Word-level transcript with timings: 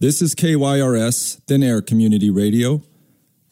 This 0.00 0.22
is 0.22 0.34
KYRS, 0.34 1.42
Thin 1.46 1.62
Air 1.62 1.82
Community 1.82 2.30
Radio. 2.30 2.82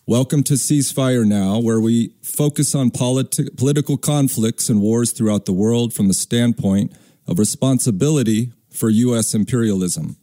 Welcome 0.07 0.43
to 0.45 0.55
Ceasefire 0.55 1.27
Now, 1.27 1.59
where 1.59 1.79
we 1.79 2.15
focus 2.23 2.75
on 2.75 2.91
politi- 2.91 3.55
political 3.55 3.99
conflicts 3.99 4.71
and 4.71 4.81
wars 4.81 5.13
throughout 5.13 5.45
the 5.45 5.53
world 5.53 5.93
from 5.93 6.09
the 6.09 6.15
standpoint 6.15 6.95
of 7.27 7.39
responsibility 7.39 8.51
for 8.71 8.89
U.S. 8.89 9.35
imperialism. 9.35 10.17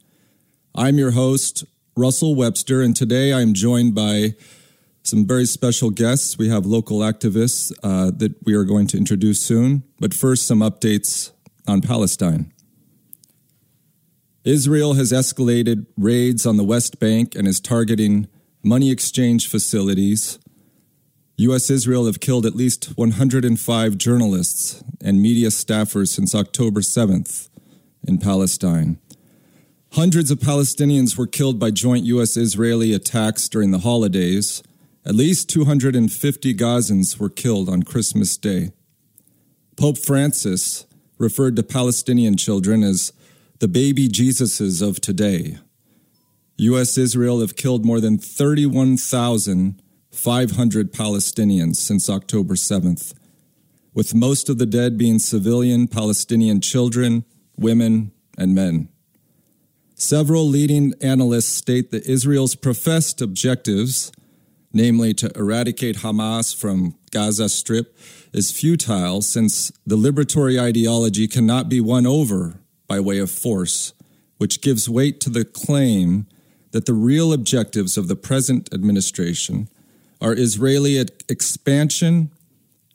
I'm 0.74 0.98
your 0.98 1.12
host, 1.12 1.62
Russell 1.96 2.34
Webster, 2.34 2.82
and 2.82 2.96
today 2.96 3.32
I'm 3.32 3.54
joined 3.54 3.94
by 3.94 4.34
some 5.04 5.28
very 5.28 5.46
special 5.46 5.90
guests. 5.90 6.36
We 6.36 6.48
have 6.48 6.66
local 6.66 6.98
activists 7.02 7.72
uh, 7.84 8.10
that 8.16 8.34
we 8.44 8.54
are 8.54 8.64
going 8.64 8.88
to 8.88 8.96
introduce 8.96 9.40
soon. 9.40 9.84
But 10.00 10.12
first, 10.12 10.48
some 10.48 10.58
updates 10.58 11.30
on 11.68 11.82
Palestine. 11.82 12.52
Israel 14.46 14.94
has 14.94 15.10
escalated 15.10 15.86
raids 15.98 16.46
on 16.46 16.56
the 16.56 16.62
West 16.62 17.00
Bank 17.00 17.34
and 17.34 17.48
is 17.48 17.58
targeting 17.58 18.28
money 18.62 18.92
exchange 18.92 19.48
facilities. 19.48 20.38
U.S. 21.38 21.68
Israel 21.68 22.06
have 22.06 22.20
killed 22.20 22.46
at 22.46 22.54
least 22.54 22.96
105 22.96 23.98
journalists 23.98 24.84
and 25.00 25.20
media 25.20 25.48
staffers 25.48 26.10
since 26.10 26.32
October 26.32 26.80
7th 26.80 27.48
in 28.06 28.18
Palestine. 28.18 29.00
Hundreds 29.94 30.30
of 30.30 30.38
Palestinians 30.38 31.18
were 31.18 31.26
killed 31.26 31.58
by 31.58 31.72
joint 31.72 32.04
U.S. 32.04 32.36
Israeli 32.36 32.94
attacks 32.94 33.48
during 33.48 33.72
the 33.72 33.80
holidays. 33.80 34.62
At 35.04 35.16
least 35.16 35.50
250 35.50 36.54
Gazans 36.54 37.18
were 37.18 37.30
killed 37.30 37.68
on 37.68 37.82
Christmas 37.82 38.36
Day. 38.36 38.70
Pope 39.76 39.98
Francis 39.98 40.86
referred 41.18 41.56
to 41.56 41.64
Palestinian 41.64 42.36
children 42.36 42.84
as 42.84 43.12
the 43.58 43.68
baby 43.68 44.06
Jesuses 44.06 44.86
of 44.86 45.00
today. 45.00 45.56
U.S. 46.58 46.98
Israel 46.98 47.40
have 47.40 47.56
killed 47.56 47.86
more 47.86 48.00
than 48.00 48.18
31,500 48.18 50.92
Palestinians 50.92 51.76
since 51.76 52.10
October 52.10 52.54
7th, 52.54 53.14
with 53.94 54.14
most 54.14 54.50
of 54.50 54.58
the 54.58 54.66
dead 54.66 54.98
being 54.98 55.18
civilian 55.18 55.88
Palestinian 55.88 56.60
children, 56.60 57.24
women, 57.56 58.12
and 58.36 58.54
men. 58.54 58.90
Several 59.94 60.46
leading 60.46 60.92
analysts 61.00 61.48
state 61.48 61.90
that 61.92 62.06
Israel's 62.06 62.54
professed 62.54 63.22
objectives, 63.22 64.12
namely 64.70 65.14
to 65.14 65.32
eradicate 65.34 65.96
Hamas 65.98 66.54
from 66.54 66.98
Gaza 67.10 67.48
Strip, 67.48 67.96
is 68.34 68.50
futile 68.50 69.22
since 69.22 69.72
the 69.86 69.96
liberatory 69.96 70.60
ideology 70.60 71.26
cannot 71.26 71.70
be 71.70 71.80
won 71.80 72.06
over 72.06 72.60
by 72.86 73.00
way 73.00 73.18
of 73.18 73.30
force, 73.30 73.92
which 74.38 74.60
gives 74.60 74.88
weight 74.88 75.20
to 75.20 75.30
the 75.30 75.44
claim 75.44 76.26
that 76.72 76.86
the 76.86 76.92
real 76.92 77.32
objectives 77.32 77.96
of 77.96 78.08
the 78.08 78.16
present 78.16 78.72
administration 78.72 79.68
are 80.20 80.34
Israeli 80.34 80.98
expansion 81.28 82.30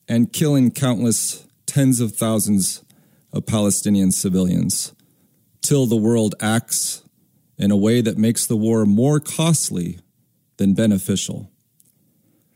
and 0.07 0.33
killing 0.33 0.71
countless 0.71 1.47
tens 1.65 1.99
of 1.99 2.15
thousands 2.15 2.83
of 3.33 3.45
Palestinian 3.45 4.11
civilians 4.11 4.93
till 5.61 5.85
the 5.85 5.95
world 5.95 6.35
acts 6.41 7.03
in 7.57 7.71
a 7.71 7.77
way 7.77 8.01
that 8.01 8.17
makes 8.17 8.45
the 8.45 8.57
war 8.57 8.85
more 8.85 9.19
costly 9.19 9.99
than 10.57 10.73
beneficial. 10.73 11.49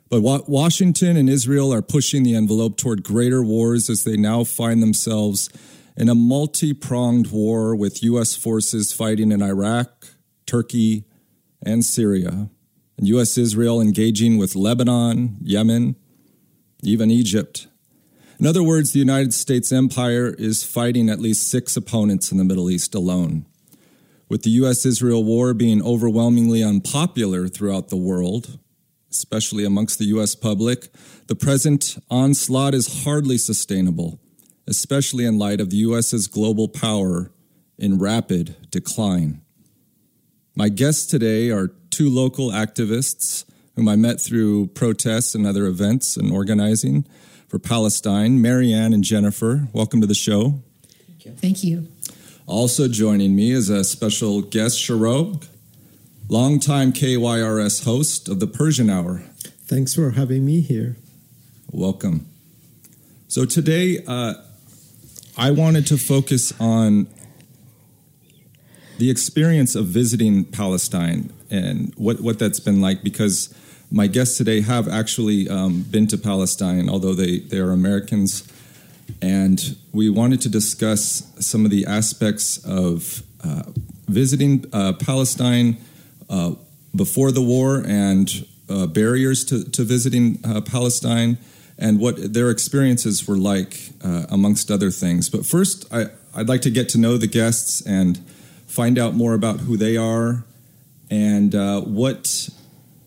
But 0.09 0.21
Washington 0.21 1.17
and 1.17 1.29
Israel 1.29 1.73
are 1.73 1.81
pushing 1.81 2.23
the 2.23 2.35
envelope 2.35 2.77
toward 2.77 3.03
greater 3.03 3.43
wars 3.43 3.89
as 3.89 4.03
they 4.03 4.17
now 4.17 4.43
find 4.43 4.81
themselves 4.81 5.49
in 5.97 6.09
a 6.09 6.15
multi 6.15 6.73
pronged 6.73 7.31
war 7.31 7.75
with 7.75 8.03
U.S. 8.03 8.35
forces 8.35 8.91
fighting 8.91 9.31
in 9.31 9.41
Iraq, 9.41 10.07
Turkey, 10.45 11.05
and 11.61 11.83
Syria, 11.83 12.49
and 12.97 13.07
U.S. 13.07 13.37
Israel 13.37 13.81
engaging 13.81 14.37
with 14.37 14.55
Lebanon, 14.55 15.37
Yemen, 15.41 15.95
even 16.83 17.09
Egypt. 17.09 17.67
In 18.39 18.45
other 18.45 18.63
words, 18.63 18.91
the 18.91 18.99
United 18.99 19.33
States 19.33 19.71
empire 19.71 20.35
is 20.37 20.63
fighting 20.63 21.09
at 21.09 21.21
least 21.21 21.49
six 21.49 21.77
opponents 21.77 22.31
in 22.31 22.37
the 22.37 22.43
Middle 22.43 22.69
East 22.69 22.93
alone. 22.93 23.45
With 24.27 24.43
the 24.43 24.49
U.S. 24.51 24.85
Israel 24.85 25.23
war 25.23 25.53
being 25.53 25.81
overwhelmingly 25.81 26.63
unpopular 26.63 27.47
throughout 27.47 27.87
the 27.89 27.95
world, 27.95 28.59
especially 29.09 29.63
amongst 29.63 29.97
the 29.99 30.05
U.S. 30.05 30.35
public, 30.35 30.89
the 31.27 31.35
present 31.35 31.97
onslaught 32.09 32.73
is 32.73 33.05
hardly 33.05 33.37
sustainable 33.37 34.19
especially 34.67 35.25
in 35.25 35.37
light 35.37 35.61
of 35.61 35.69
the 35.69 35.77
U.S.'s 35.77 36.27
global 36.27 36.67
power 36.67 37.31
in 37.77 37.99
rapid 37.99 38.55
decline. 38.71 39.41
My 40.55 40.69
guests 40.69 41.05
today 41.05 41.51
are 41.51 41.71
two 41.89 42.09
local 42.09 42.49
activists 42.49 43.45
whom 43.75 43.87
I 43.87 43.95
met 43.95 44.21
through 44.21 44.67
protests 44.67 45.35
and 45.35 45.45
other 45.45 45.65
events 45.65 46.15
and 46.15 46.31
organizing 46.31 47.05
for 47.47 47.59
Palestine, 47.59 48.41
Marianne 48.41 48.93
and 48.93 49.03
Jennifer. 49.03 49.67
Welcome 49.73 50.01
to 50.01 50.07
the 50.07 50.13
show. 50.13 50.61
Thank 51.07 51.25
you. 51.25 51.31
Thank 51.33 51.63
you. 51.63 51.87
Also 52.47 52.87
joining 52.87 53.35
me 53.35 53.51
is 53.51 53.69
a 53.69 53.83
special 53.83 54.41
guest, 54.41 54.77
Shahrokh, 54.79 55.47
longtime 56.29 56.93
KYRS 56.93 57.83
host 57.83 58.29
of 58.29 58.39
the 58.39 58.47
Persian 58.47 58.89
Hour. 58.89 59.23
Thanks 59.65 59.93
for 59.95 60.11
having 60.11 60.45
me 60.45 60.61
here. 60.61 60.95
Welcome. 61.71 62.27
So 63.27 63.45
today, 63.45 64.03
uh, 64.07 64.35
I 65.37 65.51
wanted 65.51 65.85
to 65.87 65.97
focus 65.97 66.53
on 66.61 67.07
the 68.97 69.09
experience 69.09 69.75
of 69.75 69.87
visiting 69.87 70.45
Palestine 70.45 71.33
and 71.51 71.93
what, 71.97 72.21
what 72.21 72.39
that's 72.39 72.61
been 72.61 72.79
like 72.79 73.03
because 73.03 73.53
my 73.91 74.07
guests 74.07 74.37
today 74.37 74.61
have 74.61 74.87
actually 74.87 75.49
um, 75.49 75.81
been 75.83 76.07
to 76.07 76.17
Palestine, 76.17 76.89
although 76.89 77.13
they, 77.13 77.39
they 77.39 77.57
are 77.57 77.71
Americans. 77.71 78.47
And 79.21 79.77
we 79.91 80.09
wanted 80.09 80.39
to 80.41 80.49
discuss 80.49 81.29
some 81.45 81.65
of 81.65 81.71
the 81.71 81.85
aspects 81.85 82.57
of 82.65 83.21
uh, 83.43 83.63
visiting 84.07 84.65
uh, 84.71 84.93
Palestine 84.93 85.77
uh, 86.29 86.53
before 86.95 87.33
the 87.33 87.41
war 87.41 87.83
and 87.85 88.47
uh, 88.69 88.87
barriers 88.87 89.43
to, 89.45 89.69
to 89.71 89.83
visiting 89.83 90.39
uh, 90.45 90.61
Palestine 90.61 91.37
and 91.77 91.99
what 91.99 92.33
their 92.33 92.49
experiences 92.49 93.27
were 93.27 93.37
like, 93.37 93.89
uh, 94.03 94.25
amongst 94.29 94.71
other 94.71 94.91
things. 94.91 95.29
But 95.29 95.45
first, 95.45 95.91
I, 95.93 96.07
I'd 96.33 96.47
like 96.47 96.61
to 96.61 96.69
get 96.69 96.89
to 96.89 96.97
know 96.97 97.17
the 97.17 97.27
guests 97.27 97.81
and 97.85 98.17
find 98.67 98.97
out 98.97 99.13
more 99.13 99.33
about 99.33 99.61
who 99.61 99.77
they 99.77 99.97
are 99.97 100.45
and 101.09 101.53
uh, 101.53 101.81
what 101.81 102.49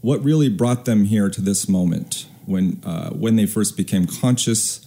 what 0.01 0.23
really 0.23 0.49
brought 0.49 0.85
them 0.85 1.05
here 1.07 1.29
to 1.29 1.41
this 1.41 1.69
moment 1.69 2.27
when 2.47 2.81
uh, 2.85 3.11
when 3.11 3.37
they 3.37 3.47
first 3.47 3.77
became 3.77 4.07
conscious 4.07 4.87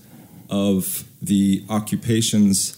of 0.50 1.04
the 1.22 1.64
occupations 1.70 2.78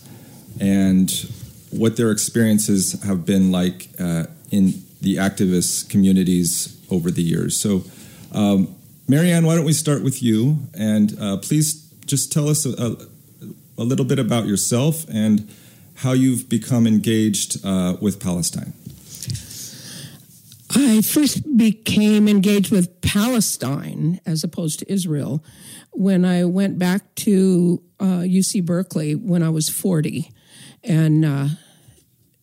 and 0.60 1.30
what 1.72 1.98
their 1.98 2.12
experiences 2.12 3.02
have 3.04 3.26
been 3.26 3.52
like 3.52 3.90
uh, 4.00 4.26
in 4.52 4.84
the 5.02 5.18
activist 5.18 5.90
communities 5.90 6.80
over 6.90 7.12
the 7.12 7.24
years. 7.24 7.60
So. 7.60 7.84
Um, 8.32 8.76
Marianne, 9.08 9.46
why 9.46 9.56
don't 9.56 9.66
we 9.66 9.74
start 9.74 10.02
with 10.02 10.24
you? 10.24 10.60
And 10.74 11.20
uh, 11.20 11.38
please 11.38 11.74
just 12.06 12.32
tell 12.32 12.48
us 12.48 12.66
a, 12.66 12.98
a, 13.78 13.84
little 13.84 14.06
bit 14.06 14.18
about 14.18 14.46
yourself 14.46 15.06
and 15.10 15.50
how 15.96 16.14
you've 16.14 16.48
become 16.48 16.88
engaged 16.88 17.66
uh, 17.66 17.98
with 18.00 18.22
Palestine. 18.22 18.74
I 20.76 21.02
first 21.02 21.58
became 21.58 22.28
engaged 22.28 22.72
with 22.72 23.02
Palestine 23.02 24.20
as 24.26 24.44
opposed 24.44 24.80
to 24.80 24.92
Israel 24.92 25.44
when 25.92 26.26
I 26.26 26.46
went 26.46 26.80
back 26.80 27.14
to 27.16 27.84
uh, 28.00 28.24
UC 28.24 28.66
Berkeley 28.66 29.16
when 29.16 29.44
I 29.44 29.50
was 29.50 29.70
40 29.70 30.32
and 30.84 31.26
uh, 31.26 31.48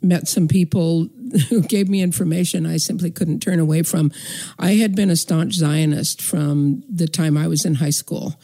met 0.03 0.29
some 0.29 0.49
people 0.49 1.09
who 1.49 1.63
gave 1.63 1.89
me 1.89 2.03
information 2.03 2.67
I 2.67 2.77
simply 2.77 3.11
couldn't 3.11 3.41
turn 3.41 3.59
away 3.59 3.83
from. 3.83 4.13
I 4.59 4.75
had 4.75 4.95
been 4.95 5.11
a 5.11 5.17
staunch 5.17 5.55
Zionist 5.55 6.21
from 6.23 6.83
the 6.89 7.07
time 7.07 7.37
I 7.37 7.49
was 7.49 7.65
in 7.65 7.77
high 7.77 7.91
school. 7.91 8.35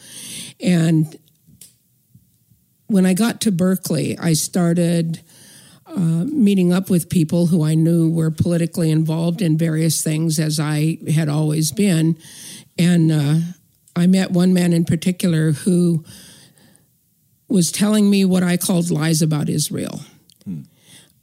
And 0.61 1.17
when 2.87 3.05
I 3.05 3.13
got 3.13 3.41
to 3.41 3.51
Berkeley, 3.51 4.17
I 4.17 4.33
started 4.33 5.21
uh, 5.85 6.25
meeting 6.25 6.73
up 6.73 6.89
with 6.89 7.09
people 7.09 7.47
who 7.47 7.63
I 7.63 7.75
knew 7.75 8.09
were 8.09 8.31
politically 8.31 8.91
involved 8.91 9.41
in 9.41 9.57
various 9.57 10.03
things, 10.03 10.39
as 10.39 10.59
I 10.59 10.97
had 11.13 11.29
always 11.29 11.71
been. 11.71 12.17
And 12.77 13.11
uh, 13.11 13.35
I 13.95 14.07
met 14.07 14.31
one 14.31 14.53
man 14.53 14.73
in 14.73 14.85
particular 14.85 15.51
who 15.51 16.03
was 17.47 17.71
telling 17.71 18.09
me 18.09 18.25
what 18.25 18.43
I 18.43 18.57
called 18.57 18.91
lies 18.91 19.21
about 19.21 19.49
Israel. 19.49 20.01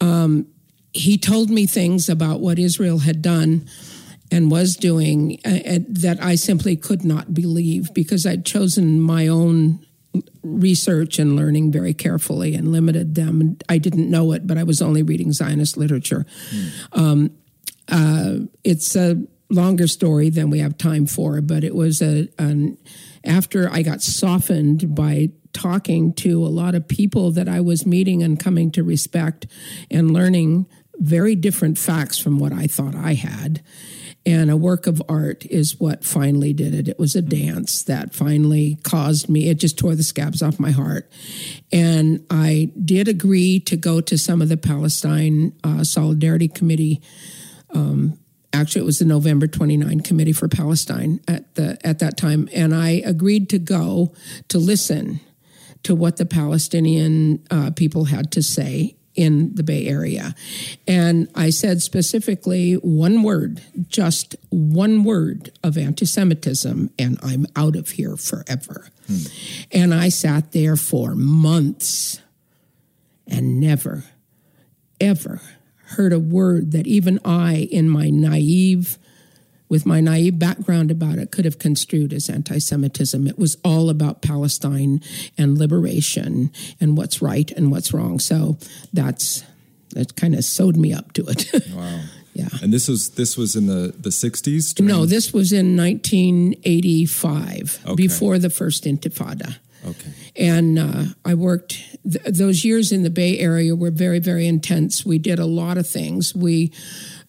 Um, 0.01 0.47
he 0.93 1.19
told 1.19 1.51
me 1.51 1.67
things 1.67 2.09
about 2.09 2.41
what 2.41 2.59
Israel 2.59 2.99
had 2.99 3.21
done 3.21 3.69
and 4.31 4.51
was 4.51 4.77
doing 4.77 5.41
uh, 5.45 5.49
uh, 5.67 5.79
that 5.89 6.23
I 6.23 6.35
simply 6.37 6.77
could 6.77 7.05
not 7.05 7.35
believe 7.35 7.93
because 7.95 8.27
I'd 8.27 8.45
chosen 8.47 9.01
my 9.01 9.27
own 9.27 9.85
research 10.43 11.19
and 11.19 11.37
learning 11.37 11.73
very 11.73 11.93
carefully 11.93 12.55
and 12.55 12.71
limited 12.71 13.15
them. 13.15 13.59
I 13.69 13.79
didn't 13.79 14.09
know 14.09 14.33
it, 14.33 14.47
but 14.47 14.57
I 14.57 14.63
was 14.63 14.81
only 14.81 15.03
reading 15.03 15.33
Zionist 15.33 15.77
literature. 15.77 16.27
Mm. 16.51 16.99
Um, 16.99 17.31
uh, 17.89 18.47
it's 18.63 18.95
a 18.95 19.23
longer 19.51 19.87
story 19.87 20.31
than 20.31 20.51
we 20.51 20.61
have 20.61 20.79
time 20.79 21.07
for, 21.07 21.41
but 21.41 21.65
it 21.65 21.75
was 21.75 22.01
a 22.01 22.29
an 22.39 22.79
after 23.25 23.71
I 23.71 23.83
got 23.83 24.03
softened 24.03 24.95
by 24.95 25.31
talking 25.55 26.13
to 26.13 26.45
a 26.45 26.49
lot 26.49 26.75
of 26.75 26.87
people 26.87 27.31
that 27.31 27.49
I 27.49 27.61
was 27.61 27.87
meeting 27.87 28.23
and 28.23 28.39
coming 28.39 28.71
to 28.73 28.83
respect 28.83 29.47
and 29.91 30.11
learning 30.13 30.67
very 30.97 31.35
different 31.35 31.79
facts 31.79 32.19
from 32.19 32.39
what 32.39 32.53
I 32.53 32.67
thought 32.67 32.95
I 32.95 33.15
had. 33.15 33.63
And 34.27 34.51
a 34.51 34.57
work 34.57 34.87
of 34.87 35.03
art 35.09 35.45
is 35.47 35.79
what 35.79 36.05
finally 36.05 36.53
did 36.53 36.75
it. 36.75 36.89
It 36.89 36.99
was 36.99 37.15
a 37.15 37.23
dance 37.23 37.83
that 37.83 38.15
finally 38.15 38.79
caused 38.83 39.29
me, 39.29 39.49
it 39.49 39.59
just 39.59 39.79
tore 39.79 39.95
the 39.95 40.03
scabs 40.03 40.43
off 40.43 40.59
my 40.59 40.71
heart. 40.71 41.11
And 41.71 42.25
I 42.31 42.73
did 42.83 43.07
agree 43.07 43.61
to 43.61 43.77
go 43.77 44.01
to 44.01 44.17
some 44.17 44.41
of 44.41 44.49
the 44.49 44.57
Palestine 44.57 45.53
uh, 45.63 45.85
Solidarity 45.85 46.49
Committee 46.49 47.03
um, 47.75 48.19
actually 48.55 48.83
it 48.83 48.87
was 48.87 49.01
the 49.01 49.05
November 49.05 49.47
29 49.47 50.01
Committee 50.01 50.33
for 50.33 50.49
Palestine 50.49 51.21
at 51.27 51.55
the 51.57 51.77
at 51.85 51.99
that 51.99 52.17
time 52.17 52.49
and 52.55 52.75
I 52.75 53.03
agreed 53.05 53.51
to 53.51 53.59
go 53.59 54.15
to 54.49 54.59
listen 54.59 55.21
to 55.85 55.95
what 55.95 56.17
the 56.17 56.27
Palestinian 56.27 57.45
uh, 57.51 57.71
people 57.71 58.05
had 58.05 58.31
to 58.33 58.43
say 58.43 58.97
in 59.15 59.55
the 59.55 59.63
Bay 59.63 59.87
Area. 59.87 60.35
And 60.89 61.29
I 61.35 61.51
said 61.51 61.83
specifically 61.83 62.75
one 62.75 63.23
word, 63.23 63.63
just 63.89 64.35
one 64.51 65.05
word 65.05 65.53
of 65.63 65.79
anti 65.79 66.05
Semitism, 66.05 66.91
and 66.99 67.19
I'm 67.23 67.47
out 67.55 67.77
of 67.77 67.91
here 67.91 68.17
forever. 68.17 68.89
Hmm. 69.07 69.19
And 69.71 69.95
I 69.95 70.09
sat 70.09 70.53
there 70.53 70.77
for 70.77 71.15
months 71.15 72.21
and 73.27 73.61
never, 73.61 74.05
ever 75.01 75.41
heard 75.89 76.13
a 76.13 76.19
word 76.19 76.73
that 76.73 76.87
even 76.87 77.21
I, 77.25 77.69
in 77.71 77.89
my 77.89 78.11
naive, 78.11 78.99
with 79.75 79.85
my 79.85 80.01
naive 80.01 80.39
background 80.39 80.93
about 80.93 81.19
it, 81.19 81.33
could 81.33 81.45
have 81.45 81.59
construed 81.59 82.13
as 82.13 82.31
anti 82.31 82.59
Semitism. 82.59 83.27
It 83.27 83.37
was 83.37 83.57
all 83.65 83.91
about 83.91 84.23
Palestine 84.23 85.01
and 85.37 85.59
liberation 85.59 86.53
and 86.81 86.97
what's 86.97 87.21
right 87.21 87.51
and 87.57 87.73
what's 87.73 87.93
wrong. 87.93 88.21
So 88.21 88.57
that's 88.93 89.43
that 89.97 90.15
kind 90.15 90.37
of 90.37 90.45
sewed 90.45 90.77
me 90.77 90.93
up 90.93 91.13
to 91.15 91.27
it. 91.27 91.51
Wow. 91.75 92.03
yeah. 92.35 92.49
And 92.63 92.73
this 92.73 92.87
was 92.87 93.11
this 93.21 93.37
was 93.37 93.57
in 93.57 93.67
the 93.67 93.93
the 93.99 94.11
60s? 94.11 94.79
No, 94.81 95.07
this 95.07 95.33
was 95.33 95.53
in 95.53 95.77
1985, 95.77 97.81
Okay. 97.85 97.95
before 97.97 98.39
the 98.39 98.51
first 98.51 98.85
Intifada. 98.85 99.57
Okay. 99.87 100.13
And 100.37 100.79
uh, 100.79 101.05
I 101.25 101.35
worked, 101.35 101.73
th- 102.11 102.25
those 102.25 102.65
years 102.65 102.91
in 102.93 103.03
the 103.03 103.11
Bay 103.11 103.39
Area 103.39 103.75
were 103.77 103.91
very, 103.91 104.19
very 104.19 104.47
intense. 104.47 105.05
We 105.05 105.19
did 105.19 105.39
a 105.39 105.45
lot 105.47 105.77
of 105.79 105.87
things. 105.87 106.35
We, 106.35 106.73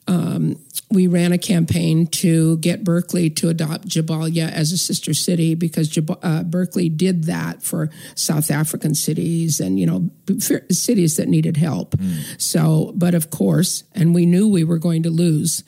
um, 0.07 0.59
we 0.92 1.08
ran 1.08 1.32
a 1.32 1.38
campaign 1.38 2.08
to 2.08 2.58
get 2.58 2.84
Berkeley 2.84 3.30
to 3.32 3.50
adopt 3.50 3.88
Jabalia 3.88 4.52
as 4.52 4.72
a 4.72 4.78
sister 4.78 5.14
city 5.14 5.56
because 5.56 5.90
Jab- 5.90 6.20
uh, 6.22 6.44
Berkeley 6.44 6.90
did 6.90 7.24
that 7.26 7.64
for 7.64 7.90
South 8.16 8.52
African 8.52 8.94
cities 8.94 9.60
and 9.60 9.80
you 9.80 9.86
know 9.86 10.10
f- 10.30 10.62
cities 10.72 11.18
that 11.18 11.28
needed 11.28 11.58
help. 11.58 11.96
So, 12.38 12.94
but 12.96 13.16
of 13.16 13.30
course, 13.30 13.84
and 13.94 14.14
we 14.14 14.26
knew 14.26 14.48
we 14.48 14.64
were 14.64 14.80
going 14.80 15.04
to 15.04 15.10
lose. 15.10 15.64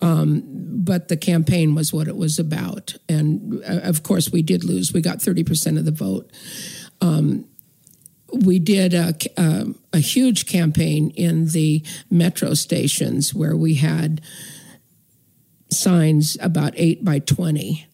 Um, 0.00 0.42
but 0.46 1.08
the 1.08 1.16
campaign 1.16 1.74
was 1.74 1.92
what 1.92 2.08
it 2.08 2.16
was 2.16 2.38
about, 2.38 2.94
and 3.08 3.62
uh, 3.64 3.80
of 3.82 4.02
course, 4.02 4.30
we 4.30 4.42
did 4.42 4.64
lose. 4.64 4.92
We 4.92 5.00
got 5.00 5.20
thirty 5.22 5.44
percent 5.44 5.78
of 5.78 5.84
the 5.84 5.92
vote. 5.92 6.30
Um, 7.00 7.46
we 8.42 8.58
did 8.58 8.94
a, 8.94 9.14
a, 9.36 9.66
a 9.92 9.98
huge 9.98 10.46
campaign 10.46 11.10
in 11.10 11.46
the 11.46 11.82
metro 12.10 12.54
stations 12.54 13.34
where 13.34 13.56
we 13.56 13.74
had 13.74 14.20
signs 15.70 16.36
about 16.40 16.72
eight 16.76 17.04
by 17.04 17.18
20 17.18 17.86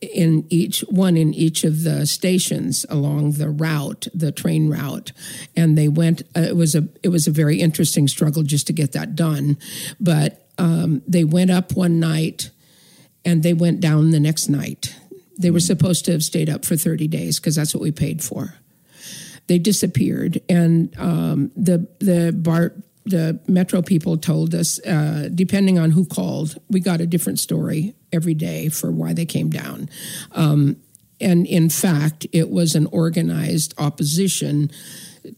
in 0.00 0.44
each 0.50 0.80
one 0.90 1.16
in 1.16 1.32
each 1.32 1.64
of 1.64 1.84
the 1.84 2.06
stations 2.06 2.84
along 2.90 3.32
the 3.32 3.48
route 3.48 4.06
the 4.14 4.30
train 4.30 4.68
route. 4.68 5.12
And 5.56 5.76
they 5.76 5.88
went 5.88 6.22
uh, 6.36 6.40
it 6.40 6.56
was 6.56 6.74
a 6.74 6.86
it 7.02 7.08
was 7.08 7.26
a 7.26 7.30
very 7.30 7.60
interesting 7.60 8.06
struggle 8.06 8.42
just 8.42 8.66
to 8.66 8.72
get 8.72 8.92
that 8.92 9.14
done. 9.14 9.56
But 9.98 10.46
um, 10.58 11.02
they 11.08 11.24
went 11.24 11.50
up 11.50 11.72
one 11.72 11.98
night 11.98 12.50
and 13.24 13.42
they 13.42 13.54
went 13.54 13.80
down 13.80 14.10
the 14.10 14.20
next 14.20 14.48
night. 14.48 14.94
They 15.38 15.50
were 15.50 15.60
supposed 15.60 16.04
to 16.04 16.12
have 16.12 16.22
stayed 16.22 16.50
up 16.50 16.66
for 16.66 16.76
30 16.76 17.08
days 17.08 17.40
because 17.40 17.56
that's 17.56 17.74
what 17.74 17.82
we 17.82 17.90
paid 17.90 18.22
for 18.22 18.59
they 19.50 19.58
disappeared. 19.58 20.40
And 20.48 20.96
um, 20.96 21.50
the 21.56 21.88
the 21.98 22.72
the 23.04 23.40
metro 23.48 23.82
people 23.82 24.16
told 24.16 24.54
us 24.54 24.78
uh, 24.86 25.28
depending 25.34 25.76
on 25.76 25.90
who 25.90 26.04
called 26.04 26.56
we 26.68 26.78
got 26.78 27.00
a 27.00 27.06
different 27.06 27.40
story 27.40 27.96
every 28.12 28.34
day 28.34 28.68
for 28.68 28.92
why 28.92 29.12
they 29.12 29.26
came 29.26 29.50
down. 29.50 29.88
Um, 30.30 30.76
and 31.20 31.48
in 31.48 31.68
fact 31.68 32.28
it 32.32 32.48
was 32.48 32.76
an 32.76 32.86
organized 32.92 33.74
opposition 33.76 34.70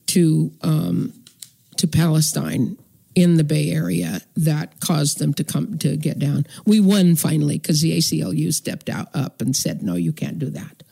to 0.08 0.52
um, 0.60 1.14
to 1.78 1.88
palestine 1.88 2.76
in 3.14 3.38
the 3.38 3.44
bay 3.44 3.70
area 3.70 4.20
that 4.36 4.78
caused 4.80 5.18
them 5.20 5.32
to 5.34 5.44
come 5.44 5.78
to 5.78 5.96
get 5.96 6.18
down. 6.18 6.46
We 6.66 6.80
won 6.80 7.16
finally 7.16 7.56
because 7.56 7.80
the 7.80 7.96
aclu 7.96 8.52
stepped 8.52 8.90
out 8.90 9.08
up 9.14 9.40
and 9.40 9.56
said 9.56 9.82
no 9.82 9.94
you 9.94 10.12
can't 10.12 10.38
do 10.38 10.50
that 10.50 10.82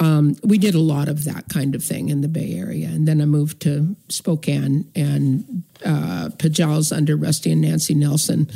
um, 0.00 0.36
we 0.42 0.58
did 0.58 0.74
a 0.74 0.80
lot 0.80 1.08
of 1.08 1.24
that 1.24 1.48
kind 1.48 1.74
of 1.74 1.84
thing 1.84 2.08
in 2.08 2.20
the 2.20 2.28
Bay 2.28 2.54
Area. 2.54 2.88
And 2.88 3.06
then 3.06 3.20
I 3.20 3.26
moved 3.26 3.60
to 3.62 3.96
Spokane, 4.08 4.90
and 4.94 5.62
uh, 5.84 6.30
PJALS 6.36 6.96
under 6.96 7.16
Rusty 7.16 7.52
and 7.52 7.60
Nancy 7.60 7.94
Nelson 7.94 8.50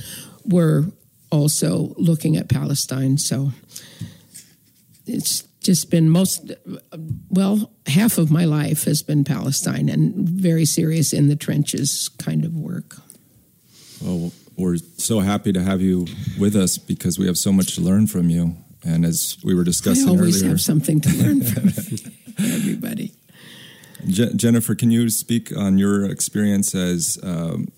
were 0.45 0.87
also 1.31 1.95
looking 1.97 2.37
at 2.37 2.49
Palestine. 2.49 3.19
So 3.19 3.53
it's 5.07 5.43
just 5.63 5.91
been 5.91 6.09
most, 6.09 6.53
well, 7.29 7.71
half 7.87 8.19
of 8.19 8.31
my 8.31 8.45
life 8.47 8.85
has 8.85 9.03
been 9.03 9.25
Palestine 9.25 9.89
and 9.89 10.15
very 10.29 10.65
serious 10.65 11.13
in 11.13 11.29
the 11.29 11.37
trenches 11.37 12.09
kind 12.19 12.45
of 12.45 12.57
work. 12.57 12.97
Well, 14.03 14.33
we're 14.57 14.79
so 14.97 15.21
happy 15.21 15.53
to 15.53 15.63
have 15.63 15.83
you 15.83 16.07
with 16.39 16.57
us 16.57 16.79
because 16.79 17.19
we 17.19 17.27
have 17.27 17.37
so 17.37 17.53
much 17.53 17.75
to 17.75 17.83
learn 17.83 18.07
from 18.07 18.31
you. 18.31 18.57
And 18.85 19.05
as 19.05 19.37
we 19.45 19.55
were 19.55 19.65
discussing 19.65 20.09
I 20.09 20.11
always 20.11 20.39
earlier, 20.39 20.51
have 20.51 20.61
something 20.61 21.01
to 21.03 21.11
learn 21.23 21.43
from 21.53 21.69
everybody. 22.39 23.13
Je- 24.07 24.33
Jennifer, 24.35 24.75
can 24.75 24.91
you 24.91 25.11
speak 25.11 25.55
on 25.57 25.77
your 25.79 26.05
experience 26.07 26.75
as 26.75 27.19
um, 27.23 27.69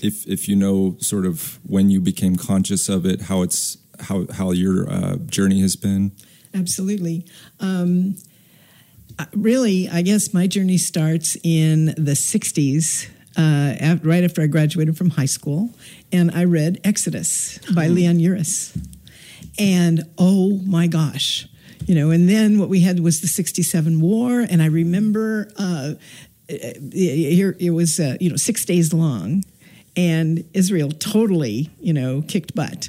if 0.00 0.26
if 0.28 0.48
you 0.48 0.54
know 0.56 0.96
sort 1.00 1.26
of 1.26 1.58
when 1.66 1.90
you 1.90 2.00
became 2.00 2.36
conscious 2.36 2.88
of 2.88 3.04
it, 3.04 3.22
how 3.22 3.42
it's 3.42 3.78
how 4.00 4.26
how 4.32 4.52
your 4.52 4.88
uh, 4.88 5.16
journey 5.26 5.60
has 5.60 5.74
been? 5.76 6.12
Absolutely. 6.54 7.26
Um, 7.58 8.16
really, 9.34 9.88
I 9.88 10.02
guess 10.02 10.32
my 10.32 10.46
journey 10.46 10.78
starts 10.78 11.36
in 11.42 11.86
the 11.86 12.12
60s, 12.14 13.08
uh, 13.36 13.74
af- 13.80 14.00
right 14.04 14.22
after 14.22 14.40
I 14.42 14.46
graduated 14.46 14.96
from 14.96 15.10
high 15.10 15.26
school, 15.26 15.70
and 16.12 16.30
I 16.30 16.44
read 16.44 16.80
Exodus 16.84 17.58
by 17.74 17.88
Leon 17.88 18.18
Uris. 18.18 18.76
And 19.58 20.02
oh 20.18 20.60
my 20.64 20.86
gosh, 20.86 21.46
you 21.86 21.94
know, 21.94 22.10
and 22.10 22.28
then 22.28 22.58
what 22.58 22.68
we 22.68 22.80
had 22.80 23.00
was 23.00 23.20
the 23.20 23.28
67 23.28 24.00
war, 24.00 24.40
and 24.40 24.62
I 24.62 24.66
remember 24.66 25.48
uh, 25.56 25.94
here 26.48 27.56
it 27.58 27.70
was, 27.70 28.00
uh, 28.00 28.16
you 28.20 28.30
know, 28.30 28.36
six 28.36 28.64
days 28.64 28.92
long. 28.92 29.44
And 29.96 30.44
Israel 30.54 30.90
totally, 30.90 31.70
you 31.78 31.92
know, 31.92 32.22
kicked 32.22 32.52
butt. 32.52 32.88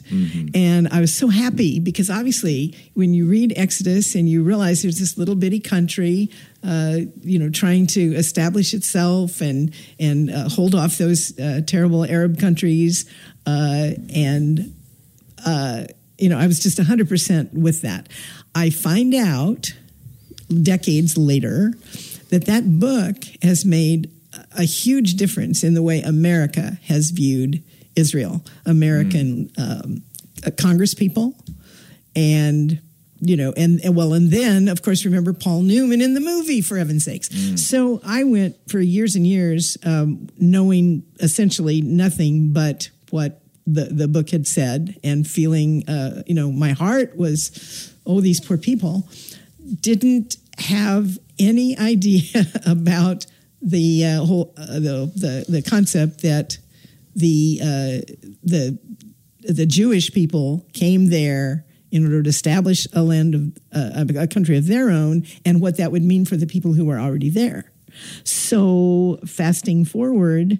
And 0.55 0.87
I 0.87 1.01
was 1.01 1.13
so 1.13 1.27
happy 1.27 1.79
because 1.79 2.09
obviously, 2.09 2.75
when 2.95 3.13
you 3.13 3.27
read 3.27 3.53
Exodus 3.55 4.15
and 4.15 4.27
you 4.27 4.41
realize 4.41 4.81
there's 4.81 4.97
this 4.97 5.15
little 5.15 5.35
bitty 5.35 5.59
country, 5.59 6.31
uh, 6.63 7.01
you 7.21 7.37
know, 7.37 7.51
trying 7.51 7.85
to 7.87 8.15
establish 8.15 8.73
itself 8.73 9.39
and 9.39 9.71
and 9.99 10.31
uh, 10.31 10.49
hold 10.49 10.73
off 10.73 10.97
those 10.97 11.37
uh, 11.37 11.61
terrible 11.67 12.05
Arab 12.05 12.39
countries, 12.39 13.05
uh, 13.45 13.91
and 14.11 14.73
uh, 15.45 15.83
you 16.17 16.29
know, 16.29 16.37
I 16.37 16.47
was 16.47 16.59
just 16.59 16.77
100% 16.77 17.53
with 17.53 17.81
that. 17.81 18.09
I 18.53 18.69
find 18.69 19.13
out 19.13 19.73
decades 20.61 21.17
later 21.17 21.73
that 22.29 22.45
that 22.45 22.79
book 22.79 23.17
has 23.41 23.65
made 23.65 24.09
a 24.57 24.63
huge 24.63 25.15
difference 25.15 25.63
in 25.63 25.73
the 25.73 25.81
way 25.81 26.01
America 26.01 26.77
has 26.83 27.11
viewed 27.11 27.63
Israel, 27.95 28.43
American 28.65 29.51
um, 29.57 30.03
uh, 30.45 30.51
Congress 30.51 30.93
people, 30.93 31.35
and 32.15 32.81
you 33.21 33.37
know, 33.37 33.53
and, 33.55 33.79
and 33.83 33.95
well, 33.95 34.13
and 34.13 34.29
then 34.29 34.67
of 34.67 34.81
course 34.81 35.05
remember 35.05 35.33
Paul 35.33 35.61
Newman 35.61 36.01
in 36.01 36.13
the 36.13 36.19
movie 36.19 36.61
for 36.61 36.77
heaven's 36.77 37.05
sakes. 37.05 37.29
So 37.55 38.01
I 38.05 38.25
went 38.25 38.57
for 38.69 38.79
years 38.79 39.15
and 39.15 39.25
years 39.25 39.77
um, 39.85 40.27
knowing 40.37 41.03
essentially 41.19 41.81
nothing 41.81 42.51
but 42.51 42.89
what 43.09 43.41
the 43.65 43.85
the 43.85 44.07
book 44.07 44.29
had 44.29 44.47
said, 44.47 44.97
and 45.03 45.27
feeling, 45.27 45.87
uh, 45.89 46.23
you 46.25 46.35
know, 46.35 46.51
my 46.51 46.71
heart 46.71 47.15
was, 47.17 47.93
oh, 48.05 48.21
these 48.21 48.39
poor 48.39 48.57
people, 48.57 49.07
didn't 49.81 50.37
have 50.57 51.17
any 51.39 51.77
idea 51.77 52.45
about 52.65 53.25
the 53.61 54.05
uh, 54.05 54.25
whole 54.25 54.53
uh, 54.57 54.65
the, 54.73 55.11
the 55.15 55.45
the 55.49 55.61
concept 55.61 56.21
that 56.21 56.57
the 57.15 57.59
uh, 57.61 58.15
the 58.43 58.77
the 59.41 59.65
Jewish 59.65 60.11
people 60.11 60.65
came 60.73 61.09
there 61.09 61.65
in 61.91 62.03
order 62.03 62.21
to 62.21 62.29
establish 62.29 62.87
a 62.93 63.01
land 63.01 63.35
of 63.35 63.57
uh, 63.73 64.05
a 64.19 64.27
country 64.27 64.57
of 64.57 64.67
their 64.67 64.89
own, 64.89 65.25
and 65.45 65.61
what 65.61 65.77
that 65.77 65.91
would 65.91 66.03
mean 66.03 66.25
for 66.25 66.35
the 66.35 66.47
people 66.47 66.73
who 66.73 66.85
were 66.85 66.99
already 66.99 67.29
there. 67.29 67.71
So, 68.23 69.19
fasting 69.25 69.85
forward 69.85 70.59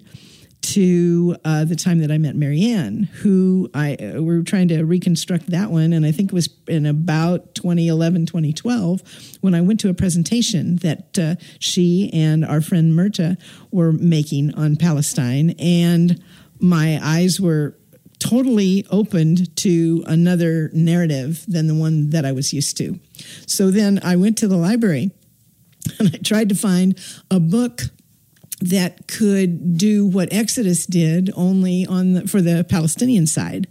to 0.76 1.38
uh, 1.46 1.64
the 1.64 1.76
time 1.76 2.00
that 2.00 2.12
I 2.12 2.18
met 2.18 2.36
Marianne, 2.36 3.04
who 3.22 3.70
I 3.74 3.96
uh, 3.96 4.22
we 4.22 4.36
were 4.36 4.44
trying 4.44 4.68
to 4.68 4.84
reconstruct 4.84 5.50
that 5.52 5.72
one, 5.72 5.94
and 5.94 6.06
I 6.06 6.12
think 6.12 6.32
it 6.32 6.36
was 6.36 6.50
in 6.68 6.86
about 6.86 7.56
2011, 7.56 8.26
2012, 8.26 9.02
when 9.40 9.56
I 9.56 9.62
went 9.62 9.80
to 9.82 9.90
a 9.90 9.94
presentation 9.94 10.76
that 10.78 11.18
uh, 11.18 11.36
she 11.60 12.10
and 12.12 12.44
our 12.44 12.60
friend 12.60 12.92
Myrta 12.92 13.38
were 13.72 13.94
making 13.94 14.54
on 14.56 14.76
Palestine, 14.76 15.52
and 15.60 16.22
my 16.60 17.00
eyes 17.02 17.40
were 17.40 17.78
totally 18.20 18.86
opened 18.92 19.56
to 19.56 20.04
another 20.08 20.70
narrative 20.74 21.46
than 21.48 21.68
the 21.68 21.76
one 21.76 22.10
that 22.10 22.26
I 22.26 22.34
was 22.34 22.52
used 22.52 22.76
to. 22.78 23.00
So 23.48 23.72
then 23.72 24.02
I 24.04 24.18
went 24.18 24.38
to 24.40 24.48
the 24.50 24.58
library 24.58 25.12
and 26.00 26.10
I 26.14 26.18
tried 26.18 26.50
to 26.50 26.56
find 26.56 27.00
a 27.32 27.40
book 27.40 27.84
that 28.62 29.08
could 29.08 29.78
do 29.78 30.06
what 30.08 30.32
Exodus 30.32 30.86
did 30.86 31.32
only 31.36 31.86
on 31.86 32.14
the, 32.14 32.28
for 32.28 32.42
the 32.42 32.66
Palestinian 32.68 33.28
side 33.28 33.68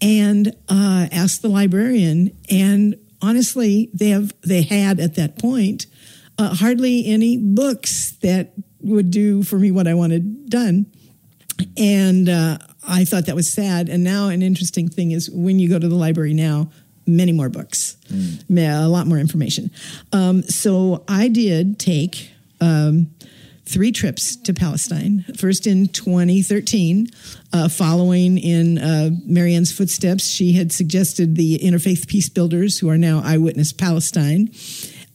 and 0.00 0.48
uh, 0.68 1.08
asked 1.10 1.42
the 1.42 1.48
librarian 1.48 2.36
and 2.50 2.94
honestly 3.20 3.90
they 3.94 4.10
have 4.10 4.32
they 4.42 4.62
had 4.62 5.00
at 5.00 5.14
that 5.16 5.38
point 5.38 5.86
uh, 6.38 6.54
hardly 6.54 7.06
any 7.06 7.36
books 7.36 8.12
that 8.22 8.52
would 8.80 9.10
do 9.10 9.42
for 9.42 9.58
me 9.58 9.70
what 9.70 9.88
I 9.88 9.94
wanted 9.94 10.48
done 10.50 10.86
and 11.76 12.28
uh, 12.28 12.58
I 12.86 13.04
thought 13.04 13.26
that 13.26 13.34
was 13.34 13.52
sad. 13.52 13.88
And 13.88 14.02
now, 14.02 14.28
an 14.28 14.42
interesting 14.42 14.88
thing 14.88 15.10
is 15.10 15.30
when 15.30 15.58
you 15.58 15.68
go 15.68 15.78
to 15.78 15.88
the 15.88 15.94
library 15.94 16.34
now, 16.34 16.70
many 17.06 17.32
more 17.32 17.48
books, 17.48 17.96
mm. 18.12 18.84
a 18.84 18.88
lot 18.88 19.06
more 19.06 19.18
information. 19.18 19.70
Um, 20.12 20.42
so 20.42 21.04
I 21.08 21.28
did 21.28 21.78
take 21.78 22.30
um, 22.60 23.10
three 23.68 23.92
trips 23.92 24.36
to 24.36 24.54
Palestine. 24.54 25.24
First 25.36 25.66
in 25.66 25.88
2013, 25.88 27.08
uh, 27.52 27.68
following 27.68 28.38
in 28.38 28.78
uh, 28.78 29.10
Marianne's 29.26 29.72
footsteps, 29.72 30.26
she 30.26 30.52
had 30.52 30.72
suggested 30.72 31.36
the 31.36 31.58
Interfaith 31.58 32.08
Peace 32.08 32.28
Builders, 32.28 32.78
who 32.78 32.88
are 32.88 32.98
now 32.98 33.20
Eyewitness 33.24 33.72
Palestine. 33.72 34.50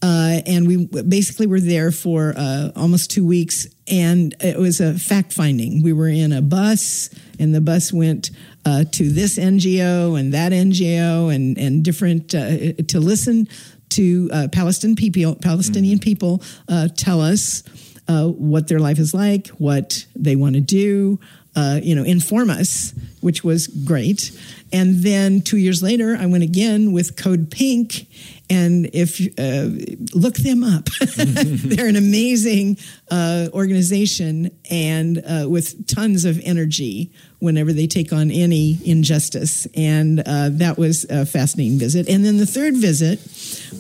Uh, 0.04 0.42
and 0.46 0.68
we 0.68 0.86
basically 0.86 1.48
were 1.48 1.62
there 1.62 1.90
for 1.90 2.34
uh, 2.36 2.72
almost 2.76 3.10
two 3.10 3.26
weeks, 3.26 3.68
and 3.88 4.36
it 4.42 4.58
was 4.58 4.82
a 4.82 4.94
fact 4.96 5.32
finding. 5.32 5.82
We 5.82 5.94
were 5.94 6.10
in 6.10 6.34
a 6.34 6.42
bus, 6.42 7.10
and 7.40 7.56
the 7.56 7.62
bus 7.62 7.94
went 7.94 8.30
uh, 8.66 8.84
to 8.92 9.10
this 9.10 9.38
NGO 9.40 10.20
and 10.20 10.34
that 10.34 10.52
NGO, 10.52 11.34
and 11.34 11.58
and 11.58 11.86
different 11.86 12.36
uh, 12.36 12.74
to 12.90 13.00
listen 13.00 13.48
to 13.92 14.30
uh, 14.34 14.48
Palestinian 14.52 14.98
people. 14.98 15.36
Palestinian 15.36 16.00
mm-hmm. 16.00 16.04
people 16.04 16.44
uh, 16.68 16.90
tell 16.98 17.22
us 17.22 17.64
Uh, 18.08 18.28
what 18.28 18.68
their 18.68 18.80
life 18.80 19.00
is 19.00 19.14
like, 19.14 19.48
what 19.60 20.06
they 20.16 20.36
want 20.36 20.56
to 20.56 20.62
do. 20.62 21.20
Uh, 21.56 21.80
you 21.84 21.94
know, 21.94 22.04
inform 22.04 22.50
us, 22.50 22.96
which 23.22 23.44
was 23.44 23.68
great. 23.68 24.32
And 24.72 25.04
then 25.04 25.42
two 25.42 25.58
years 25.58 25.84
later, 25.84 26.18
I 26.20 26.26
went 26.26 26.44
again 26.44 26.94
with 26.94 27.16
Code 27.16 27.52
Pink, 27.52 28.08
and 28.50 28.90
if 28.94 29.22
uh, 29.40 29.70
look 30.14 30.36
them 30.36 30.64
up, 30.64 30.90
they're 31.16 31.88
an 31.88 31.96
amazing 31.96 32.78
uh, 33.10 33.48
organization 33.54 34.52
and 34.70 35.24
uh, 35.26 35.48
with 35.50 35.88
tons 35.88 36.26
of 36.26 36.40
energy 36.44 37.12
whenever 37.40 37.74
they 37.74 37.88
take 37.88 38.12
on 38.14 38.32
any 38.32 38.80
injustice. 38.86 39.66
And 39.76 40.20
uh, 40.20 40.50
that 40.54 40.78
was 40.78 41.06
a 41.10 41.26
fascinating 41.26 41.78
visit. 41.78 42.08
And 42.10 42.24
then 42.24 42.38
the 42.38 42.46
third 42.46 42.76
visit 42.76 43.20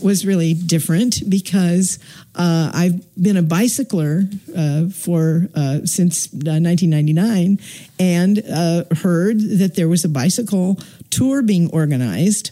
was 0.01 0.25
really 0.25 0.53
different 0.53 1.29
because 1.29 1.99
uh, 2.35 2.71
I've 2.73 3.21
been 3.21 3.37
a 3.37 3.41
bicycler 3.41 4.23
uh, 4.55 4.89
for 4.89 5.47
since 5.85 6.31
1999 6.31 7.59
and 7.99 8.37
heard 8.97 9.39
that 9.59 9.73
there 9.75 9.87
was 9.87 10.03
a 10.03 10.09
bicycle 10.09 10.79
tour 11.09 11.41
being 11.41 11.69
organized 11.71 12.51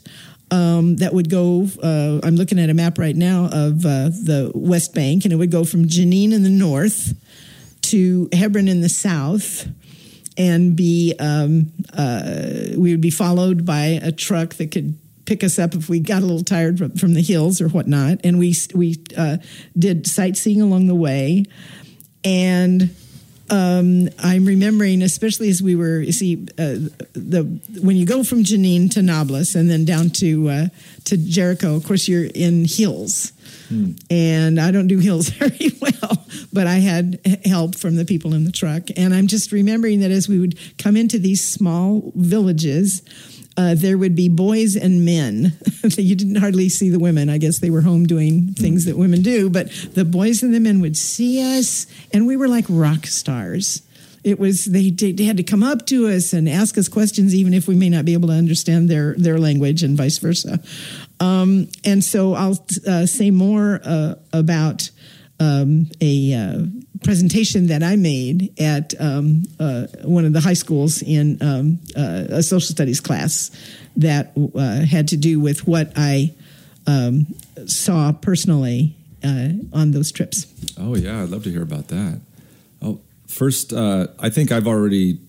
um, 0.52 0.98
that 0.98 1.14
would 1.14 1.30
go. 1.30 1.68
Uh, 1.82 2.20
I'm 2.24 2.36
looking 2.36 2.60
at 2.60 2.70
a 2.70 2.74
map 2.74 2.98
right 2.98 3.16
now 3.16 3.46
of 3.46 3.86
uh, 3.86 4.10
the 4.10 4.52
West 4.54 4.94
Bank, 4.94 5.24
and 5.24 5.34
it 5.34 5.38
would 5.38 5.52
go 5.52 5.64
from 5.64 5.86
Jenin 5.86 6.34
in 6.34 6.44
the 6.44 6.50
north 6.50 7.14
to 7.84 8.30
Hebron 8.34 8.68
in 8.68 8.82
the 8.82 8.90
south, 8.90 9.68
and 10.38 10.76
be 10.76 11.16
um, 11.20 11.72
uh, 11.94 12.76
we 12.78 12.92
would 12.92 13.02
be 13.02 13.10
followed 13.10 13.66
by 13.66 14.00
a 14.02 14.12
truck 14.12 14.56
that 14.56 14.72
could 14.72 14.98
pick 15.26 15.44
us 15.44 15.58
up 15.58 15.74
if 15.74 15.88
we 15.88 16.00
got 16.00 16.22
a 16.22 16.26
little 16.26 16.44
tired 16.44 16.78
from, 17.00 17.14
the 17.14 17.22
hills 17.22 17.62
or 17.62 17.70
whatnot. 17.70 18.20
And 18.24 18.38
we 18.38 18.54
we 18.76 18.98
uh, 19.18 19.38
did 19.80 20.06
sightseeing 20.06 20.62
along 20.62 20.88
the 20.88 20.96
way, 20.96 21.46
and 22.24 22.94
um, 23.52 24.08
I'm 24.18 24.46
remembering, 24.46 25.02
especially 25.02 25.50
as 25.50 25.62
we 25.62 25.76
were, 25.76 26.00
you 26.00 26.14
see, 26.14 26.48
uh, 26.58 26.88
the 27.14 27.44
when 27.82 27.98
you 27.98 28.06
go 28.06 28.24
from 28.24 28.44
Jenin 28.44 28.90
to 28.92 29.02
Nablus 29.02 29.56
and 29.56 29.70
then 29.70 29.84
down 29.84 30.10
to 30.12 30.50
uh, 30.50 30.66
to 31.06 31.18
Jericho, 31.18 31.76
of 31.76 31.86
course, 31.86 32.08
you're 32.08 32.30
in 32.34 32.64
hills, 32.66 33.34
hmm. 33.68 33.92
and 34.10 34.60
I 34.60 34.72
don't 34.72 34.88
do 34.88 35.00
hills 35.00 35.30
very 35.30 35.72
well, 35.82 36.26
but 36.54 36.66
I 36.66 36.76
had 36.76 37.20
help 37.44 37.76
from 37.76 37.98
the 37.98 38.06
people 38.06 38.34
in 38.34 38.46
the 38.46 38.54
truck, 38.54 38.84
and 38.96 39.14
I'm 39.14 39.28
just 39.28 39.52
remembering 39.52 40.00
that 40.00 40.12
as 40.12 40.30
we 40.30 40.40
would 40.40 40.58
come 40.78 40.96
into 40.96 41.20
these 41.20 41.44
small 41.44 42.14
villages 42.16 43.02
uh, 43.58 43.76
there 43.76 43.98
would 43.98 44.16
be 44.16 44.30
boys 44.30 44.76
and 44.76 45.06
men. 45.06 45.54
you 45.84 46.16
didn't 46.16 46.38
hardly 46.38 46.70
see 46.70 46.90
the 46.90 47.00
women. 47.00 47.30
I 47.30 47.38
guess 47.38 47.60
they 47.60 47.70
were 47.70 47.82
home 47.82 48.06
doing 48.06 48.54
things 48.54 48.86
that 48.86 48.98
women 48.98 49.22
do, 49.22 49.50
but 49.50 49.70
the 49.94 50.06
boys 50.06 50.42
and 50.44 50.54
the 50.54 50.60
men 50.60 50.80
would 50.82 50.98
see 50.98 51.58
us, 51.58 51.86
and 52.14 52.26
we 52.26 52.38
were 52.38 52.48
like 52.48 52.66
rock 52.70 53.06
stars. 53.08 53.82
It 54.24 54.40
was 54.40 54.66
they, 54.66 54.92
they 54.92 55.24
had 55.24 55.38
to 55.38 55.44
come 55.44 55.64
up 55.64 55.88
to 55.88 56.08
us 56.08 56.32
and 56.32 56.48
ask 56.48 56.78
us 56.78 56.88
questions, 56.88 57.34
even 57.34 57.54
if 57.54 57.68
we 57.68 57.76
may 57.76 57.90
not 57.90 58.06
be 58.06 58.14
able 58.14 58.30
to 58.30 58.36
understand 58.36 58.90
their 58.90 59.16
their 59.16 59.40
language, 59.40 59.84
and 59.84 59.98
vice 59.98 60.20
versa. 60.20 60.60
Um, 61.20 61.68
and 61.84 62.04
so 62.04 62.34
I'll 62.34 62.66
uh, 62.88 63.06
say 63.06 63.32
more 63.32 63.82
uh, 63.84 64.16
about 64.32 64.90
um, 65.40 65.90
a 66.00 66.34
uh, 66.34 66.66
presentation 67.04 67.68
that 67.68 67.84
I 67.84 67.96
made 67.96 68.54
at 68.60 68.94
um, 69.00 69.44
uh, 69.60 69.88
one 70.04 70.26
of 70.26 70.34
the 70.34 70.40
high 70.40 70.54
schools 70.54 71.02
in 71.02 71.42
um, 71.42 71.80
uh, 71.98 72.36
a 72.38 72.44
social 72.44 72.74
studies 72.74 73.00
class 73.00 73.52
that 73.96 74.34
uh, 74.56 74.86
had 74.86 75.08
to 75.10 75.18
do 75.18 75.40
with 75.40 75.68
what 75.68 75.92
I 75.96 76.34
um, 76.88 77.28
saw 77.66 78.12
personally 78.12 78.96
uh, 79.24 79.50
on 79.74 79.92
those 79.92 80.12
trips. 80.12 80.46
Oh 80.78 80.96
yeah, 80.96 81.24
I'd 81.24 81.30
love 81.30 81.44
to 81.44 81.52
hear 81.52 81.64
about 81.64 81.88
that. 81.88 82.22
Oh, 82.82 83.00
first, 83.28 83.74
uh, 83.74 84.08
I 84.20 84.30
think 84.30 84.52
I've 84.52 84.68
already 84.68 85.20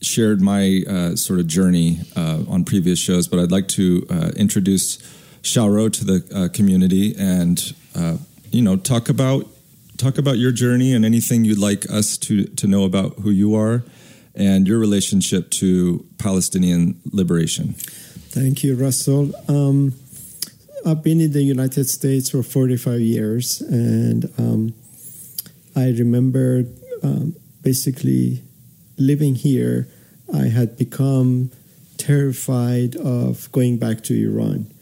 shared 0.00 0.40
my 0.40 0.82
sort 1.16 1.40
of 1.40 1.46
journey 1.48 1.98
on 2.16 2.64
previous 2.64 3.00
shows, 3.00 3.26
but 3.26 3.40
I'd 3.40 3.50
like 3.50 3.66
to 3.68 4.06
introduce 4.36 4.98
Shahrokh 5.42 5.92
to 5.94 6.04
the 6.04 6.50
community 6.54 7.16
and 7.18 7.74
you 8.52 8.62
know 8.62 8.76
talk 8.76 9.08
about 9.08 9.48
talk 9.98 10.16
about 10.16 10.38
your 10.38 10.52
journey 10.52 10.94
and 10.94 11.04
anything 11.04 11.44
you'd 11.44 11.58
like 11.58 11.88
us 11.90 12.16
to 12.18 12.44
to 12.44 12.66
know 12.66 12.84
about 12.84 13.18
who 13.20 13.30
you 13.30 13.54
are 13.54 13.84
and 14.34 14.68
your 14.68 14.78
relationship 14.78 15.50
to 15.50 16.06
Palestinian 16.18 17.00
liberation. 17.12 17.74
Thank 18.30 18.62
you, 18.62 18.76
Russell. 18.76 19.32
Um, 19.48 19.94
I've 20.86 21.02
been 21.02 21.20
in 21.20 21.32
the 21.32 21.42
United 21.42 21.88
States 21.88 22.30
for 22.30 22.42
45 22.42 23.00
years, 23.00 23.60
and 23.62 24.32
um, 24.38 24.74
I 25.74 25.88
remember 25.88 26.64
um, 27.02 27.34
basically 27.62 28.42
living 28.96 29.34
here. 29.34 29.88
I 30.32 30.46
had 30.48 30.76
become 30.76 31.50
terrified 31.96 32.94
of 32.96 33.50
going 33.50 33.78
back 33.78 34.02
to 34.04 34.14
Iran. 34.14 34.72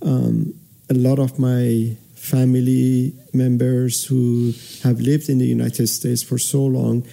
Um, 0.00 0.54
a 0.88 0.94
lot 0.94 1.18
of 1.18 1.38
my 1.38 1.96
family 2.24 3.14
members 3.34 4.06
who 4.06 4.54
have 4.82 4.98
lived 4.98 5.28
in 5.28 5.38
the 5.38 5.46
United 5.46 5.86
States 5.88 6.22
for 6.22 6.38
so 6.38 6.64
long, 6.64 7.06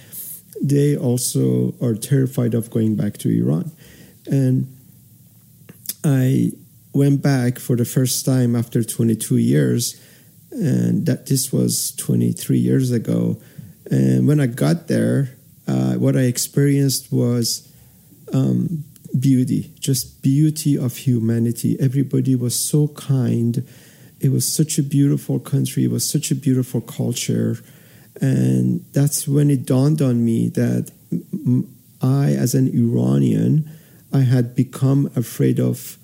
they 0.62 0.96
also 0.96 1.74
are 1.82 1.94
terrified 1.94 2.54
of 2.54 2.70
going 2.70 2.96
back 2.96 3.18
to 3.18 3.28
Iran. 3.28 3.70
And 4.26 4.74
I 6.02 6.52
went 6.94 7.22
back 7.22 7.58
for 7.58 7.76
the 7.76 7.84
first 7.84 8.24
time 8.24 8.56
after 8.56 8.82
22 8.82 9.36
years, 9.36 10.00
and 10.50 11.04
that 11.04 11.26
this 11.26 11.52
was 11.52 11.92
23 11.96 12.58
years 12.58 12.90
ago. 12.90 13.40
And 13.90 14.26
when 14.26 14.40
I 14.40 14.46
got 14.46 14.88
there, 14.88 15.36
uh, 15.68 15.94
what 15.94 16.16
I 16.16 16.22
experienced 16.22 17.12
was 17.12 17.70
um, 18.32 18.84
beauty, 19.18 19.74
just 19.78 20.22
beauty 20.22 20.78
of 20.78 20.96
humanity. 20.96 21.76
Everybody 21.78 22.34
was 22.34 22.58
so 22.58 22.88
kind 22.88 23.66
it 24.22 24.30
was 24.30 24.50
such 24.50 24.78
a 24.78 24.82
beautiful 24.84 25.40
country. 25.40 25.84
It 25.84 25.90
was 25.90 26.08
such 26.08 26.30
a 26.30 26.36
beautiful 26.36 26.80
culture. 26.80 27.58
And 28.20 28.84
that's 28.92 29.26
when 29.26 29.50
it 29.50 29.66
dawned 29.66 30.00
on 30.00 30.24
me 30.24 30.48
that 30.50 30.92
I, 32.00 32.32
as 32.32 32.54
an 32.54 32.68
Iranian, 32.68 33.68
I 34.12 34.20
had 34.20 34.54
become 34.54 35.10
afraid 35.16 35.58
of 35.58 35.98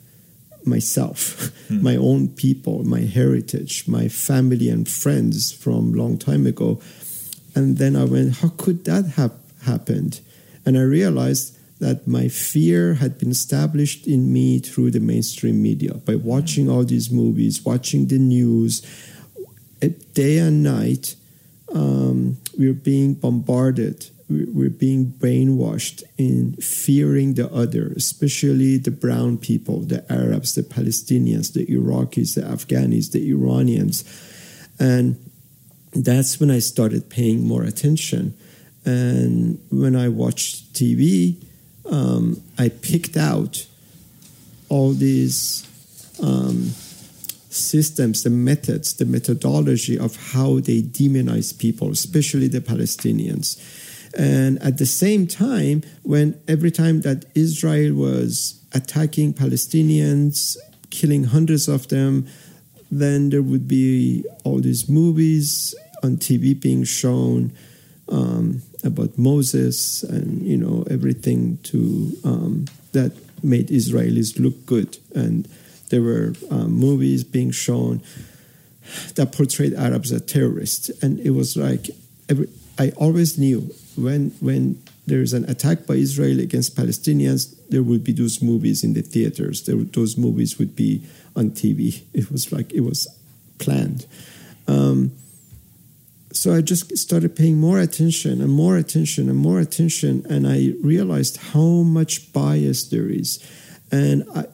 myself, 0.64 1.52
hmm. 1.68 1.82
my 1.82 1.94
own 1.96 2.28
people, 2.28 2.82
my 2.84 3.02
heritage, 3.02 3.86
my 3.86 4.08
family 4.08 4.68
and 4.68 4.88
friends 4.88 5.52
from 5.52 5.92
long 5.92 6.18
time 6.18 6.46
ago. 6.46 6.80
And 7.54 7.78
then 7.78 7.94
I 7.94 8.04
went, 8.04 8.38
how 8.38 8.48
could 8.48 8.84
that 8.86 9.12
have 9.16 9.32
happened? 9.62 10.20
And 10.66 10.76
I 10.76 10.82
realized 10.82 11.56
that 11.80 12.08
my 12.08 12.28
fear 12.28 12.94
had 12.94 13.18
been 13.18 13.30
established 13.30 14.06
in 14.06 14.32
me 14.32 14.58
through 14.58 14.90
the 14.90 15.00
mainstream 15.00 15.62
media 15.62 15.94
by 15.94 16.16
watching 16.16 16.68
all 16.68 16.84
these 16.84 17.10
movies, 17.10 17.64
watching 17.64 18.06
the 18.08 18.18
news, 18.18 18.82
day 20.12 20.38
and 20.38 20.62
night. 20.62 21.14
Um, 21.72 22.38
we 22.58 22.68
are 22.68 22.74
being 22.74 23.14
bombarded 23.14 24.10
we're 24.28 24.68
being 24.68 25.06
brainwashed 25.06 26.02
in 26.18 26.52
fearing 26.56 27.34
the 27.34 27.50
other, 27.50 27.92
especially 27.96 28.76
the 28.76 28.90
brown 28.90 29.38
people, 29.38 29.80
the 29.80 30.04
Arabs, 30.12 30.54
the 30.54 30.62
Palestinians, 30.62 31.54
the 31.54 31.64
Iraqis, 31.66 32.34
the 32.34 32.42
Afghanis, 32.42 33.12
the 33.12 33.30
Iranians. 33.30 34.04
And 34.78 35.16
that's 35.94 36.38
when 36.38 36.50
I 36.50 36.58
started 36.58 37.08
paying 37.08 37.46
more 37.46 37.64
attention. 37.64 38.36
And 38.84 39.60
when 39.70 39.96
I 39.96 40.08
watched 40.08 40.74
TV, 40.74 41.42
um, 41.90 42.42
I 42.58 42.68
picked 42.68 43.16
out 43.16 43.66
all 44.68 44.92
these 44.92 45.66
um, 46.22 46.70
systems, 47.50 48.22
the 48.22 48.30
methods, 48.30 48.94
the 48.94 49.04
methodology 49.04 49.98
of 49.98 50.16
how 50.32 50.60
they 50.60 50.82
demonize 50.82 51.58
people, 51.58 51.90
especially 51.90 52.48
the 52.48 52.60
Palestinians. 52.60 53.58
And 54.16 54.60
at 54.62 54.78
the 54.78 54.86
same 54.86 55.26
time, 55.26 55.82
when 56.02 56.40
every 56.48 56.70
time 56.70 57.02
that 57.02 57.24
Israel 57.34 57.94
was 57.94 58.62
attacking 58.72 59.34
Palestinians, 59.34 60.56
killing 60.90 61.24
hundreds 61.24 61.68
of 61.68 61.88
them, 61.88 62.26
then 62.90 63.30
there 63.30 63.42
would 63.42 63.68
be 63.68 64.24
all 64.44 64.60
these 64.60 64.88
movies 64.88 65.74
on 66.02 66.16
TV 66.16 66.58
being 66.58 66.84
shown 66.84 67.52
um, 68.08 68.62
about 68.84 69.18
Moses 69.18 70.02
and 70.02 70.42
you 70.42 70.56
know 70.56 70.84
everything 70.90 71.58
to 71.64 72.12
um, 72.24 72.66
that 72.92 73.12
made 73.42 73.68
Israelis 73.68 74.38
look 74.38 74.66
good, 74.66 74.98
and 75.14 75.48
there 75.90 76.02
were 76.02 76.34
um, 76.50 76.72
movies 76.72 77.24
being 77.24 77.50
shown 77.50 78.02
that 79.14 79.32
portrayed 79.32 79.74
Arabs 79.74 80.12
as 80.12 80.22
terrorists, 80.22 80.90
and 81.02 81.20
it 81.20 81.30
was 81.30 81.56
like 81.56 81.90
every, 82.28 82.48
I 82.78 82.90
always 82.96 83.38
knew 83.38 83.74
when 83.96 84.30
when 84.40 84.82
there's 85.06 85.32
an 85.32 85.48
attack 85.48 85.86
by 85.86 85.94
Israel 85.94 86.38
against 86.38 86.76
Palestinians, 86.76 87.56
there 87.70 87.82
would 87.82 88.04
be 88.04 88.12
those 88.12 88.42
movies 88.42 88.84
in 88.84 88.92
the 88.92 89.02
theaters. 89.02 89.62
There, 89.64 89.76
those 89.76 90.16
movies 90.16 90.58
would 90.58 90.76
be 90.76 91.02
on 91.34 91.50
TV. 91.50 92.02
It 92.12 92.30
was 92.30 92.52
like 92.52 92.72
it 92.72 92.80
was 92.80 93.08
planned. 93.58 94.06
Um, 94.66 95.12
so 96.38 96.54
I 96.54 96.60
just 96.60 96.96
started 96.96 97.30
paying 97.34 97.56
more 97.58 97.80
attention 97.80 98.40
and 98.40 98.52
more 98.64 98.76
attention 98.76 99.28
and 99.28 99.38
more 99.48 99.58
attention, 99.58 100.12
and 100.32 100.46
I 100.46 100.58
realized 100.94 101.34
how 101.52 101.68
much 101.98 102.32
bias 102.32 102.80
there 102.92 103.08
is, 103.22 103.30
and 103.90 104.24
I. 104.34 104.44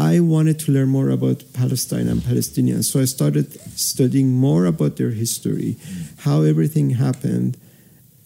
I 0.00 0.20
wanted 0.20 0.60
to 0.60 0.70
learn 0.70 0.90
more 0.90 1.10
about 1.10 1.42
Palestine 1.52 2.06
and 2.06 2.20
Palestinians. 2.20 2.84
So 2.84 3.00
I 3.00 3.04
started 3.04 3.46
studying 3.76 4.28
more 4.30 4.64
about 4.64 4.94
their 4.96 5.10
history, 5.10 5.76
how 6.18 6.42
everything 6.42 6.90
happened, 6.90 7.56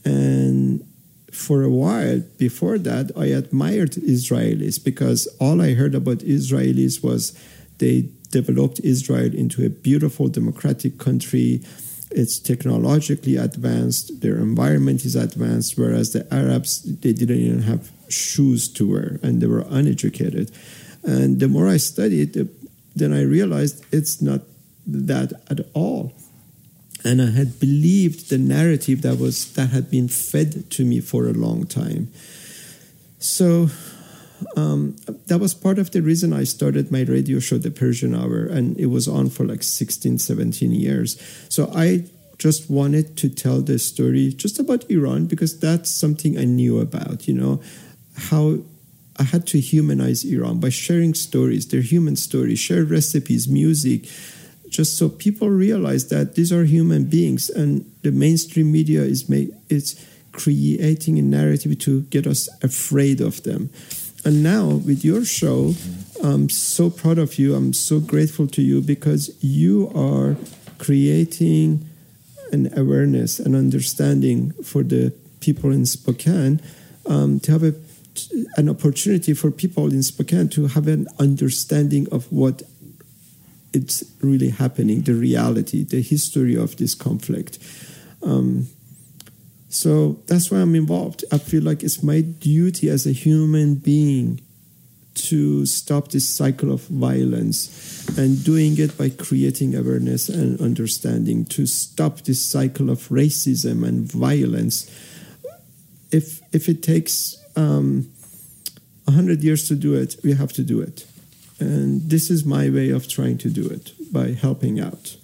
and 0.05 0.85
for 1.33 1.63
a 1.63 1.71
while 1.71 2.21
before 2.37 2.79
that, 2.79 3.11
I 3.17 3.27
admired 3.27 3.93
Israelis 3.93 4.77
because 4.85 5.27
all 5.41 5.63
I 5.63 5.73
heard 5.73 5.95
about 5.95 6.19
Israelis 6.19 7.03
was 7.03 7.33
they 7.79 8.11
developed 8.31 8.79
Israel 8.85 9.35
into 9.35 9.65
a 9.65 9.71
beautiful 9.71 10.29
democratic 10.29 10.99
country. 10.99 11.63
It's 12.15 12.39
technologically 12.39 13.37
advanced, 13.37 14.21
their 14.21 14.37
environment 14.37 15.05
is 15.05 15.17
advanced, 15.17 15.79
whereas 15.79 16.13
the 16.13 16.33
Arabs, 16.33 16.83
they 16.83 17.13
didn't 17.13 17.39
even 17.39 17.63
have 17.63 17.91
shoes 18.09 18.69
to 18.69 18.91
wear 18.91 19.19
and 19.23 19.41
they 19.41 19.47
were 19.47 19.65
uneducated. 19.71 20.51
And 21.03 21.41
the 21.41 21.49
more 21.49 21.69
I 21.69 21.79
studied, 21.79 22.35
then 22.95 23.13
I 23.13 23.23
realized 23.23 23.85
it's 23.91 24.21
not 24.21 24.43
that 24.87 25.33
at 25.51 25.61
all 25.75 26.13
and 27.05 27.21
I 27.21 27.31
had 27.31 27.59
believed 27.59 28.31
the 28.31 28.39
narrative 28.39 29.03
that 29.03 29.19
was 29.19 29.53
that 29.55 29.71
had 29.71 29.91
been 29.91 30.09
fed 30.09 30.71
to 30.71 30.85
me 30.85 31.01
for 31.01 31.27
a 31.27 31.33
long 31.33 31.67
time. 31.67 32.13
So 33.19 33.69
um, 34.57 34.97
that 35.27 35.39
was 35.39 35.55
part 35.55 35.79
of 35.79 35.91
the 35.91 36.03
reason 36.03 36.33
I 36.33 36.45
started 36.45 36.91
my 36.91 37.03
radio 37.03 37.39
show, 37.39 37.59
The 37.59 37.71
Persian 37.71 38.15
Hour, 38.15 38.47
and 38.47 38.77
it 38.79 38.87
was 38.87 39.09
on 39.09 39.31
for 39.31 39.45
like 39.45 39.63
16, 39.63 40.19
17 40.19 40.73
years. 40.73 41.21
So 41.49 41.71
I 41.75 42.05
just 42.39 42.71
wanted 42.71 43.17
to 43.19 43.29
tell 43.29 43.61
the 43.61 43.79
story 43.79 44.33
just 44.33 44.59
about 44.59 44.91
Iran 44.91 45.27
because 45.27 45.59
that's 45.59 45.91
something 45.91 46.39
I 46.39 46.45
knew 46.45 46.81
about, 46.81 47.29
you 47.29 47.35
know, 47.35 47.63
how 48.17 48.59
I 49.17 49.25
had 49.25 49.47
to 49.49 49.61
humanize 49.61 50.25
Iran 50.25 50.59
by 50.59 50.71
sharing 50.71 51.15
stories, 51.15 51.69
their 51.69 51.83
human 51.83 52.17
stories, 52.17 52.59
share 52.59 52.85
recipes, 52.85 53.49
music, 53.49 54.09
just 54.69 54.97
so 54.97 55.09
people 55.09 55.51
realize 55.51 56.09
that 56.09 56.35
these 56.35 56.51
are 56.53 56.65
human 56.65 57.05
beings 57.05 57.51
and 57.51 57.91
the 58.03 58.11
mainstream 58.11 58.73
media 58.73 59.03
is 59.03 59.29
make, 59.29 59.51
it's 59.69 59.95
creating 60.33 61.19
a 61.19 61.23
narrative 61.23 61.79
to 61.79 62.03
get 62.03 62.27
us 62.27 62.49
afraid 62.63 63.21
of 63.21 63.43
them 63.43 63.71
and 64.25 64.43
now 64.43 64.67
with 64.67 65.05
your 65.05 65.25
show 65.25 65.75
i'm 66.23 66.49
so 66.49 66.91
proud 66.91 67.19
of 67.19 67.39
you 67.39 67.55
i'm 67.55 67.73
so 67.73 68.01
grateful 68.01 68.47
to 68.47 68.63
you 68.63 68.81
because 68.81 69.37
you 69.43 69.91
are 69.95 70.37
creating 70.79 71.89
an 72.53 72.71
awareness 72.79 73.39
and 73.39 73.57
understanding 73.57 74.53
for 74.63 74.83
the 74.83 75.13
people 75.41 75.71
in 75.71 75.87
spokane 75.87 76.61
um, 77.07 77.41
to 77.41 77.53
have 77.53 77.63
a, 77.63 77.75
an 78.57 78.69
opportunity 78.69 79.35
for 79.35 79.51
people 79.51 79.91
in 79.91 80.03
spokane 80.03 80.49
to 80.49 80.67
have 80.67 80.87
an 80.87 81.09
understanding 81.19 82.07
of 82.13 82.31
what 82.31 82.63
it's 83.73 84.05
really 84.21 84.51
happening, 84.51 85.03
the 85.03 85.15
reality, 85.15 85.83
the 85.83 86.03
history 86.03 86.57
of 86.57 86.77
this 86.77 86.95
conflict. 86.95 87.59
Um, 88.23 88.69
so 89.83 90.23
that's 90.29 90.49
why 90.49 90.59
I'm 90.59 90.77
involved. 90.77 91.25
I 91.33 91.39
feel 91.39 91.65
like 91.65 91.83
it's 91.83 92.05
my 92.05 92.21
duty 92.21 92.89
as 92.89 93.05
a 93.05 93.11
human 93.11 93.75
being 93.75 94.41
to 95.15 95.67
stop 95.67 96.13
this 96.13 96.29
cycle 96.29 96.71
of 96.71 96.83
violence 96.83 98.07
and 98.17 98.45
doing 98.45 98.79
it 98.79 98.97
by 98.97 99.11
creating 99.11 99.75
awareness 99.75 100.29
and 100.29 100.61
understanding 100.61 101.45
to 101.47 101.67
stop 101.67 102.21
this 102.21 102.41
cycle 102.41 102.91
of 102.91 103.09
racism 103.09 103.85
and 103.85 104.05
violence. 104.05 104.89
If, 106.13 106.41
if 106.55 106.69
it 106.69 106.85
takes 106.85 107.37
um, 107.57 108.09
100 109.07 109.43
years 109.43 109.67
to 109.67 109.75
do 109.75 109.95
it, 109.95 110.15
we 110.23 110.33
have 110.35 110.53
to 110.53 110.63
do 110.63 110.81
it. 110.81 111.07
And 111.59 112.09
this 112.09 112.31
is 112.31 112.45
my 112.45 112.71
way 112.71 112.91
of 112.91 113.09
trying 113.09 113.39
to 113.39 113.51
do 113.51 113.67
it 113.67 113.91
by 114.13 114.31
helping 114.31 114.79
out. 114.79 115.17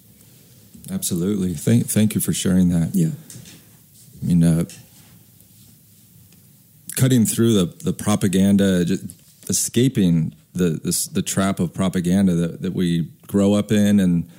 Absolutely. 0.91 1.53
Thank, 1.53 1.87
thank 1.87 2.13
you 2.13 2.19
for 2.19 2.33
sharing 2.33 2.67
that. 2.69 2.91
Yeah. 2.93 3.11
I 4.21 4.25
mean, 4.25 4.43
uh, 4.43 4.65
cutting 6.97 7.25
through 7.25 7.53
the, 7.53 7.65
the 7.83 7.93
propaganda, 7.93 8.85
escaping 9.47 10.35
the, 10.53 10.79
this, 10.83 11.07
the 11.07 11.21
trap 11.21 11.59
of 11.59 11.73
propaganda 11.73 12.33
that, 12.35 12.61
that 12.61 12.73
we 12.73 13.09
grow 13.27 13.53
up 13.53 13.71
in. 13.71 13.99
And 13.99 14.29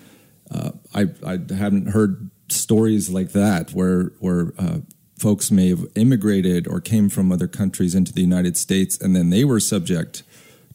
uh, 0.51 0.73
I, 0.95 1.07
I 1.25 1.39
haven't 1.55 1.89
heard 1.89 2.31
stories 2.49 3.09
like 3.09 3.33
that 3.33 3.71
where, 3.73 4.13
where 4.21 4.53
uh, 4.59 4.79
folks 5.19 5.51
may 5.51 5.69
have 5.69 5.87
immigrated 5.95 6.67
or 6.67 6.81
came 6.81 7.09
from 7.09 7.31
other 7.33 7.49
countries 7.49 7.95
into 7.95 8.13
the 8.13 8.21
United 8.21 8.57
States 8.57 8.99
and 9.01 9.15
then 9.15 9.31
they 9.31 9.45
were 9.45 9.61
subject 9.61 10.23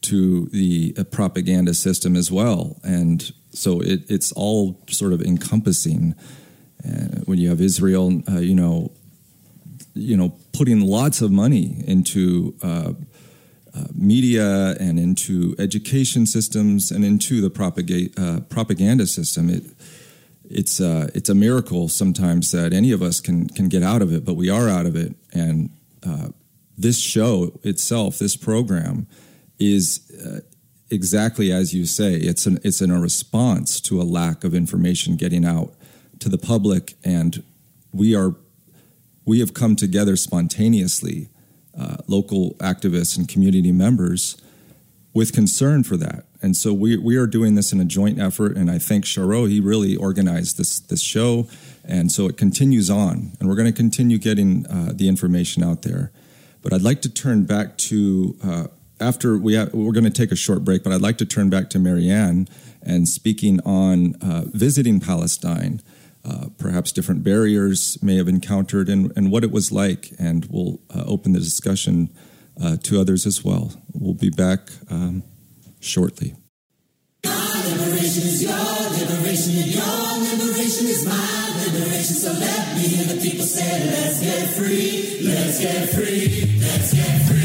to 0.02 0.46
the 0.46 0.94
uh, 0.98 1.04
propaganda 1.04 1.74
system 1.74 2.16
as 2.16 2.30
well. 2.30 2.78
And 2.82 3.32
so 3.50 3.80
it, 3.80 4.08
it's 4.08 4.32
all 4.32 4.80
sort 4.88 5.12
of 5.12 5.22
encompassing. 5.22 6.14
Uh, 6.86 7.20
when 7.24 7.38
you 7.38 7.48
have 7.48 7.60
Israel, 7.60 8.22
uh, 8.28 8.38
you 8.38 8.54
know, 8.54 8.92
you 9.94 10.16
know, 10.16 10.34
putting 10.52 10.80
lots 10.80 11.20
of 11.20 11.30
money 11.30 11.82
into 11.86 12.54
uh, 12.62 12.92
uh 13.74 13.84
media 13.94 14.76
and 14.78 14.98
into 14.98 15.54
education 15.58 16.26
systems 16.26 16.90
and 16.90 17.04
into 17.04 17.40
the 17.40 18.12
uh, 18.16 18.40
propaganda 18.48 19.06
system, 19.06 19.50
it, 19.50 19.64
it's 20.48 20.80
it's 20.80 21.28
a 21.28 21.34
miracle 21.34 21.88
sometimes 21.88 22.52
that 22.52 22.72
any 22.72 22.92
of 22.92 23.02
us 23.02 23.20
can 23.20 23.48
can 23.48 23.68
get 23.68 23.82
out 23.82 24.02
of 24.02 24.12
it, 24.12 24.24
but 24.24 24.34
we 24.34 24.48
are 24.48 24.68
out 24.68 24.86
of 24.86 24.94
it. 24.94 25.14
And 25.32 25.70
this 26.78 27.00
show 27.00 27.58
itself, 27.62 28.18
this 28.18 28.36
program, 28.36 29.06
is 29.58 30.00
uh, 30.24 30.40
exactly 30.90 31.50
as 31.50 31.74
you 31.74 31.86
say. 31.86 32.14
It's 32.14 32.46
an 32.46 32.58
it's 32.62 32.80
in 32.80 32.90
a 32.90 33.00
response 33.00 33.80
to 33.82 34.00
a 34.00 34.04
lack 34.04 34.44
of 34.44 34.54
information 34.54 35.16
getting 35.16 35.44
out 35.44 35.74
to 36.20 36.28
the 36.28 36.38
public, 36.38 36.94
and 37.04 37.42
we 37.92 38.14
are 38.14 38.34
we 39.24 39.40
have 39.40 39.54
come 39.54 39.74
together 39.76 40.16
spontaneously 40.16 41.28
uh, 41.78 41.96
local 42.06 42.54
activists 42.54 43.18
and 43.18 43.28
community 43.28 43.72
members 43.72 44.36
with 45.12 45.32
concern 45.32 45.82
for 45.82 45.96
that. 45.96 46.26
And 46.42 46.56
so 46.56 46.72
we, 46.72 46.96
we 46.96 47.16
are 47.16 47.26
doing 47.26 47.54
this 47.54 47.72
in 47.72 47.80
a 47.80 47.84
joint 47.84 48.18
effort. 48.18 48.56
And 48.56 48.70
I 48.70 48.78
think 48.78 49.04
Shahrokh, 49.04 49.50
he 49.50 49.60
really 49.60 49.96
organized 49.96 50.58
this, 50.58 50.78
this 50.78 51.02
show. 51.02 51.48
And 51.84 52.12
so 52.12 52.26
it 52.26 52.36
continues 52.36 52.90
on. 52.90 53.32
And 53.40 53.48
we're 53.48 53.56
going 53.56 53.72
to 53.72 53.76
continue 53.76 54.18
getting 54.18 54.66
uh, 54.66 54.92
the 54.94 55.08
information 55.08 55.62
out 55.62 55.82
there. 55.82 56.12
But 56.62 56.72
I'd 56.72 56.82
like 56.82 57.00
to 57.02 57.08
turn 57.08 57.44
back 57.44 57.78
to, 57.78 58.36
uh, 58.44 58.66
after 59.00 59.38
we 59.38 59.54
have, 59.54 59.72
we're 59.72 59.92
going 59.92 60.04
to 60.04 60.10
take 60.10 60.32
a 60.32 60.36
short 60.36 60.64
break, 60.64 60.84
but 60.84 60.92
I'd 60.92 61.00
like 61.00 61.18
to 61.18 61.26
turn 61.26 61.48
back 61.48 61.70
to 61.70 61.78
Marianne 61.78 62.46
and 62.82 63.08
speaking 63.08 63.60
on 63.64 64.16
uh, 64.16 64.44
visiting 64.52 65.00
Palestine. 65.00 65.80
Uh, 66.26 66.48
perhaps 66.58 66.90
different 66.90 67.22
barriers 67.22 68.02
may 68.02 68.16
have 68.16 68.26
encountered 68.26 68.88
and, 68.88 69.12
and 69.14 69.30
what 69.30 69.44
it 69.44 69.52
was 69.52 69.70
like. 69.70 70.10
And 70.18 70.44
we'll 70.50 70.80
uh, 70.92 71.04
open 71.06 71.32
the 71.32 71.38
discussion 71.38 72.12
uh, 72.60 72.76
to 72.82 73.00
others 73.00 73.26
as 73.26 73.44
well. 73.44 73.72
We'll 73.92 74.14
be 74.14 74.30
back 74.30 74.70
um, 74.90 75.22
shortly. 75.78 76.34
liberation 77.22 78.22
is 78.24 78.42
your 78.42 78.52
liberation, 78.52 79.54
your 79.70 80.18
liberation 80.34 80.86
is 80.86 81.06
my 81.06 81.46
liberation. 81.64 82.16
So 82.16 82.32
let 82.32 82.76
me 82.76 82.82
hear 82.88 83.14
the 83.14 83.20
people 83.20 83.44
say, 83.44 83.86
let's 83.86 84.20
get 84.20 84.48
free, 84.48 85.20
let's 85.22 85.60
get 85.60 85.90
free, 85.90 86.58
let's 86.60 86.92
get 86.92 87.26
free. 87.26 87.35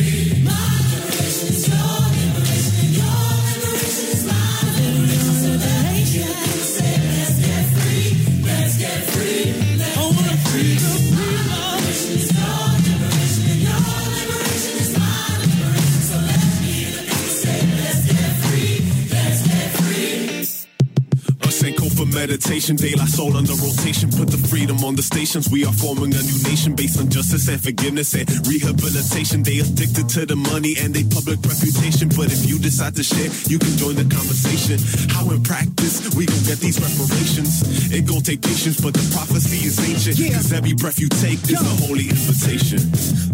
Meditation, 22.12 22.76
De 22.76 22.96
La 22.96 23.06
Soul 23.06 23.36
under 23.38 23.54
rotation. 23.54 24.10
Put 24.10 24.30
the 24.30 24.38
freedom 24.38 24.84
on 24.84 24.96
the 24.96 25.04
stations. 25.04 25.50
We 25.50 25.66
are 25.66 25.74
forming 25.74 26.14
a 26.14 26.22
new 26.22 26.40
nation 26.44 26.76
based 26.76 27.00
on 27.00 27.10
justice 27.10 27.48
and 27.48 27.62
forgiveness 27.62 28.14
and 28.14 28.28
rehabilitation. 28.48 29.44
They 29.44 29.60
addicted 29.60 30.10
to 30.10 30.26
the 30.26 30.36
money 30.36 30.76
and 30.80 30.94
they 30.94 31.04
public 31.04 31.40
reputation. 31.44 32.10
But 32.10 32.32
if 32.32 32.48
you 32.48 32.60
decide 32.60 32.96
to 32.96 33.04
share, 33.04 33.30
you 33.48 33.60
can 33.60 33.76
join 33.78 33.96
the 33.96 34.08
conversation. 34.08 34.80
How 35.12 35.30
in 35.32 35.44
practice 35.44 36.02
we 36.16 36.26
gon' 36.26 36.44
get 36.44 36.60
these 36.60 36.80
reparations? 36.80 37.64
It 37.92 38.08
gon' 38.08 38.22
take 38.22 38.42
patience, 38.42 38.80
but 38.82 38.94
the 38.94 39.06
prophecy 39.14 39.66
is 39.66 39.78
ancient. 39.80 40.18
Yeah. 40.18 40.36
Cause 40.36 40.52
every 40.54 40.74
breath 40.74 41.00
you 41.00 41.10
take 41.22 41.40
is 41.48 41.62
a 41.62 41.76
holy 41.86 42.10
invitation. 42.10 42.82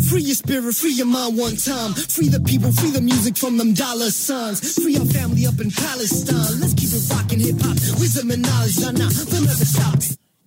Free 0.10 0.28
your 0.28 0.36
spirit, 0.36 0.76
free 0.76 0.94
your 0.94 1.08
mind 1.08 1.38
one 1.38 1.56
time. 1.56 1.94
Free 1.94 2.30
the 2.30 2.40
people, 2.40 2.72
free 2.72 2.92
the 2.92 3.02
music 3.02 3.38
from 3.38 3.58
them 3.58 3.74
dollar 3.74 4.12
signs. 4.12 4.60
Free 4.76 4.98
our 4.98 5.06
family 5.06 5.46
up 5.46 5.60
in 5.60 5.72
Palestine. 5.72 6.60
Let's 6.60 6.74
keep 6.74 6.92
it 6.92 7.04
rocking 7.12 7.40
hip 7.40 7.60
hop. 7.62 7.78
Wisdom 8.00 8.32
and 8.32 8.44
knowledge, 8.44 8.67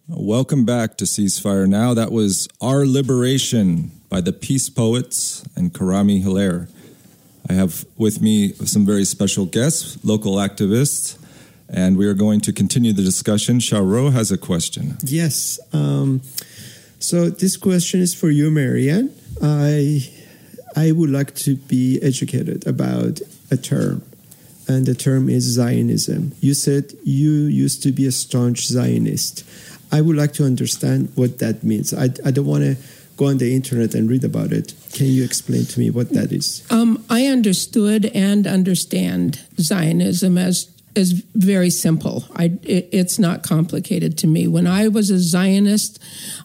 Welcome 0.09 0.67
back 0.67 0.99
to 0.99 1.05
Ceasefire 1.05 1.67
Now. 1.67 1.95
That 1.95 2.13
was 2.13 2.49
Our 2.61 2.85
Liberation 2.85 3.93
by 4.11 4.21
the 4.21 4.33
Peace 4.33 4.69
Poets 4.69 5.43
and 5.57 5.73
Karami 5.73 6.21
Hilaire. 6.21 6.69
I 7.49 7.55
have 7.55 7.87
with 7.97 8.21
me 8.21 8.53
some 8.53 8.85
very 8.85 9.07
special 9.07 9.47
guests, 9.47 10.05
local 10.05 10.35
activists, 10.35 11.17
and 11.71 11.97
we 11.97 12.07
are 12.07 12.13
going 12.13 12.43
to 12.43 12.53
continue 12.53 12.93
the 12.93 13.03
discussion. 13.03 13.59
Shahrokh 13.59 14.13
has 14.13 14.31
a 14.31 14.37
question. 14.37 14.99
Yes. 15.03 15.59
Um, 15.73 16.21
so 16.99 17.31
this 17.31 17.57
question 17.57 18.01
is 18.01 18.15
for 18.15 18.29
you, 18.31 18.51
Marianne. 18.51 19.15
I 19.43 20.07
I 20.77 20.93
would 20.93 21.11
like 21.11 21.35
to 21.37 21.57
be 21.57 21.99
educated 22.03 22.67
about 22.67 23.21
a 23.51 23.57
term, 23.57 24.03
and 24.71 24.87
the 24.87 24.95
term 24.95 25.29
is 25.29 25.45
Zionism. 25.45 26.33
You 26.41 26.55
said 26.55 26.93
you 27.03 27.31
used 27.31 27.83
to 27.83 27.93
be 27.93 28.07
a 28.07 28.13
staunch 28.13 28.67
Zionist. 28.67 29.45
I 29.93 30.01
would 30.01 30.17
like 30.17 30.33
to 30.35 30.45
understand 30.45 31.11
what 31.17 31.39
that 31.41 31.65
means. 31.65 31.93
I, 31.93 32.05
I 32.25 32.31
don't 32.31 32.47
want 32.47 32.63
to 32.63 32.77
go 33.17 33.27
on 33.27 33.39
the 33.39 33.55
internet 33.55 33.95
and 33.95 34.09
read 34.09 34.25
about 34.25 34.53
it. 34.53 34.73
Can 34.93 35.07
you 35.07 35.25
explain 35.25 35.65
to 35.67 35.81
me 35.81 35.91
what 35.91 36.11
that 36.11 36.33
is? 36.33 36.65
Um, 36.71 37.05
I 37.11 37.27
understood 37.27 38.07
and 38.07 38.47
understand 38.47 39.41
Zionism 39.59 40.39
as 40.39 40.69
is 40.95 41.13
very 41.35 41.71
simple. 41.71 42.25
I, 42.35 42.45
it, 42.63 42.89
it's 42.93 43.19
not 43.19 43.43
complicated 43.43 44.19
to 44.19 44.27
me. 44.27 44.49
When 44.49 44.67
I 44.67 44.89
was 44.89 45.11
a 45.11 45.19
Zionist, 45.19 46.03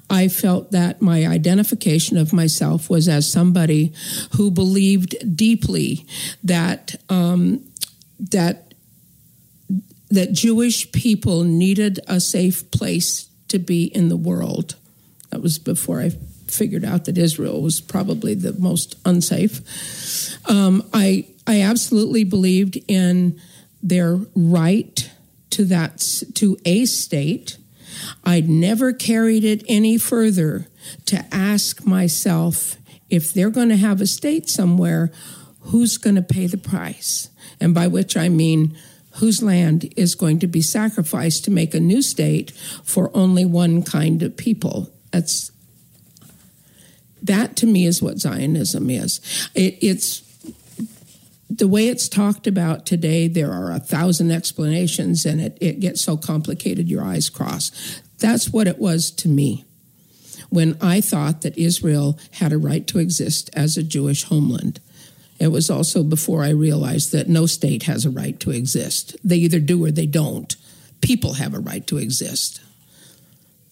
I 0.10 0.28
felt 0.28 0.72
that 0.72 1.02
my 1.02 1.26
identification 1.26 2.18
of 2.18 2.32
myself 2.32 2.90
was 2.90 3.08
as 3.08 3.32
somebody 3.32 3.94
who 4.36 4.52
believed 4.52 5.36
deeply 5.36 6.06
that 6.44 6.96
um, 7.10 7.64
that 8.20 8.74
that 10.10 10.32
Jewish 10.32 10.92
people 10.92 11.44
needed 11.44 12.00
a 12.08 12.20
safe 12.20 12.70
place 12.72 13.28
to 13.48 13.60
be 13.60 13.86
in 13.86 14.10
the 14.10 14.18
world. 14.18 14.76
That 15.32 15.42
was 15.42 15.60
before 15.60 16.02
I 16.02 16.12
figured 16.48 16.86
out 16.86 17.06
that 17.06 17.18
Israel 17.18 17.62
was 17.62 17.82
probably 17.82 18.34
the 18.34 18.54
most 18.54 18.96
unsafe. 19.06 19.62
Um, 20.50 20.84
I 20.94 21.28
I 21.48 21.62
absolutely 21.62 22.24
believed 22.24 22.78
in 22.88 23.40
their 23.82 24.16
right 24.36 25.10
to 25.52 25.66
that 25.66 26.00
to 26.36 26.58
a 26.66 26.86
state. 26.86 27.58
I'd 28.24 28.50
never 28.50 28.94
carried 28.94 29.44
it 29.44 29.64
any 29.68 29.98
further 29.98 30.68
to 31.06 31.26
ask 31.34 31.86
myself 31.86 32.78
if 33.10 33.34
they're 33.34 33.50
going 33.50 33.70
to 33.70 33.78
have 33.78 34.02
a 34.02 34.08
state 34.08 34.50
somewhere, 34.50 35.12
who's 35.62 35.98
going 35.98 36.16
to 36.16 36.22
pay 36.22 36.48
the 36.48 36.58
price? 36.58 37.30
And 37.60 37.74
by 37.74 37.88
which 37.88 38.18
I 38.18 38.30
mean 38.30 38.78
whose 39.16 39.42
land 39.42 39.94
is 39.96 40.16
going 40.16 40.40
to 40.40 40.48
be 40.48 40.62
sacrificed 40.62 41.46
to 41.46 41.52
make 41.52 41.74
a 41.74 41.80
new 41.80 42.02
state 42.02 42.52
for 42.84 43.12
only 43.14 43.46
one 43.46 43.82
kind 43.82 44.22
of 44.24 44.36
people. 44.36 44.92
That's 45.12 45.52
that 47.24 47.56
to 47.58 47.66
me 47.66 47.86
is 47.86 48.02
what 48.02 48.20
Zionism 48.20 48.90
is. 48.90 49.20
It, 49.56 49.78
it's 49.82 50.22
the 51.50 51.68
way 51.68 51.88
it's 51.88 52.10
talked 52.10 52.48
about 52.48 52.86
today, 52.86 53.28
there 53.28 53.52
are 53.52 53.72
a 53.72 53.80
thousand 53.80 54.32
explanations 54.32 55.26
and 55.26 55.40
it, 55.40 55.58
it 55.62 55.80
gets 55.80 56.02
so 56.02 56.18
complicated 56.18 56.90
your 56.90 57.04
eyes 57.04 57.30
cross. 57.30 58.02
That's 58.20 58.50
what 58.50 58.68
it 58.68 58.80
was 58.80 59.12
to 59.12 59.30
me 59.30 59.66
when 60.50 60.78
I 60.82 61.02
thought 61.02 61.42
that 61.42 61.58
Israel 61.58 62.20
had 62.32 62.54
a 62.54 62.58
right 62.58 62.86
to 62.88 63.00
exist 63.00 63.50
as 63.54 63.78
a 63.78 63.84
Jewish 63.84 64.24
homeland. 64.24 64.80
It 65.40 65.48
was 65.50 65.70
also 65.70 66.04
before 66.04 66.44
I 66.44 66.50
realized 66.50 67.12
that 67.12 67.28
no 67.28 67.46
state 67.46 67.84
has 67.84 68.06
a 68.06 68.10
right 68.10 68.40
to 68.40 68.52
exist. 68.52 69.18
They 69.24 69.38
either 69.38 69.60
do 69.60 69.84
or 69.84 69.92
they 69.92 70.06
don't. 70.06 70.56
People 71.02 71.34
have 71.34 71.54
a 71.54 71.60
right 71.60 71.86
to 71.88 71.98
exist. 71.98 72.62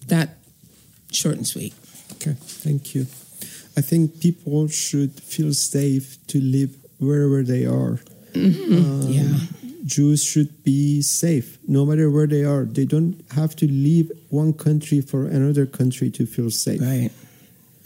That 0.07 0.37
short 1.11 1.35
and 1.37 1.47
sweet. 1.47 1.73
Okay, 2.13 2.33
thank 2.37 2.93
you. 2.93 3.07
I 3.75 3.81
think 3.81 4.19
people 4.19 4.67
should 4.67 5.19
feel 5.21 5.53
safe 5.53 6.17
to 6.27 6.39
live 6.41 6.75
wherever 6.99 7.43
they 7.43 7.65
are. 7.65 7.99
Um, 8.35 9.01
Yeah. 9.07 9.37
Jews 9.85 10.23
should 10.23 10.63
be 10.63 11.01
safe 11.01 11.57
no 11.67 11.85
matter 11.85 12.09
where 12.09 12.27
they 12.27 12.43
are. 12.45 12.63
They 12.63 12.85
don't 12.85 13.19
have 13.31 13.53
to 13.57 13.67
leave 13.67 14.11
one 14.29 14.53
country 14.53 15.01
for 15.01 15.25
another 15.25 15.65
country 15.65 16.09
to 16.11 16.25
feel 16.25 16.49
safe. 16.49 16.81
Right. 16.81 17.11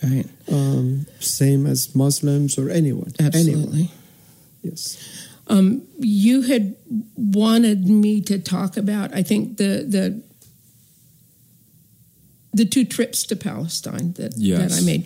Right. 0.03 0.25
Um, 0.51 1.07
same 1.19 1.65
as 1.65 1.95
Muslims 1.95 2.57
or 2.57 2.69
anyone. 2.69 3.13
Anyone. 3.19 3.27
Absolutely. 3.35 3.91
Yes. 4.63 4.97
Um, 5.47 5.81
you 5.99 6.41
had 6.43 6.75
wanted 7.15 7.87
me 7.87 8.21
to 8.21 8.37
talk 8.37 8.77
about, 8.77 9.13
I 9.15 9.23
think 9.23 9.57
the 9.57 9.85
the 9.87 10.21
the 12.53 12.65
two 12.65 12.85
trips 12.85 13.23
to 13.23 13.35
Palestine 13.35 14.13
that 14.13 14.33
Yes. 14.37 14.75
that 14.75 14.81
I 14.81 14.85
made. 14.85 15.05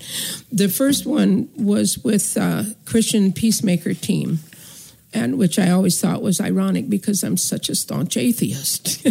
The 0.51 0.69
first 0.69 1.05
one 1.05 1.49
was 1.57 1.97
with 1.99 2.37
uh, 2.37 2.63
Christian 2.85 3.33
Peacemaker 3.33 3.93
team, 3.93 4.39
and 5.13 5.37
which 5.37 5.59
I 5.59 5.69
always 5.71 5.99
thought 5.99 6.21
was 6.21 6.39
ironic 6.39 6.89
because 6.89 7.23
I'm 7.23 7.37
such 7.37 7.69
a 7.69 7.75
staunch 7.75 8.15
atheist. 8.17 9.05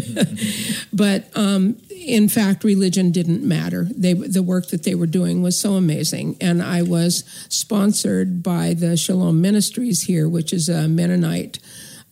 but 0.92 1.26
um, 1.36 1.76
in 1.90 2.28
fact, 2.28 2.64
religion 2.64 3.10
didn't 3.10 3.42
matter. 3.42 3.86
They 3.94 4.14
the 4.14 4.42
work 4.42 4.68
that 4.68 4.84
they 4.84 4.94
were 4.94 5.06
doing 5.06 5.42
was 5.42 5.60
so 5.60 5.74
amazing, 5.74 6.36
and 6.40 6.62
I 6.62 6.82
was 6.82 7.24
sponsored 7.48 8.42
by 8.42 8.74
the 8.74 8.96
Shalom 8.96 9.40
Ministries 9.40 10.02
here, 10.02 10.28
which 10.28 10.52
is 10.52 10.68
a 10.68 10.88
Mennonite. 10.88 11.58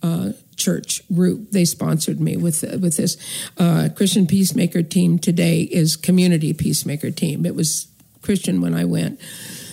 Uh, 0.01 0.31
church 0.55 1.03
group 1.13 1.51
they 1.51 1.65
sponsored 1.65 2.21
me 2.21 2.37
with 2.37 2.63
with 2.81 2.97
this 2.97 3.17
uh, 3.59 3.89
Christian 3.97 4.27
Peacemaker 4.27 4.83
team 4.83 5.19
today 5.19 5.63
is 5.63 5.97
Community 5.97 6.53
Peacemaker 6.53 7.11
team. 7.11 7.47
It 7.47 7.55
was 7.55 7.89
Christian 8.23 8.61
when 8.61 8.75
I 8.75 8.85
went. 8.85 9.21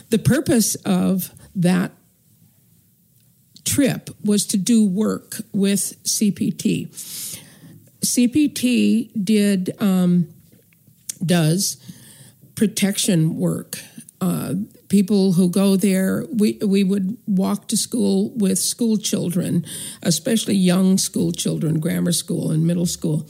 The 0.09 0.19
purpose 0.19 0.75
of 0.85 1.31
that 1.55 1.91
trip 3.65 4.09
was 4.23 4.45
to 4.47 4.57
do 4.57 4.85
work 4.85 5.37
with 5.51 6.01
CPT. 6.03 6.87
CPT 8.01 9.09
did 9.21 9.75
um, 9.81 10.27
does 11.25 11.77
protection 12.55 13.37
work. 13.37 13.79
Uh, 14.21 14.53
people 14.89 15.33
who 15.33 15.49
go 15.49 15.75
there. 15.75 16.25
We 16.31 16.57
we 16.65 16.83
would 16.83 17.17
walk 17.27 17.67
to 17.69 17.77
school 17.77 18.31
with 18.35 18.59
school 18.59 18.97
children, 18.97 19.65
especially 20.03 20.55
young 20.55 20.97
school 20.97 21.31
children, 21.31 21.79
grammar 21.79 22.11
school 22.11 22.51
and 22.51 22.65
middle 22.65 22.85
school. 22.85 23.27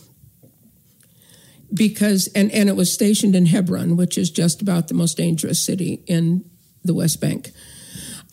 Because 1.74 2.28
and 2.36 2.52
and 2.52 2.70
it 2.70 2.76
was 2.76 2.94
stationed 2.94 3.36
in 3.36 3.48
Hebron, 3.48 3.98
which 3.98 4.18
is 4.18 4.30
just 4.30 4.62
about 4.62 4.88
the 4.88 4.94
most 4.94 5.18
dangerous 5.18 5.66
city 5.66 6.04
in 6.06 6.46
the 6.84 6.94
West 6.94 7.20
Bank. 7.20 7.52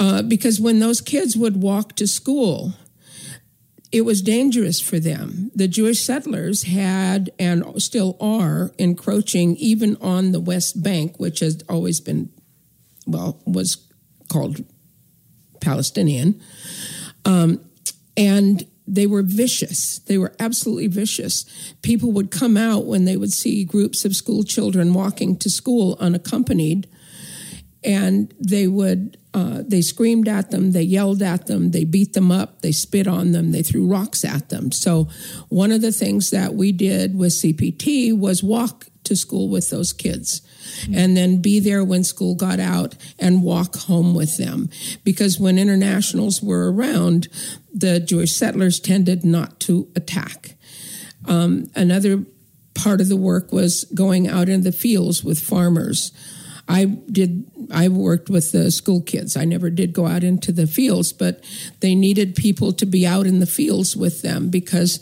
Uh, 0.02 0.20
because 0.20 0.60
when 0.60 0.80
those 0.80 1.00
kids 1.00 1.36
would 1.36 1.62
walk 1.62 1.94
to 1.94 2.08
school, 2.08 2.72
it 3.92 4.00
was 4.00 4.20
dangerous 4.20 4.80
for 4.80 4.98
them. 4.98 5.52
The 5.54 5.68
Jewish 5.68 6.00
settlers 6.00 6.64
had 6.64 7.30
and 7.38 7.80
still 7.80 8.16
are 8.20 8.72
encroaching 8.78 9.54
even 9.58 9.96
on 10.00 10.32
the 10.32 10.40
West 10.40 10.82
Bank, 10.82 11.20
which 11.20 11.38
has 11.38 11.62
always 11.68 12.00
been, 12.00 12.30
well, 13.06 13.40
was 13.46 13.86
called 14.28 14.64
Palestinian. 15.60 16.42
Um, 17.24 17.64
and 18.16 18.66
they 18.88 19.06
were 19.06 19.22
vicious. 19.22 20.00
They 20.00 20.18
were 20.18 20.34
absolutely 20.40 20.88
vicious. 20.88 21.44
People 21.82 22.10
would 22.10 22.32
come 22.32 22.56
out 22.56 22.86
when 22.86 23.04
they 23.04 23.16
would 23.16 23.32
see 23.32 23.64
groups 23.64 24.04
of 24.04 24.16
school 24.16 24.42
children 24.42 24.94
walking 24.94 25.36
to 25.36 25.48
school 25.48 25.96
unaccompanied, 26.00 26.88
and 27.84 28.32
they 28.38 28.66
would 28.66 29.16
uh, 29.34 29.62
they 29.66 29.80
screamed 29.80 30.28
at 30.28 30.50
them, 30.50 30.72
they 30.72 30.82
yelled 30.82 31.22
at 31.22 31.46
them, 31.46 31.70
they 31.70 31.84
beat 31.84 32.12
them 32.12 32.30
up, 32.30 32.60
they 32.60 32.72
spit 32.72 33.06
on 33.06 33.32
them, 33.32 33.52
they 33.52 33.62
threw 33.62 33.86
rocks 33.86 34.26
at 34.26 34.50
them. 34.50 34.70
So, 34.70 35.08
one 35.48 35.72
of 35.72 35.80
the 35.80 35.92
things 35.92 36.30
that 36.30 36.54
we 36.54 36.70
did 36.70 37.16
with 37.16 37.32
CPT 37.32 38.16
was 38.16 38.42
walk 38.42 38.88
to 39.04 39.16
school 39.16 39.48
with 39.48 39.70
those 39.70 39.92
kids 39.92 40.42
and 40.92 41.16
then 41.16 41.42
be 41.42 41.58
there 41.58 41.84
when 41.84 42.04
school 42.04 42.34
got 42.34 42.60
out 42.60 42.94
and 43.18 43.42
walk 43.42 43.76
home 43.76 44.14
with 44.14 44.36
them. 44.36 44.70
Because 45.02 45.40
when 45.40 45.58
internationals 45.58 46.42
were 46.42 46.72
around, 46.72 47.28
the 47.74 47.98
Jewish 47.98 48.32
settlers 48.32 48.78
tended 48.78 49.24
not 49.24 49.58
to 49.60 49.88
attack. 49.96 50.54
Um, 51.26 51.70
another 51.74 52.24
part 52.74 53.00
of 53.00 53.08
the 53.08 53.16
work 53.16 53.52
was 53.52 53.84
going 53.94 54.28
out 54.28 54.48
in 54.48 54.62
the 54.62 54.72
fields 54.72 55.24
with 55.24 55.40
farmers. 55.40 56.12
I 56.72 56.86
did. 56.86 57.44
I 57.70 57.88
worked 57.88 58.30
with 58.30 58.52
the 58.52 58.70
school 58.70 59.02
kids. 59.02 59.36
I 59.36 59.44
never 59.44 59.68
did 59.68 59.92
go 59.92 60.06
out 60.06 60.24
into 60.24 60.52
the 60.52 60.66
fields, 60.66 61.12
but 61.12 61.44
they 61.80 61.94
needed 61.94 62.34
people 62.34 62.72
to 62.72 62.86
be 62.86 63.06
out 63.06 63.26
in 63.26 63.40
the 63.40 63.46
fields 63.46 63.94
with 63.94 64.22
them 64.22 64.48
because 64.48 64.98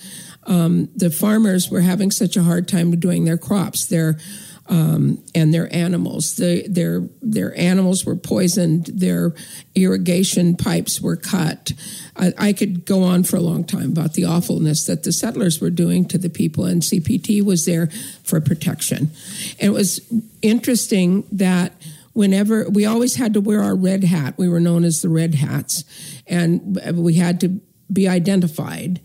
um, 0.46 0.88
the 0.96 1.10
farmers 1.10 1.70
were 1.70 1.82
having 1.82 2.10
such 2.10 2.36
a 2.36 2.42
hard 2.42 2.66
time 2.66 2.98
doing 2.98 3.24
their 3.24 3.38
crops. 3.38 3.86
Their 3.86 4.18
um, 4.66 5.22
and 5.34 5.52
their 5.54 5.72
animals. 5.74 6.36
The, 6.36 6.66
their 6.68 7.02
their 7.22 7.56
animals 7.58 8.04
were 8.04 8.16
poisoned. 8.16 8.86
Their 8.86 9.34
irrigation 9.74 10.56
pipes 10.56 11.00
were 11.00 11.16
cut. 11.16 11.72
I, 12.20 12.32
I, 12.36 12.52
could 12.52 12.84
go 12.84 13.02
on 13.02 13.24
for 13.24 13.36
a 13.36 13.40
long 13.40 13.64
time 13.64 13.92
about 13.92 14.12
the 14.12 14.26
awfulness 14.26 14.84
that 14.84 15.04
the 15.04 15.12
settlers 15.12 15.60
were 15.60 15.70
doing 15.70 16.04
to 16.08 16.18
the 16.18 16.28
people, 16.28 16.66
and 16.66 16.82
CPT 16.82 17.42
was 17.42 17.64
there 17.64 17.88
for 18.22 18.40
protection. 18.40 19.10
And 19.58 19.68
it 19.68 19.72
was 19.72 20.00
interesting 20.42 21.26
that 21.32 21.72
whenever 22.12 22.68
we 22.68 22.84
always 22.84 23.16
had 23.16 23.34
to 23.34 23.40
wear 23.40 23.62
our 23.62 23.74
red 23.74 24.04
hat, 24.04 24.34
we 24.36 24.48
were 24.48 24.60
known 24.60 24.84
as 24.84 25.00
the 25.00 25.08
Red 25.08 25.34
Hats, 25.34 25.84
and 26.26 26.78
we 26.94 27.14
had 27.14 27.40
to 27.40 27.60
be 27.90 28.06
identified. 28.06 29.00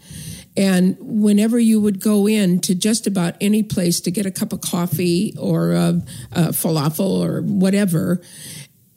And 0.57 0.97
whenever 0.99 1.59
you 1.59 1.81
would 1.81 1.99
go 1.99 2.27
in 2.27 2.59
to 2.61 2.75
just 2.75 3.07
about 3.07 3.35
any 3.41 3.63
place 3.63 3.99
to 4.01 4.11
get 4.11 4.25
a 4.25 4.31
cup 4.31 4.53
of 4.53 4.61
coffee 4.61 5.35
or 5.37 5.71
a, 5.71 6.01
a 6.31 6.47
falafel 6.49 7.25
or 7.25 7.41
whatever, 7.41 8.21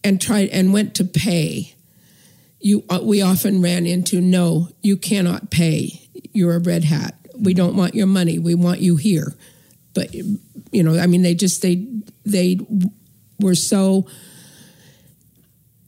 and 0.05 0.21
tried 0.21 0.49
and 0.51 0.73
went 0.73 0.95
to 0.97 1.05
pay, 1.05 1.75
you 2.61 2.85
uh, 2.89 3.01
we 3.03 3.23
often 3.23 3.63
ran 3.63 3.87
into 3.87 4.21
no, 4.21 4.69
you 4.83 4.97
cannot 4.97 5.51
pay. 5.51 6.09
You're 6.33 6.57
a 6.57 6.61
red 6.61 6.85
hat. 6.85 7.15
We 7.39 7.55
don't 7.55 7.77
want 7.77 7.95
your 7.95 8.07
money. 8.07 8.39
We 8.39 8.55
want 8.55 8.81
you 8.81 8.97
here. 8.97 9.35
But 9.95 10.15
you 10.15 10.83
know, 10.83 10.99
I 10.99 11.07
mean, 11.07 11.23
they 11.23 11.35
just 11.35 11.63
they 11.63 11.87
they 12.25 12.59
were 13.41 13.55
so 13.55 14.07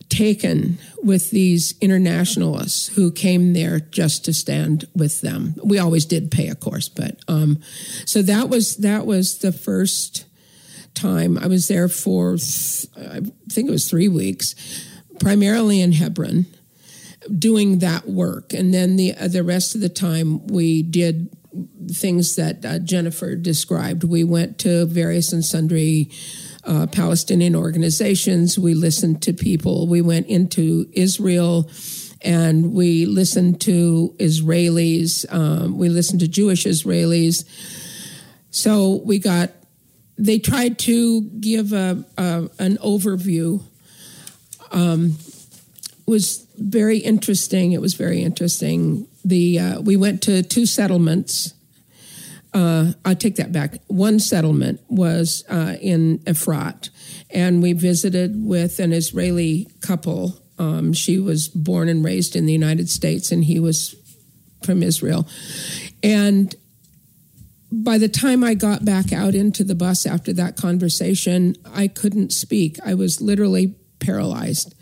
taken 0.08 0.78
with 1.02 1.30
these 1.30 1.74
internationalists 1.80 2.88
who 2.88 3.12
came 3.12 3.52
there 3.52 3.78
just 3.80 4.24
to 4.24 4.34
stand 4.34 4.84
with 4.94 5.20
them. 5.20 5.54
We 5.64 5.78
always 5.78 6.04
did 6.04 6.30
pay, 6.30 6.48
of 6.48 6.60
course, 6.60 6.88
but 6.88 7.18
um, 7.28 7.60
so 8.04 8.20
that 8.22 8.48
was 8.48 8.76
that 8.78 9.06
was 9.06 9.38
the 9.38 9.52
first 9.52 10.26
time 10.94 11.38
I 11.38 11.46
was 11.46 11.68
there 11.68 11.88
for 11.88 12.36
th- 12.36 12.86
I 12.98 13.20
think 13.48 13.68
it 13.68 13.72
was 13.72 13.88
three 13.88 14.08
weeks, 14.08 14.54
primarily 15.20 15.80
in 15.80 15.92
Hebron, 15.92 16.46
doing 17.38 17.78
that 17.78 18.08
work, 18.08 18.52
and 18.52 18.72
then 18.72 18.96
the 18.96 19.14
uh, 19.14 19.28
the 19.28 19.44
rest 19.44 19.74
of 19.74 19.80
the 19.80 19.88
time 19.88 20.46
we 20.46 20.82
did 20.82 21.34
things 21.92 22.36
that 22.36 22.64
uh, 22.64 22.78
Jennifer 22.78 23.34
described. 23.34 24.04
We 24.04 24.24
went 24.24 24.58
to 24.60 24.86
various 24.86 25.32
and 25.32 25.44
sundry 25.44 26.10
uh, 26.64 26.86
Palestinian 26.86 27.56
organizations. 27.56 28.58
We 28.58 28.74
listened 28.74 29.22
to 29.22 29.32
people. 29.32 29.88
We 29.88 30.02
went 30.02 30.26
into 30.28 30.88
Israel 30.92 31.68
and 32.22 32.72
we 32.72 33.06
listened 33.06 33.60
to 33.62 34.14
Israelis. 34.18 35.24
Um, 35.32 35.78
we 35.78 35.88
listened 35.88 36.20
to 36.20 36.28
Jewish 36.28 36.64
Israelis. 36.64 37.44
So 38.50 39.00
we 39.04 39.18
got, 39.18 39.50
they 40.18 40.38
tried 40.38 40.78
to 40.80 41.22
give 41.22 41.72
a, 41.72 42.04
a 42.18 42.50
an 42.58 42.76
overview. 42.78 43.62
Um, 44.70 45.16
was 46.10 46.46
very 46.58 46.98
interesting. 46.98 47.72
It 47.72 47.80
was 47.80 47.94
very 47.94 48.22
interesting. 48.22 49.06
The 49.24 49.58
uh, 49.58 49.80
we 49.80 49.96
went 49.96 50.22
to 50.22 50.42
two 50.42 50.66
settlements 50.66 51.54
uh, 52.52 52.92
I 53.04 53.14
take 53.14 53.36
that 53.36 53.52
back. 53.52 53.76
One 53.86 54.18
settlement 54.18 54.80
was 54.88 55.44
uh, 55.48 55.76
in 55.80 56.18
Efrat, 56.20 56.90
and 57.30 57.62
we 57.62 57.72
visited 57.72 58.44
with 58.44 58.80
an 58.80 58.92
Israeli 58.92 59.68
couple. 59.80 60.40
Um, 60.58 60.92
she 60.92 61.18
was 61.18 61.48
born 61.48 61.88
and 61.88 62.04
raised 62.04 62.34
in 62.34 62.46
the 62.46 62.52
United 62.52 62.90
States, 62.90 63.30
and 63.30 63.44
he 63.44 63.60
was 63.60 63.94
from 64.64 64.82
Israel. 64.82 65.28
And 66.02 66.54
by 67.72 67.98
the 67.98 68.08
time 68.08 68.42
I 68.42 68.54
got 68.54 68.84
back 68.84 69.12
out 69.12 69.34
into 69.34 69.62
the 69.62 69.76
bus 69.76 70.04
after 70.04 70.32
that 70.32 70.56
conversation, 70.56 71.54
I 71.72 71.86
couldn't 71.86 72.32
speak. 72.32 72.78
I 72.84 72.94
was 72.94 73.20
literally 73.20 73.76
paralyzed. 74.00 74.74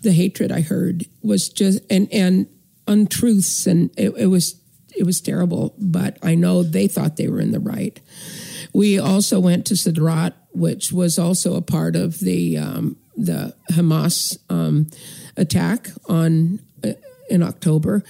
The 0.00 0.12
hatred 0.12 0.52
I 0.52 0.60
heard 0.60 1.06
was 1.22 1.48
just 1.48 1.80
and 1.90 2.12
and 2.12 2.46
untruths, 2.86 3.66
and 3.66 3.90
it, 3.96 4.14
it 4.16 4.26
was 4.26 4.60
it 4.96 5.04
was 5.04 5.20
terrible, 5.20 5.74
but 5.78 6.18
I 6.22 6.34
know 6.34 6.62
they 6.62 6.86
thought 6.86 7.16
they 7.16 7.28
were 7.28 7.40
in 7.40 7.52
the 7.52 7.60
right. 7.60 8.00
We 8.72 8.98
also 8.98 9.40
went 9.40 9.66
to 9.66 9.74
Sderot, 9.74 10.34
which 10.52 10.92
was 10.92 11.18
also 11.18 11.56
a 11.56 11.62
part 11.62 11.96
of 11.96 12.20
the 12.20 12.58
um, 12.58 12.96
the 13.16 13.54
Hamas 13.70 14.38
um, 14.50 14.90
attack 15.36 15.88
on 16.08 16.60
uh, 16.82 16.92
in 17.28 17.42
October, 17.42 18.04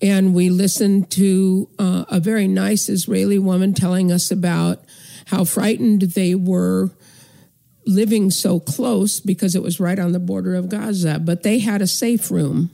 and 0.00 0.34
we 0.34 0.50
listened 0.50 1.10
to 1.12 1.68
uh, 1.78 2.04
a 2.08 2.20
very 2.20 2.48
nice 2.48 2.88
Israeli 2.88 3.38
woman 3.38 3.74
telling 3.74 4.10
us 4.10 4.30
about 4.30 4.84
how 5.26 5.44
frightened 5.44 6.02
they 6.02 6.34
were 6.34 6.90
living 7.86 8.30
so 8.30 8.60
close 8.60 9.20
because 9.20 9.54
it 9.54 9.62
was 9.62 9.80
right 9.80 9.98
on 9.98 10.12
the 10.12 10.18
border 10.18 10.54
of 10.54 10.68
Gaza, 10.68 11.18
but 11.18 11.42
they 11.42 11.58
had 11.58 11.82
a 11.82 11.86
safe 11.86 12.30
room 12.30 12.70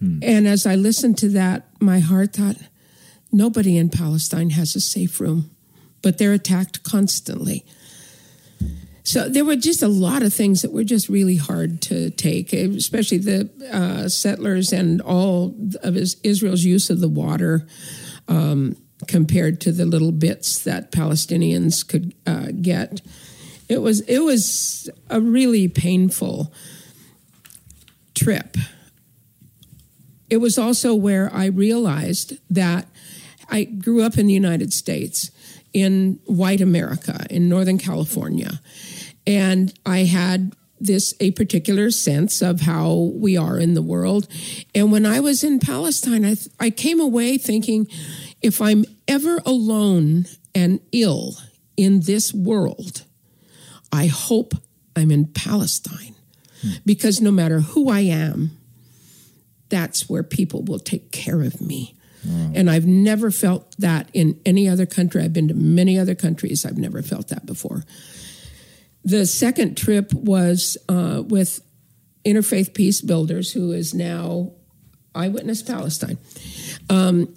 Hmm. 0.00 0.18
And 0.22 0.46
as 0.46 0.66
I 0.66 0.74
listened 0.74 1.18
to 1.18 1.28
that, 1.30 1.68
my 1.80 1.98
heart 1.98 2.34
thought, 2.34 2.56
nobody 3.32 3.76
in 3.76 3.90
Palestine 3.90 4.50
has 4.50 4.74
a 4.76 4.80
safe 4.80 5.20
room, 5.20 5.50
but 6.02 6.18
they're 6.18 6.32
attacked 6.32 6.82
constantly. 6.82 7.64
So 9.02 9.28
there 9.28 9.44
were 9.44 9.56
just 9.56 9.82
a 9.82 9.88
lot 9.88 10.22
of 10.22 10.34
things 10.34 10.60
that 10.62 10.72
were 10.72 10.84
just 10.84 11.08
really 11.08 11.36
hard 11.36 11.80
to 11.82 12.10
take, 12.10 12.52
especially 12.52 13.18
the 13.18 13.50
uh, 13.72 14.08
settlers 14.08 14.70
and 14.70 15.00
all 15.00 15.56
of 15.82 15.96
Israel's 15.96 16.64
use 16.64 16.90
of 16.90 17.00
the 17.00 17.08
water 17.08 17.66
um, 18.28 18.76
compared 19.06 19.62
to 19.62 19.72
the 19.72 19.86
little 19.86 20.12
bits 20.12 20.62
that 20.64 20.92
Palestinians 20.92 21.86
could 21.86 22.14
uh, 22.26 22.48
get. 22.60 23.00
It 23.68 23.82
was 23.82 24.00
it 24.02 24.20
was 24.20 24.90
a 25.10 25.20
really 25.20 25.68
painful 25.68 26.52
trip 28.14 28.56
it 30.30 30.38
was 30.38 30.58
also 30.58 30.94
where 30.94 31.32
I 31.32 31.46
realized 31.46 32.38
that 32.50 32.86
I 33.48 33.64
grew 33.64 34.02
up 34.02 34.18
in 34.18 34.26
the 34.26 34.34
United 34.34 34.72
States, 34.72 35.30
in 35.72 36.20
white 36.26 36.60
America, 36.60 37.26
in 37.30 37.48
Northern 37.48 37.78
California. 37.78 38.60
And 39.26 39.72
I 39.86 40.00
had 40.00 40.54
this 40.80 41.14
a 41.18 41.32
particular 41.32 41.90
sense 41.90 42.40
of 42.42 42.62
how 42.62 43.12
we 43.14 43.36
are 43.36 43.58
in 43.58 43.74
the 43.74 43.82
world. 43.82 44.28
And 44.74 44.92
when 44.92 45.06
I 45.06 45.20
was 45.20 45.42
in 45.42 45.58
Palestine, 45.58 46.24
I, 46.24 46.36
I 46.60 46.70
came 46.70 47.00
away 47.00 47.36
thinking 47.36 47.88
if 48.42 48.60
I'm 48.60 48.84
ever 49.08 49.40
alone 49.44 50.26
and 50.54 50.80
ill 50.92 51.36
in 51.76 52.00
this 52.00 52.32
world, 52.32 53.04
I 53.92 54.06
hope 54.06 54.54
I'm 54.96 55.10
in 55.10 55.26
Palestine 55.26 56.14
because 56.84 57.20
no 57.20 57.30
matter 57.30 57.60
who 57.60 57.88
I 57.88 58.00
am, 58.00 58.58
that's 59.68 60.08
where 60.08 60.22
people 60.22 60.62
will 60.62 60.78
take 60.78 61.12
care 61.12 61.42
of 61.42 61.60
me. 61.60 61.94
And 62.54 62.70
I've 62.70 62.86
never 62.86 63.30
felt 63.30 63.74
that 63.78 64.10
in 64.12 64.40
any 64.44 64.68
other 64.68 64.86
country. 64.86 65.22
I've 65.22 65.32
been 65.32 65.48
to 65.48 65.54
many 65.54 65.98
other 65.98 66.14
countries. 66.14 66.66
I've 66.66 66.76
never 66.76 67.00
felt 67.00 67.28
that 67.28 67.46
before. 67.46 67.84
The 69.04 69.24
second 69.24 69.76
trip 69.76 70.12
was 70.12 70.76
uh, 70.88 71.22
with 71.26 71.60
Interfaith 72.24 72.74
Peace 72.74 73.00
Builders, 73.00 73.52
who 73.52 73.72
is 73.72 73.94
now 73.94 74.52
Eyewitness 75.14 75.62
Palestine. 75.62 76.18
Um, 76.90 77.34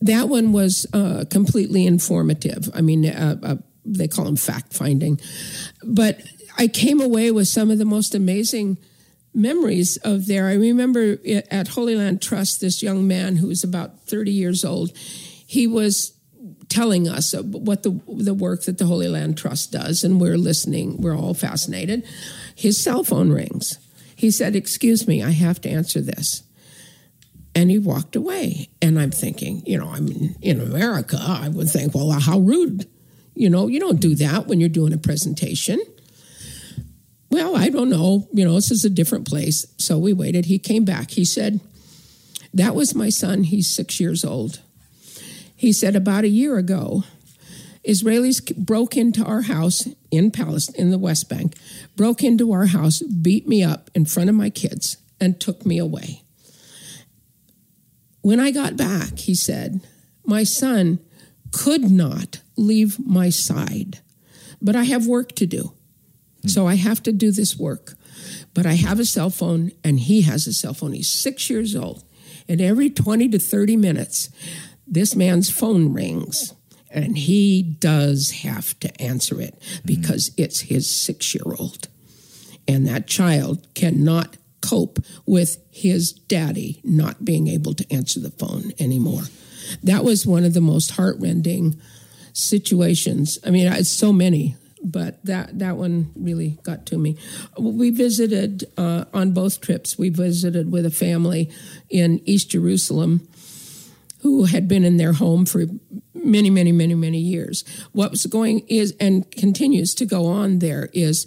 that 0.00 0.28
one 0.28 0.52
was 0.52 0.86
uh, 0.92 1.24
completely 1.30 1.86
informative. 1.86 2.70
I 2.74 2.80
mean, 2.80 3.06
uh, 3.06 3.36
uh, 3.42 3.56
they 3.84 4.08
call 4.08 4.24
them 4.24 4.36
fact 4.36 4.72
finding. 4.72 5.20
But 5.82 6.20
I 6.56 6.68
came 6.68 7.00
away 7.00 7.30
with 7.30 7.48
some 7.48 7.70
of 7.70 7.78
the 7.78 7.84
most 7.84 8.14
amazing 8.14 8.78
memories 9.34 9.96
of 9.98 10.26
there. 10.26 10.46
I 10.46 10.54
remember 10.54 11.18
at 11.50 11.68
Holy 11.68 11.96
Land 11.96 12.22
Trust, 12.22 12.60
this 12.60 12.82
young 12.82 13.08
man 13.08 13.36
who 13.36 13.48
was 13.48 13.64
about 13.64 14.00
30 14.06 14.30
years 14.30 14.64
old, 14.64 14.96
he 14.96 15.66
was 15.66 16.12
telling 16.68 17.08
us 17.08 17.34
what 17.34 17.82
the 17.82 18.00
the 18.08 18.34
work 18.34 18.62
that 18.62 18.78
the 18.78 18.86
Holy 18.86 19.08
Land 19.08 19.38
Trust 19.38 19.72
does, 19.72 20.02
and 20.04 20.20
we're 20.20 20.38
listening. 20.38 21.00
We're 21.00 21.16
all 21.16 21.34
fascinated. 21.34 22.04
His 22.54 22.82
cell 22.82 23.04
phone 23.04 23.30
rings. 23.30 23.78
He 24.16 24.30
said, 24.30 24.56
"Excuse 24.56 25.06
me, 25.06 25.22
I 25.22 25.30
have 25.30 25.60
to 25.62 25.68
answer 25.68 26.00
this." 26.00 26.42
And 27.54 27.70
he 27.70 27.78
walked 27.78 28.16
away. 28.16 28.68
And 28.82 28.98
I'm 28.98 29.12
thinking, 29.12 29.62
you 29.64 29.78
know, 29.78 29.88
I'm 29.88 30.08
in, 30.08 30.36
in 30.42 30.60
America. 30.60 31.16
I 31.20 31.48
would 31.48 31.70
think, 31.70 31.94
well, 31.94 32.10
how 32.10 32.40
rude. 32.40 32.88
You 33.34 33.50
know, 33.50 33.66
you 33.66 33.80
don't 33.80 34.00
do 34.00 34.14
mm-hmm. 34.14 34.32
that 34.32 34.46
when 34.46 34.60
you're 34.60 34.68
doing 34.68 34.92
a 34.92 34.98
presentation. 34.98 35.80
Well, 37.30 37.56
I 37.56 37.68
don't 37.68 37.90
know. 37.90 38.28
You 38.32 38.44
know, 38.44 38.54
this 38.54 38.70
is 38.70 38.84
a 38.84 38.90
different 38.90 39.26
place. 39.26 39.66
So 39.78 39.98
we 39.98 40.12
waited. 40.12 40.46
He 40.46 40.58
came 40.58 40.84
back. 40.84 41.10
He 41.12 41.24
said, 41.24 41.60
That 42.52 42.74
was 42.74 42.94
my 42.94 43.08
son. 43.08 43.44
He's 43.44 43.68
six 43.68 43.98
years 43.98 44.24
old. 44.24 44.60
He 45.56 45.72
said, 45.72 45.96
About 45.96 46.24
a 46.24 46.28
year 46.28 46.56
ago, 46.58 47.02
Israelis 47.86 48.56
broke 48.56 48.96
into 48.96 49.24
our 49.24 49.42
house 49.42 49.88
in 50.10 50.30
Palestine, 50.30 50.76
in 50.76 50.90
the 50.90 50.98
West 50.98 51.28
Bank, 51.28 51.56
broke 51.96 52.22
into 52.22 52.52
our 52.52 52.66
house, 52.66 53.02
beat 53.02 53.48
me 53.48 53.62
up 53.62 53.90
in 53.94 54.04
front 54.04 54.30
of 54.30 54.36
my 54.36 54.48
kids, 54.48 54.96
and 55.20 55.40
took 55.40 55.66
me 55.66 55.78
away. 55.78 56.22
When 58.22 58.40
I 58.40 58.52
got 58.52 58.76
back, 58.76 59.18
he 59.18 59.34
said, 59.34 59.80
My 60.24 60.44
son 60.44 61.00
could 61.50 61.90
not 61.90 62.40
leave 62.56 62.98
my 63.04 63.30
side, 63.30 64.00
but 64.60 64.76
I 64.76 64.84
have 64.84 65.06
work 65.06 65.32
to 65.36 65.46
do. 65.46 65.72
So 66.46 66.66
I 66.66 66.74
have 66.74 67.02
to 67.04 67.12
do 67.12 67.30
this 67.30 67.56
work. 67.56 67.94
But 68.52 68.66
I 68.66 68.74
have 68.74 69.00
a 69.00 69.04
cell 69.04 69.30
phone 69.30 69.72
and 69.82 69.98
he 69.98 70.22
has 70.22 70.46
a 70.46 70.52
cell 70.52 70.74
phone. 70.74 70.92
He's 70.92 71.10
six 71.10 71.50
years 71.50 71.74
old. 71.74 72.04
And 72.48 72.60
every 72.60 72.90
20 72.90 73.28
to 73.30 73.38
30 73.38 73.76
minutes, 73.76 74.30
this 74.86 75.16
man's 75.16 75.50
phone 75.50 75.92
rings. 75.92 76.54
And 76.90 77.18
he 77.18 77.62
does 77.62 78.30
have 78.42 78.78
to 78.80 79.02
answer 79.02 79.40
it 79.40 79.60
because 79.84 80.30
it's 80.36 80.60
his 80.60 80.88
six 80.88 81.34
year 81.34 81.54
old. 81.58 81.88
And 82.68 82.86
that 82.86 83.06
child 83.06 83.66
cannot 83.74 84.36
cope 84.60 84.98
with 85.26 85.58
his 85.70 86.12
daddy 86.12 86.80
not 86.84 87.24
being 87.24 87.48
able 87.48 87.74
to 87.74 87.92
answer 87.92 88.20
the 88.20 88.30
phone 88.30 88.72
anymore. 88.78 89.22
That 89.82 90.04
was 90.04 90.26
one 90.26 90.44
of 90.44 90.54
the 90.54 90.60
most 90.60 90.92
heartrending 90.92 91.80
situations. 92.34 93.38
I 93.46 93.50
mean, 93.50 93.72
it's 93.72 93.88
so 93.88 94.12
many, 94.12 94.56
but 94.82 95.24
that 95.24 95.58
that 95.60 95.76
one 95.76 96.12
really 96.14 96.58
got 96.62 96.84
to 96.86 96.98
me. 96.98 97.16
We 97.58 97.88
visited 97.90 98.64
uh, 98.76 99.06
on 99.14 99.32
both 99.32 99.62
trips. 99.62 99.96
We 99.96 100.10
visited 100.10 100.70
with 100.70 100.84
a 100.84 100.90
family 100.90 101.50
in 101.88 102.20
East 102.26 102.50
Jerusalem 102.50 103.26
who 104.20 104.44
had 104.44 104.68
been 104.68 104.84
in 104.84 104.96
their 104.96 105.12
home 105.12 105.46
for 105.46 105.64
many, 106.14 106.50
many, 106.50 106.72
many, 106.72 106.94
many 106.94 107.18
years. 107.18 107.62
What 107.92 108.10
was 108.10 108.26
going 108.26 108.60
is 108.68 108.94
and 108.98 109.30
continues 109.30 109.94
to 109.96 110.06
go 110.06 110.26
on 110.26 110.58
there 110.58 110.88
is 110.92 111.26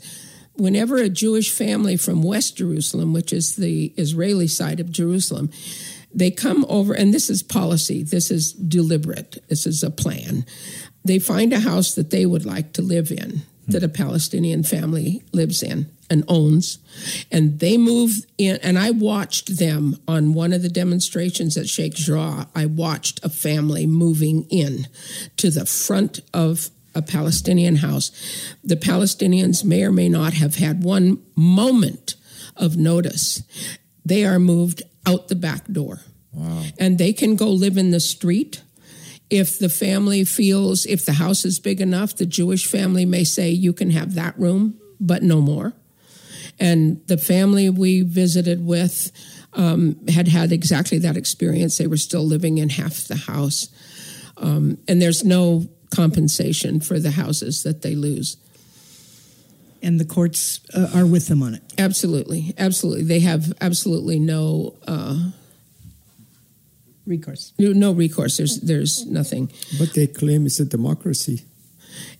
whenever 0.55 0.97
a 0.97 1.09
Jewish 1.09 1.51
family 1.51 1.95
from 1.95 2.23
West 2.23 2.57
Jerusalem, 2.57 3.13
which 3.13 3.31
is 3.31 3.55
the 3.55 3.93
Israeli 3.97 4.47
side 4.47 4.79
of 4.79 4.91
Jerusalem, 4.91 5.51
they 6.13 6.31
come 6.31 6.65
over, 6.67 6.93
and 6.93 7.13
this 7.13 7.29
is 7.29 7.43
policy, 7.43 8.01
this 8.01 8.31
is 8.31 8.53
deliberate, 8.53 9.37
this 9.49 9.67
is 9.67 9.83
a 9.83 9.91
plan. 9.91 10.45
They 11.07 11.19
find 11.19 11.53
a 11.53 11.59
house 11.59 11.95
that 11.95 12.09
they 12.09 12.25
would 12.25 12.45
like 12.45 12.73
to 12.73 12.81
live 12.81 13.11
in, 13.11 13.41
that 13.67 13.83
a 13.83 13.89
Palestinian 13.89 14.63
family 14.63 15.23
lives 15.31 15.63
in 15.63 15.89
and 16.09 16.23
owns. 16.27 16.79
And 17.31 17.59
they 17.59 17.77
move 17.77 18.25
in, 18.37 18.57
and 18.63 18.77
I 18.77 18.91
watched 18.91 19.57
them 19.57 19.97
on 20.07 20.33
one 20.33 20.53
of 20.53 20.61
the 20.61 20.69
demonstrations 20.69 21.57
at 21.57 21.67
Sheikh 21.67 21.93
Jarrah. 21.93 22.47
I 22.55 22.65
watched 22.65 23.23
a 23.23 23.29
family 23.29 23.85
moving 23.85 24.43
in 24.49 24.87
to 25.37 25.49
the 25.49 25.65
front 25.65 26.19
of 26.33 26.69
a 26.95 27.01
Palestinian 27.01 27.77
house. 27.77 28.11
The 28.63 28.75
Palestinians 28.75 29.63
may 29.63 29.83
or 29.83 29.91
may 29.91 30.09
not 30.09 30.33
have 30.33 30.55
had 30.55 30.83
one 30.83 31.19
moment 31.35 32.15
of 32.55 32.77
notice. 32.77 33.43
They 34.05 34.25
are 34.25 34.39
moved 34.39 34.81
out 35.05 35.27
the 35.27 35.35
back 35.35 35.67
door. 35.67 36.01
And 36.77 36.97
they 36.97 37.13
can 37.13 37.35
go 37.35 37.49
live 37.49 37.77
in 37.77 37.91
the 37.91 37.99
street. 37.99 38.61
If 39.29 39.59
the 39.59 39.69
family 39.69 40.23
feels, 40.23 40.85
if 40.85 41.05
the 41.05 41.13
house 41.13 41.43
is 41.43 41.59
big 41.59 41.81
enough, 41.81 42.15
the 42.15 42.25
Jewish 42.25 42.65
family 42.65 43.05
may 43.05 43.23
say, 43.23 43.49
you 43.49 43.73
can 43.73 43.91
have 43.91 44.15
that 44.15 44.39
room, 44.39 44.79
but 44.99 45.21
no 45.21 45.41
more. 45.41 45.73
And 46.59 47.05
the 47.07 47.17
family 47.17 47.69
we 47.69 48.01
visited 48.01 48.65
with 48.65 49.11
um, 49.53 49.97
had 50.07 50.27
had 50.27 50.51
exactly 50.51 50.97
that 50.99 51.17
experience. 51.17 51.77
They 51.77 51.87
were 51.87 51.97
still 51.97 52.25
living 52.25 52.57
in 52.57 52.69
half 52.69 53.07
the 53.07 53.15
house. 53.15 53.69
Um, 54.37 54.77
and 54.87 55.01
there's 55.01 55.23
no 55.23 55.67
compensation 55.93 56.79
for 56.79 56.99
the 56.99 57.11
houses 57.11 57.63
that 57.63 57.81
they 57.81 57.95
lose. 57.95 58.37
And 59.81 59.99
the 59.99 60.05
courts 60.05 60.59
uh, 60.73 60.89
are 60.95 61.05
with 61.05 61.27
them 61.27 61.43
on 61.43 61.55
it. 61.55 61.63
Absolutely. 61.77 62.53
Absolutely. 62.57 63.03
They 63.03 63.19
have 63.19 63.53
absolutely 63.61 64.19
no. 64.19 64.75
Uh, 64.87 65.31
Recourse. 67.07 67.53
no 67.57 67.91
recourse. 67.91 68.37
There's 68.37 68.59
there's 68.59 69.05
nothing. 69.05 69.51
But 69.79 69.93
they 69.93 70.07
claim 70.07 70.45
it's 70.45 70.59
a 70.59 70.65
democracy. 70.65 71.45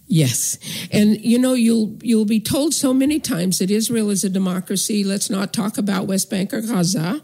Yes, 0.10 0.58
and 0.90 1.20
you 1.20 1.38
know 1.38 1.54
you'll 1.54 1.98
you'll 2.02 2.24
be 2.24 2.40
told 2.40 2.74
so 2.74 2.94
many 2.94 3.20
times 3.20 3.60
that 3.60 3.70
Israel 3.70 4.10
is 4.10 4.24
a 4.24 4.30
democracy. 4.30 5.04
Let's 5.04 5.30
not 5.30 5.52
talk 5.52 5.78
about 5.78 6.08
West 6.08 6.30
Bank 6.30 6.54
or 6.54 6.62
Gaza, 6.62 7.22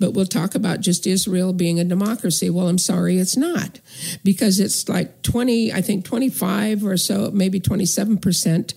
but 0.00 0.14
we'll 0.14 0.24
talk 0.24 0.54
about 0.54 0.80
just 0.80 1.06
Israel 1.06 1.52
being 1.52 1.78
a 1.78 1.84
democracy. 1.84 2.48
Well, 2.48 2.68
I'm 2.68 2.78
sorry, 2.78 3.18
it's 3.18 3.36
not, 3.36 3.80
because 4.24 4.60
it's 4.60 4.88
like 4.88 5.20
twenty, 5.22 5.74
I 5.74 5.82
think 5.82 6.06
twenty 6.06 6.30
five 6.30 6.86
or 6.86 6.96
so, 6.96 7.30
maybe 7.32 7.60
twenty 7.60 7.84
seven 7.84 8.16
percent 8.16 8.72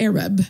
Arab. 0.00 0.40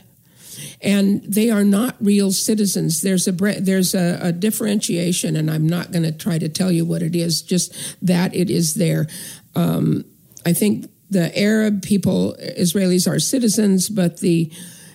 And 0.83 1.23
they 1.25 1.51
are 1.51 1.65
not 1.65 1.97
real 2.01 2.33
citizens. 2.33 3.01
There's 3.01 3.27
a 3.27 3.33
there's 3.33 3.95
a, 3.95 4.19
a 4.21 4.33
differentiation, 4.33 5.37
and 5.37 5.51
I'm 5.51 5.67
not 5.67 5.91
going 5.91 6.03
to 6.03 6.13
try 6.13 6.39
to 6.39 6.49
tell 6.49 6.71
you 6.71 6.85
what 6.85 7.03
it 7.03 7.17
is. 7.17 7.43
Just 7.43 7.75
that 8.03 8.35
it 8.35 8.51
is 8.51 8.75
there. 8.75 9.07
Um, 9.55 10.05
I 10.45 10.53
think 10.53 10.91
the 11.11 11.37
Arab 11.39 11.83
people, 11.83 12.37
Israelis, 12.41 13.11
are 13.11 13.19
citizens, 13.19 13.89
but 13.89 14.21
the 14.21 14.53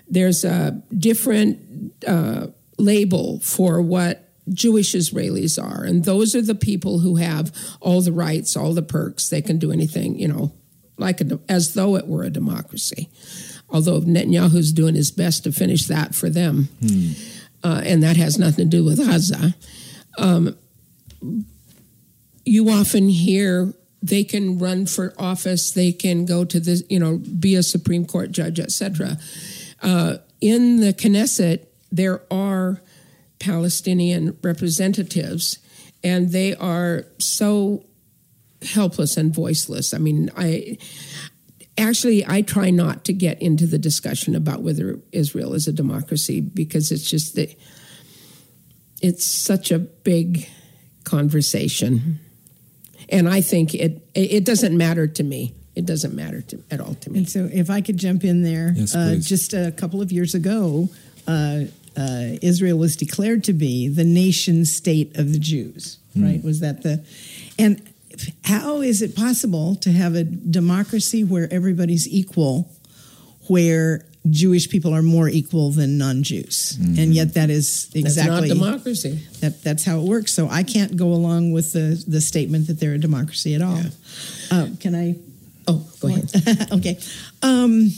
there's 0.08 0.44
a 0.44 0.82
different 0.98 1.94
uh, 2.06 2.48
label 2.78 3.39
for 3.39 3.82
what 3.82 4.30
Jewish 4.50 4.94
Israelis 4.94 5.62
are, 5.62 5.84
and 5.84 6.04
those 6.04 6.36
are 6.36 6.41
the 6.41 6.56
people 6.56 7.00
who 7.00 7.15
have 7.15 7.56
all 7.80 8.02
the 8.02 8.12
rights, 8.12 8.56
all 8.56 8.74
the 8.74 8.82
perks. 8.82 9.30
They 9.30 9.41
can 9.41 9.58
do 9.58 9.72
anything, 9.72 10.20
you 10.20 10.28
know, 10.28 10.52
like 10.98 11.22
a, 11.22 11.39
as 11.48 11.74
though 11.74 11.96
it 11.96 12.08
were 12.08 12.24
a 12.24 12.30
democracy. 12.30 13.10
Although 13.72 14.02
Netanyahu's 14.02 14.74
doing 14.74 14.96
his 14.96 15.12
best 15.12 15.44
to 15.46 15.52
finish 15.52 15.86
that 15.86 16.13
for 16.13 16.30
them, 16.30 16.69
uh, 17.63 17.82
and 17.86 18.04
that 18.04 18.17
has 18.17 18.38
nothing 18.38 18.69
to 18.69 18.78
do 18.78 18.84
with 18.84 18.98
Gaza. 18.98 19.56
Um, 20.17 20.58
you 22.46 22.69
often 22.69 23.08
hear 23.10 23.74
they 24.02 24.24
can 24.24 24.58
run 24.58 24.88
for 24.88 25.13
office, 25.17 25.72
they 25.72 25.92
can 25.92 26.26
go 26.26 26.44
to 26.44 26.60
the, 26.60 26.84
you 26.90 27.00
know, 27.00 27.17
be 27.17 27.56
a 27.56 27.63
Supreme 27.63 28.06
Court 28.06 28.32
judge, 28.32 28.60
etc. 28.60 29.17
Uh, 29.82 30.17
in 30.42 30.80
the 30.80 30.94
Knesset, 30.94 31.65
there 31.92 32.22
are 32.32 32.82
Palestinian 33.40 34.38
representatives, 34.42 35.60
and 36.04 36.32
they 36.32 36.56
are 36.56 37.06
so 37.19 37.86
helpless 38.63 39.17
and 39.17 39.34
voiceless. 39.34 39.94
I 39.94 39.98
mean, 39.98 40.30
I 40.36 40.78
actually 41.78 42.26
I 42.28 42.42
try 42.42 42.69
not 42.69 43.06
to 43.06 43.13
get 43.13 43.42
into 43.42 43.65
the 43.65 43.78
discussion 43.78 44.36
about 44.36 44.62
whether 44.62 45.00
Israel 45.12 45.54
is 45.54 45.67
a 45.67 45.74
democracy 45.74 46.42
because 46.42 46.92
it's 46.92 47.10
just 47.10 47.36
that 47.36 47.56
it's 49.02 49.26
such 49.26 49.72
a 49.72 49.80
big 49.80 50.48
conversation, 51.04 52.19
and 53.10 53.28
I 53.28 53.42
think 53.42 53.74
it 53.74 54.08
it 54.13 54.46
doesn't 54.46 54.78
matter 54.78 55.08
to 55.08 55.24
me. 55.24 55.56
It 55.74 55.86
doesn't 55.86 56.13
matter 56.13 56.42
to, 56.42 56.63
at 56.69 56.82
all 56.82 56.96
to 56.96 57.10
me. 57.10 57.19
And 57.19 57.30
so, 57.30 57.50
if 57.52 57.69
I 57.69 57.82
could 57.82 57.98
jump 57.98 58.24
in 58.24 58.44
there, 58.44 58.74
Yes, 58.76 58.94
uh, 58.94 59.15
just 59.19 59.54
a 59.54 59.72
couple 59.72 60.02
of 60.02 60.12
years 60.12 60.36
ago, 60.36 60.90
uh, 61.28 61.62
uh, 61.98 62.38
Israel 62.42 62.78
was 62.78 62.96
declared 62.96 63.44
to 63.46 63.54
be 63.54 63.88
the 63.88 64.04
nation 64.04 64.65
state 64.65 65.17
of 65.17 65.32
the 65.32 65.40
Jews, 65.40 65.98
right? 66.15 66.44
Was 66.44 66.60
that 66.60 66.84
the 66.84 67.04
and 67.58 67.90
how 68.44 68.82
is 68.82 69.02
it 69.02 69.16
possible 69.16 69.76
to 69.76 69.92
have 69.92 70.16
a 70.16 70.24
democracy 70.24 71.24
where 71.24 71.48
everybody's 71.52 72.08
equal, 72.08 72.70
where 73.48 74.06
Jewish 74.30 74.70
people 74.70 74.94
are 74.94 75.02
more 75.02 75.28
equal 75.28 75.72
than 75.72 75.98
non-Jews, 75.98 76.78
and 76.80 77.14
yet 77.14 77.34
that 77.34 77.50
is 77.50 77.88
That's 77.88 77.96
exactly 78.06 78.50
not 78.50 78.56
democracy. 78.56 79.20
that 79.40 79.64
that's 79.64 79.84
how 79.84 80.00
it 80.00 80.04
works. 80.04 80.32
So 80.32 80.48
I 80.48 80.62
can't 80.64 80.96
go 80.96 81.08
along 81.08 81.52
with 81.54 81.74
the 81.74 82.04
the 82.08 82.22
statement 82.22 82.68
that 82.68 82.80
they're 82.80 82.94
a 82.94 83.00
democracy 83.00 83.56
at 83.56 83.62
all. 83.64 83.82
Uh, 84.52 84.68
can 84.80 84.94
I? 84.94 85.16
Oh, 85.68 85.88
go 86.00 86.10
ahead. 86.10 86.72
okay. 86.74 87.00
Um, 87.42 87.90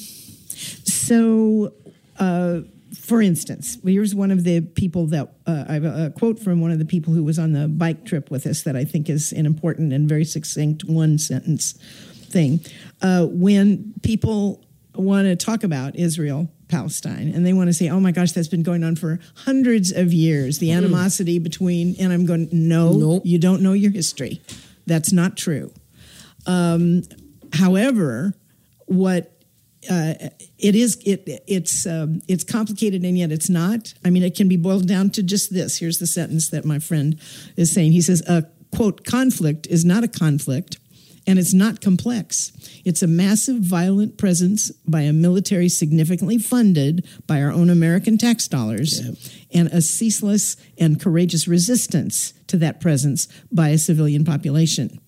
so, 0.86 1.74
uh, 2.20 2.62
for 2.96 3.22
instance, 3.22 3.78
here's 3.84 4.14
one 4.14 4.32
of 4.32 4.44
the 4.44 4.62
people 4.62 5.08
that 5.08 5.34
uh, 5.48 5.66
I 5.68 5.74
have 5.74 5.84
a, 5.86 6.14
quote 6.16 6.40
from 6.40 6.62
one 6.62 6.72
of 6.72 6.80
the 6.80 6.86
people 6.86 7.14
who 7.14 7.24
was 7.24 7.40
on 7.40 7.54
the 7.54 7.68
bike 7.68 8.06
trip 8.06 8.30
with 8.30 8.46
us 8.46 8.64
that 8.64 8.76
I 8.76 8.86
think 8.86 9.10
is 9.10 9.32
an 9.32 9.46
important 9.46 9.94
and 9.94 10.08
very 10.08 10.26
succinct 10.26 10.84
one 10.86 11.18
sentence 11.18 11.74
thing. 11.74 12.60
Uh, 13.02 13.26
when 13.30 13.94
people 14.04 14.64
want 14.96 15.26
to 15.26 15.36
talk 15.36 15.64
about 15.64 15.96
Israel, 15.96 16.50
Palestine, 16.68 17.32
and 17.34 17.46
they 17.46 17.54
want 17.54 17.68
to 17.68 17.74
say, 17.74 17.90
"Oh 17.90 18.00
my 18.00 18.12
gosh, 18.12 18.32
that's 18.32 18.48
been 18.48 18.64
going 18.64 18.84
on 18.84 18.96
for 18.96 19.20
hundreds 19.36 19.92
of 19.92 20.14
years." 20.14 20.60
The 20.60 20.72
animosity 20.72 21.40
between, 21.40 21.96
and 22.00 22.12
I'm 22.14 22.26
going, 22.26 22.50
"No, 22.52 22.94
Nope. 22.94 23.24
you 23.26 23.38
don't 23.40 23.62
know 23.62 23.74
your 23.74 23.92
history. 23.92 24.42
That's 24.86 25.12
not 25.12 25.38
true." 25.38 25.72
Um, 26.46 27.04
however, 27.54 28.34
what 28.86 29.33
uh, 29.90 30.14
it 30.58 30.76
is 30.76 30.98
it 31.06 31.44
it's 31.48 31.86
um, 31.86 32.22
it's 32.28 32.44
complicated 32.44 33.04
and 33.04 33.18
yet 33.18 33.32
it's 33.32 33.50
not. 33.50 33.94
I 34.04 34.10
mean, 34.10 34.24
it 34.24 34.36
can 34.36 34.48
be 34.48 34.58
boiled 34.58 34.88
down 34.88 35.10
to 35.12 35.24
just 35.24 35.54
this. 35.54 35.80
Here's 35.80 36.00
the 36.00 36.08
sentence 36.08 36.50
that 36.50 36.66
my 36.66 36.80
friend 36.80 37.20
is 37.58 37.72
saying. 37.72 37.92
He 37.92 38.02
says, 38.02 38.22
"A 38.28 38.46
quote 38.76 39.06
conflict 39.06 39.68
is 39.68 39.86
not 39.86 40.04
a 40.04 40.08
conflict." 40.08 40.78
And 41.26 41.40
it's 41.40 41.54
not 41.54 41.80
complex. 41.80 42.52
It's 42.84 43.02
a 43.02 43.08
massive, 43.08 43.62
violent 43.62 44.18
presence 44.18 44.72
by 44.86 45.04
a 45.04 45.14
military 45.14 45.70
significantly 45.70 46.38
funded 46.38 47.08
by 47.28 47.42
our 47.42 47.50
own 47.50 47.70
American 47.70 48.18
tax 48.18 48.50
dollars, 48.50 49.00
and 49.54 49.70
a 49.70 49.82
ceaseless 49.82 50.58
and 50.78 51.00
courageous 51.00 51.48
resistance 51.48 52.34
to 52.48 52.58
that 52.58 52.82
presence 52.82 53.30
by 53.54 53.70
a 53.70 53.78
civilian 53.78 54.26
population 54.26 55.00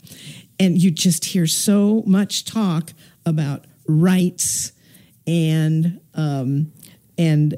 and 0.59 0.81
you 0.81 0.91
just 0.91 1.25
hear 1.25 1.47
so 1.47 2.03
much 2.05 2.45
talk 2.45 2.93
about 3.25 3.65
rights 3.87 4.71
and 5.27 5.99
um, 6.13 6.71
and 7.17 7.55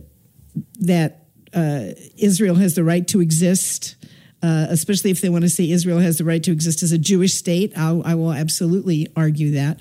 that 0.80 1.26
uh, 1.54 1.92
Israel 2.18 2.56
has 2.56 2.76
the 2.76 2.84
right 2.84 3.08
to 3.10 3.22
exist. 3.22 3.96
Uh, 4.44 4.68
especially 4.70 5.10
if 5.10 5.20
they 5.20 5.30
want 5.30 5.44
to 5.44 5.50
say 5.50 5.72
Israel 5.72 5.98
has 5.98 6.20
the 6.20 6.24
right 6.24 6.44
to 6.44 6.52
exist 6.52 6.84
as 6.84 6.92
a 6.92 6.98
Jewish 6.98 7.34
state, 7.34 7.74
I'll, 7.76 8.04
I 8.06 8.14
will 8.14 8.32
absolutely 8.32 9.08
argue 9.16 9.54
that. 9.54 9.80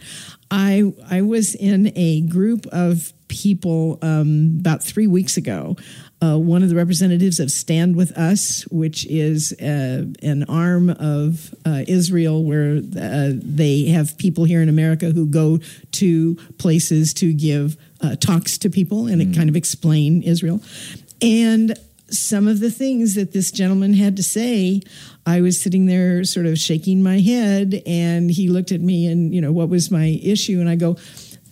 I 0.50 0.94
I 1.10 1.20
was 1.20 1.54
in 1.54 1.92
a 1.94 2.22
group 2.22 2.66
of 2.68 3.12
people 3.28 3.98
um, 4.00 4.56
about 4.60 4.82
three 4.82 5.06
weeks 5.06 5.36
ago. 5.36 5.76
Uh, 6.22 6.38
one 6.38 6.62
of 6.62 6.70
the 6.70 6.74
representatives 6.74 7.38
of 7.38 7.50
Stand 7.50 7.94
with 7.94 8.10
Us, 8.16 8.62
which 8.70 9.04
is 9.06 9.52
uh, 9.60 10.06
an 10.22 10.44
arm 10.44 10.88
of 10.88 11.54
uh, 11.66 11.84
Israel, 11.86 12.42
where 12.42 12.78
uh, 12.78 13.32
they 13.34 13.84
have 13.86 14.16
people 14.16 14.44
here 14.44 14.62
in 14.62 14.68
America 14.70 15.10
who 15.10 15.26
go 15.26 15.58
to 15.92 16.36
places 16.56 17.12
to 17.14 17.34
give 17.34 17.76
uh, 18.00 18.16
talks 18.16 18.56
to 18.58 18.70
people 18.70 19.06
and 19.06 19.34
kind 19.36 19.50
of 19.50 19.56
explain 19.56 20.22
Israel. 20.22 20.62
And 21.20 21.78
some 22.08 22.48
of 22.48 22.60
the 22.60 22.70
things 22.70 23.14
that 23.14 23.32
this 23.32 23.50
gentleman 23.50 23.92
had 23.92 24.16
to 24.16 24.22
say, 24.22 24.80
I 25.26 25.40
was 25.40 25.60
sitting 25.60 25.86
there 25.86 26.24
sort 26.24 26.46
of 26.46 26.56
shaking 26.58 27.02
my 27.02 27.20
head, 27.20 27.82
and 27.84 28.30
he 28.30 28.48
looked 28.48 28.72
at 28.72 28.80
me 28.80 29.06
and, 29.06 29.34
you 29.34 29.40
know, 29.40 29.52
what 29.52 29.68
was 29.68 29.90
my 29.90 30.18
issue? 30.22 30.60
And 30.60 30.68
I 30.68 30.76
go, 30.76 30.96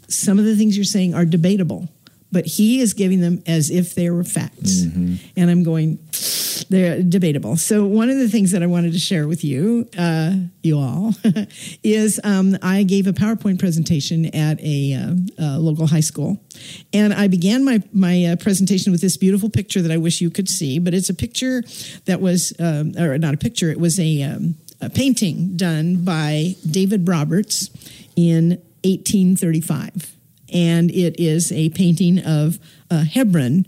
some 0.08 0.38
of 0.38 0.44
the 0.44 0.56
things 0.56 0.76
you're 0.76 0.84
saying 0.84 1.14
are 1.14 1.24
debatable, 1.24 1.88
but 2.34 2.44
he 2.44 2.80
is 2.80 2.92
giving 2.92 3.20
them 3.20 3.42
as 3.46 3.70
if 3.70 3.94
they 3.94 4.10
were 4.10 4.24
facts. 4.24 4.82
And 5.36 5.50
I'm 5.50 5.62
going, 5.62 6.00
they're 6.68 7.02
debatable. 7.02 7.56
So 7.56 7.86
one 7.86 8.10
of 8.10 8.18
the 8.18 8.28
things 8.28 8.50
that 8.50 8.62
I 8.62 8.66
wanted 8.66 8.92
to 8.92 8.98
share 8.98 9.28
with 9.28 9.44
you, 9.44 9.88
uh, 9.96 10.34
you 10.62 10.78
all, 10.78 11.14
is 11.84 12.20
um, 12.24 12.58
I 12.60 12.82
gave 12.82 13.06
a 13.06 13.12
PowerPoint 13.12 13.60
presentation 13.60 14.26
at 14.34 14.60
a, 14.60 14.94
uh, 14.94 15.42
uh 15.42 15.58
local 15.58 15.86
high 15.86 16.00
school, 16.00 16.40
and 16.92 17.14
I 17.14 17.28
began 17.28 17.64
my 17.64 17.82
my 17.92 18.24
uh, 18.24 18.36
presentation 18.36 18.92
with 18.92 19.00
this 19.00 19.16
beautiful 19.16 19.48
picture 19.48 19.80
that 19.82 19.92
I 19.92 19.96
wish 19.96 20.20
you 20.20 20.30
could 20.30 20.48
see. 20.48 20.78
But 20.78 20.94
it's 20.94 21.08
a 21.08 21.14
picture 21.14 21.62
that 22.06 22.20
was, 22.20 22.52
um, 22.58 22.92
or 22.98 23.16
not 23.18 23.34
a 23.34 23.38
picture, 23.38 23.70
it 23.70 23.78
was 23.78 24.00
a, 24.00 24.22
um, 24.22 24.56
a 24.80 24.90
painting 24.90 25.56
done 25.56 26.04
by 26.04 26.56
David 26.68 27.08
Roberts 27.08 27.70
in 28.16 28.60
1835, 28.84 30.14
and 30.54 30.90
it 30.90 31.20
is 31.20 31.52
a 31.52 31.68
painting 31.70 32.20
of 32.20 32.58
uh, 32.90 33.04
Hebron 33.04 33.66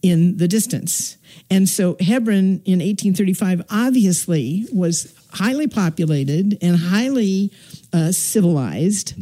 in 0.00 0.38
the 0.38 0.48
distance. 0.48 1.16
And 1.50 1.68
so 1.68 1.96
Hebron 2.00 2.62
in 2.64 2.78
1835 2.78 3.62
obviously 3.70 4.66
was 4.72 5.12
highly 5.32 5.66
populated 5.66 6.56
and 6.62 6.76
highly 6.76 7.52
uh, 7.92 8.12
civilized. 8.12 9.14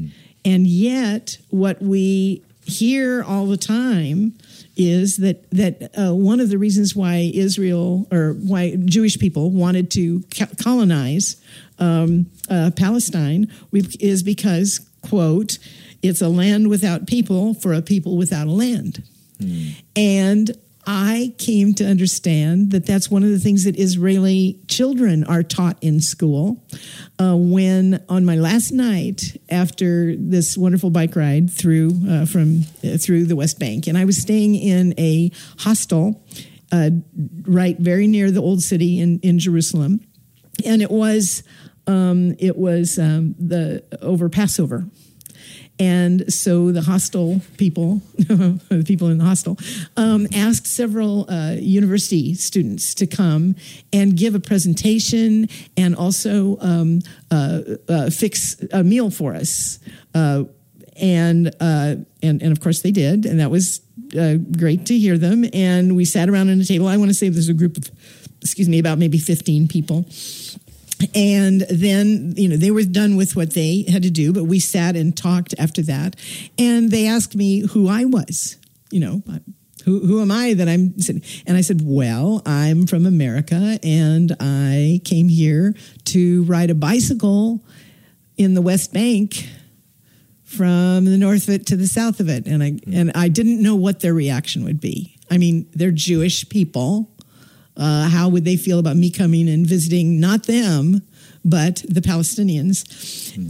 And 0.45 0.67
yet, 0.67 1.39
what 1.49 1.83
we 1.83 2.43
hear 2.65 3.23
all 3.23 3.47
the 3.47 3.57
time 3.57 4.35
is 4.77 5.17
that 5.17 5.51
that 5.51 5.91
uh, 5.99 6.15
one 6.15 6.39
of 6.39 6.51
the 6.51 6.59
reasons 6.59 6.95
why 6.95 7.31
Israel 7.35 8.07
or 8.13 8.35
why 8.35 8.77
Jewish 8.77 9.19
people 9.19 9.51
wanted 9.51 9.91
to 9.93 10.23
co- 10.37 10.55
colonize 10.63 11.37
um, 11.79 12.31
uh, 12.49 12.71
Palestine 12.77 13.53
is 13.73 14.23
because 14.23 14.81
quote 15.03 15.59
it's 16.03 16.21
a 16.21 16.29
land 16.29 16.69
without 16.69 17.07
people 17.07 17.55
for 17.55 17.73
a 17.73 17.83
people 17.83 18.17
without 18.17 18.47
a 18.47 18.53
land. 18.53 19.03
And 19.97 20.57
I 20.91 21.35
came 21.37 21.75
to 21.75 21.85
understand 21.85 22.71
that 22.71 22.87
that's 22.87 23.11
one 23.11 23.23
of 23.23 23.29
the 23.29 23.39
things 23.39 23.65
that 23.65 23.79
Israeli 23.79 24.59
children 24.69 25.23
are 25.25 25.43
taught 25.43 25.77
in 25.83 26.01
school. 26.01 26.65
Uh, 27.19 27.37
when 27.37 28.03
on 28.09 28.25
my 28.25 28.37
last 28.37 28.73
night 28.73 29.37
after 29.51 30.17
this 30.17 30.57
wonderful 30.57 30.89
bike 30.89 31.15
ride 31.15 31.51
through 31.51 31.91
uh, 32.09 32.25
from 32.25 32.63
uh, 32.83 32.97
through 32.97 33.27
the 33.27 33.37
West 33.37 33.59
Bank, 33.59 33.87
and 33.87 33.99
I 33.99 34.07
was 34.07 34.17
staying 34.17 34.55
in 34.55 34.95
a 34.99 35.31
hostel 35.59 36.25
uh, 36.73 36.91
right 37.43 37.79
very 37.79 38.07
near 38.07 38.31
the 38.31 38.41
old 38.41 38.63
city 38.63 38.99
in 38.99 39.21
in 39.21 39.39
Jerusalem, 39.39 40.01
and 40.65 40.81
it 40.81 40.91
was 40.91 41.43
um, 41.87 42.35
it 42.39 42.57
was 42.57 42.99
um, 42.99 43.35
the 43.39 43.85
over 44.01 44.31
Passover. 44.31 44.87
And 45.81 46.33
so 46.33 46.73
the 46.73 46.83
hostel 46.83 47.41
people, 47.57 48.03
the 48.17 48.85
people 48.87 49.09
in 49.09 49.19
the 49.19 49.25
hostel, 49.25 49.57
um, 49.97 50.27
asked 50.35 50.67
several 50.67 51.31
uh, 51.31 51.53
university 51.53 52.35
students 52.35 52.95
to 52.95 53.07
come 53.07 53.55
and 53.93 54.17
give 54.17 54.35
a 54.35 54.41
presentation 54.41 55.49
and 55.77 55.95
also 55.95 56.59
um, 56.61 57.01
uh, 57.31 57.61
uh, 57.89 58.11
fix 58.11 58.61
a 58.73 58.83
meal 58.83 59.11
for 59.11 59.35
us. 59.35 59.79
Uh, 60.15 60.45
and, 61.01 61.55
uh, 61.61 61.95
and 62.25 62.43
and 62.43 62.51
of 62.51 62.61
course 62.61 62.83
they 62.83 62.91
did, 62.91 63.25
and 63.25 63.39
that 63.39 63.53
was 63.53 63.81
uh, 64.19 64.35
great 64.35 64.87
to 64.87 64.99
hear 64.99 65.17
them. 65.17 65.45
And 65.53 65.95
we 65.95 66.05
sat 66.05 66.29
around 66.29 66.51
on 66.51 66.61
a 66.61 66.65
table. 66.65 66.89
I 66.89 66.97
want 66.97 67.11
to 67.11 67.15
say 67.15 67.29
there's 67.29 67.49
a 67.49 67.55
group 67.55 67.77
of, 67.77 67.89
excuse 68.43 68.69
me, 68.69 68.81
about 68.81 68.99
maybe 68.99 69.19
15 69.19 69.69
people 69.69 70.07
and 71.15 71.63
then 71.71 72.35
you 72.37 72.49
know 72.49 72.57
they 72.57 72.71
were 72.71 72.83
done 72.83 73.17
with 73.17 73.37
what 73.37 73.55
they 73.55 73.85
had 73.89 74.03
to 74.03 74.11
do 74.11 74.33
but 74.33 74.45
we 74.45 74.59
sat 74.59 74.97
and 74.97 75.17
talked 75.17 75.55
after 75.59 75.83
that. 75.83 76.17
And 76.59 76.91
they 76.91 77.07
asked 77.07 77.35
me 77.35 77.61
who 77.61 77.89
i 77.89 78.05
was 78.05 78.57
you 78.91 79.01
know 79.01 79.23
who, 79.85 80.01
who 80.01 80.21
am 80.21 80.31
i 80.31 80.55
that 80.55 80.69
i'm 80.69 80.95
and 81.47 81.57
i 81.57 81.61
said 81.61 81.81
well 81.85 82.43
i'm 82.47 82.87
from 82.87 83.07
america 83.07 83.79
and 83.83 84.35
i 84.41 85.01
came 85.05 85.29
here 85.29 85.75
to 86.05 86.43
ride 86.45 86.71
a 86.71 86.75
bicycle 86.75 87.65
in 88.37 88.55
the 88.55 88.63
west 88.63 88.93
bank 88.93 89.49
from 90.49 91.05
the 91.05 91.19
north 91.19 91.47
of 91.47 91.55
it 91.55 91.67
to 91.67 91.77
the 91.77 91.87
south 91.87 92.21
of 92.21 92.29
it. 92.29 92.47
And 92.47 92.63
i 92.63 92.79
and 92.91 93.13
i 93.15 93.29
didn't 93.29 93.63
know 93.63 93.75
what 93.75 94.01
their 94.01 94.15
reaction 94.15 94.65
would 94.65 94.81
be. 94.81 95.17
I 95.31 95.37
mean 95.37 95.69
they're 95.75 95.91
jewish 95.91 96.49
people 96.49 97.11
uh, 97.79 98.09
how 98.09 98.29
would 98.29 98.45
they 98.45 98.57
feel 98.57 98.79
about 98.79 98.97
me 98.97 99.11
coming 99.11 99.49
and 99.49 99.67
visiting 99.67 100.21
not 100.21 100.45
them 100.45 101.03
but 101.45 101.77
the 101.89 102.01
Palestinians? 102.01 102.85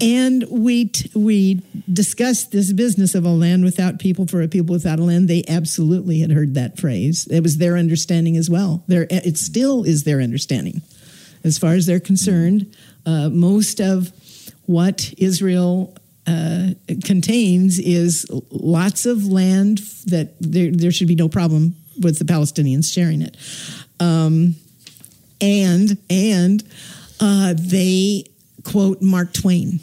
And 0.01 0.45
we 0.51 0.87
t- 0.87 1.11
we 1.15 1.63
discussed 1.91 2.53
this 2.53 2.73
business 2.73 3.15
of 3.15 3.25
a 3.25 3.31
land 3.31 3.65
without 3.65 3.99
people 3.99 4.27
for 4.27 4.43
a 4.43 4.49
people 4.49 4.75
without 4.75 4.99
a 4.99 5.05
land. 5.05 5.29
They 5.29 5.45
absolutely 5.49 6.21
had 6.21 6.31
heard 6.31 6.55
that 6.55 6.79
phrase. 6.79 7.27
It 7.29 7.43
was 7.43 7.57
their 7.57 7.77
understanding 7.77 8.37
as 8.37 8.51
well. 8.51 8.85
Their 8.87 9.07
it 9.11 9.39
still 9.39 9.85
is 9.85 10.05
their 10.05 10.21
understanding, 10.21 10.83
as 11.43 11.59
far 11.59 11.73
as 11.73 11.87
they're 11.87 11.99
concerned. 11.99 12.75
Uh, 13.07 13.31
most 13.31 13.81
of 13.81 14.13
what 14.67 15.15
Israel 15.17 15.97
uh, 16.27 16.71
contains 17.05 17.79
is 17.79 18.27
lots 18.51 19.07
of 19.07 19.27
land 19.27 19.79
that 20.07 20.35
there, 20.41 20.71
there 20.71 20.93
should 20.93 21.09
be 21.09 21.15
no 21.15 21.29
problem 21.29 21.75
with 22.01 22.19
the 22.19 22.25
Palestinians 22.27 22.93
sharing 22.93 23.23
it. 23.23 23.35
Um, 24.01 24.57
and 25.41 25.99
and 26.11 26.65
uh, 27.21 27.55
they 27.57 28.25
quote 28.65 29.03
Mark 29.03 29.33
Twain. 29.33 29.81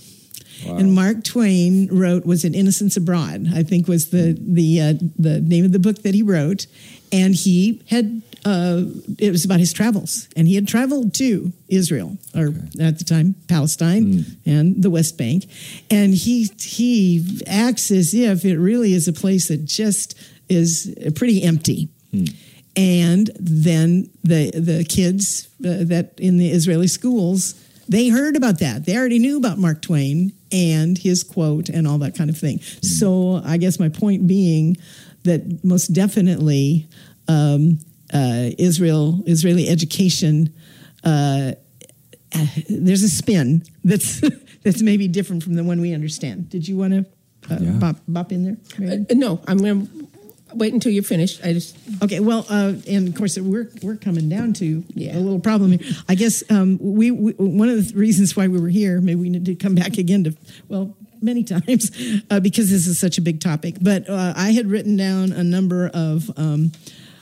And 0.65 0.93
Mark 0.93 1.23
Twain 1.23 1.87
wrote 1.91 2.25
was 2.25 2.43
it 2.43 2.55
Innocents 2.55 2.97
Abroad? 2.97 3.47
I 3.53 3.61
think 3.61 3.87
was 3.87 4.09
the 4.09 4.35
the 4.39 4.81
uh, 4.81 4.93
the 5.19 5.39
name 5.39 5.65
of 5.65 5.71
the 5.71 5.79
book 5.79 6.01
that 6.01 6.15
he 6.15 6.23
wrote, 6.23 6.65
and 7.11 7.35
he 7.35 7.83
had 7.89 8.23
uh, 8.45 8.83
it 9.19 9.31
was 9.31 9.45
about 9.45 9.59
his 9.59 9.73
travels, 9.73 10.27
and 10.35 10.47
he 10.47 10.55
had 10.55 10.67
traveled 10.67 11.13
to 11.15 11.51
Israel 11.67 12.17
or 12.33 12.47
at 12.79 12.97
the 12.97 13.03
time 13.03 13.35
Palestine 13.47 14.25
and 14.45 14.81
the 14.81 14.89
West 14.89 15.17
Bank, 15.19 15.45
and 15.91 16.15
he 16.15 16.49
he 16.59 17.43
acts 17.45 17.91
as 17.91 18.13
if 18.15 18.43
it 18.43 18.57
really 18.57 18.93
is 18.93 19.07
a 19.07 19.13
place 19.13 19.49
that 19.49 19.65
just 19.65 20.17
is 20.49 20.95
pretty 21.15 21.43
empty 21.43 21.89
and 22.75 23.29
then 23.39 24.09
the 24.23 24.51
the 24.51 24.83
kids 24.83 25.47
uh, 25.65 25.83
that 25.85 26.13
in 26.19 26.37
the 26.37 26.49
Israeli 26.49 26.87
schools 26.87 27.55
they 27.87 28.09
heard 28.09 28.35
about 28.35 28.57
that. 28.59 28.85
They 28.85 28.97
already 28.97 29.19
knew 29.19 29.37
about 29.37 29.59
Mark 29.59 29.79
Twain 29.83 30.33
and 30.51 30.97
his 30.97 31.23
quote 31.23 31.69
and 31.69 31.87
all 31.87 31.99
that 31.99 32.15
kind 32.17 32.31
of 32.31 32.37
thing. 32.37 32.59
So 32.81 33.41
I 33.45 33.57
guess 33.57 33.79
my 33.79 33.89
point 33.89 34.25
being 34.25 34.77
that 35.23 35.63
most 35.63 35.93
definitely 35.93 36.87
um, 37.27 37.77
uh, 38.13 38.49
Israel 38.57 39.21
Israeli 39.27 39.67
education. 39.69 40.51
Uh, 41.03 41.51
uh, 42.33 42.45
there's 42.69 43.03
a 43.03 43.09
spin 43.09 43.63
that's 43.83 44.19
that's 44.63 44.81
maybe 44.81 45.07
different 45.07 45.43
from 45.43 45.53
the 45.53 45.63
one 45.63 45.79
we 45.79 45.93
understand. 45.93 46.49
Did 46.49 46.67
you 46.67 46.77
want 46.77 46.93
to 46.93 47.53
uh, 47.53 47.59
Yeah. 47.61 47.71
bop, 47.73 47.97
bop 48.07 48.31
in 48.31 48.43
there? 48.43 48.57
Uh, 48.91 49.13
no, 49.13 49.39
I'm 49.47 49.57
going 49.59 49.85
to 49.87 50.07
wait 50.55 50.73
until 50.73 50.91
you're 50.91 51.03
finished. 51.03 51.41
I 51.43 51.53
just 51.53 51.75
Okay, 52.01 52.19
well, 52.19 52.45
uh, 52.49 52.73
and 52.87 53.07
of 53.07 53.15
course 53.15 53.37
we're 53.37 53.69
we're 53.81 53.95
coming 53.97 54.29
down 54.29 54.53
to 54.53 54.83
Yeah. 54.93 55.17
a 55.17 55.19
little 55.19 55.39
problem 55.39 55.71
here. 55.71 55.81
I 56.09 56.15
guess 56.15 56.43
um, 56.49 56.77
we, 56.81 57.11
we 57.11 57.33
one 57.33 57.69
of 57.69 57.87
the 57.93 57.97
reasons 57.99 58.35
why 58.35 58.47
we 58.47 58.59
were 58.59 58.69
here. 58.69 59.01
Maybe 59.01 59.19
we 59.19 59.29
need 59.29 59.45
to 59.45 59.55
come 59.55 59.75
back 59.75 59.97
again 59.97 60.23
to 60.25 60.35
well 60.67 60.95
many 61.21 61.43
times 61.55 61.91
uh, 62.29 62.39
because 62.39 62.69
this 62.69 62.87
is 62.87 62.99
such 62.99 63.17
a 63.17 63.21
big 63.21 63.39
topic. 63.39 63.75
But 63.81 64.09
uh, 64.09 64.33
I 64.35 64.51
had 64.51 64.67
written 64.67 64.95
down 64.97 65.31
a 65.31 65.43
number 65.43 65.89
of 65.93 66.29
um, 66.37 66.71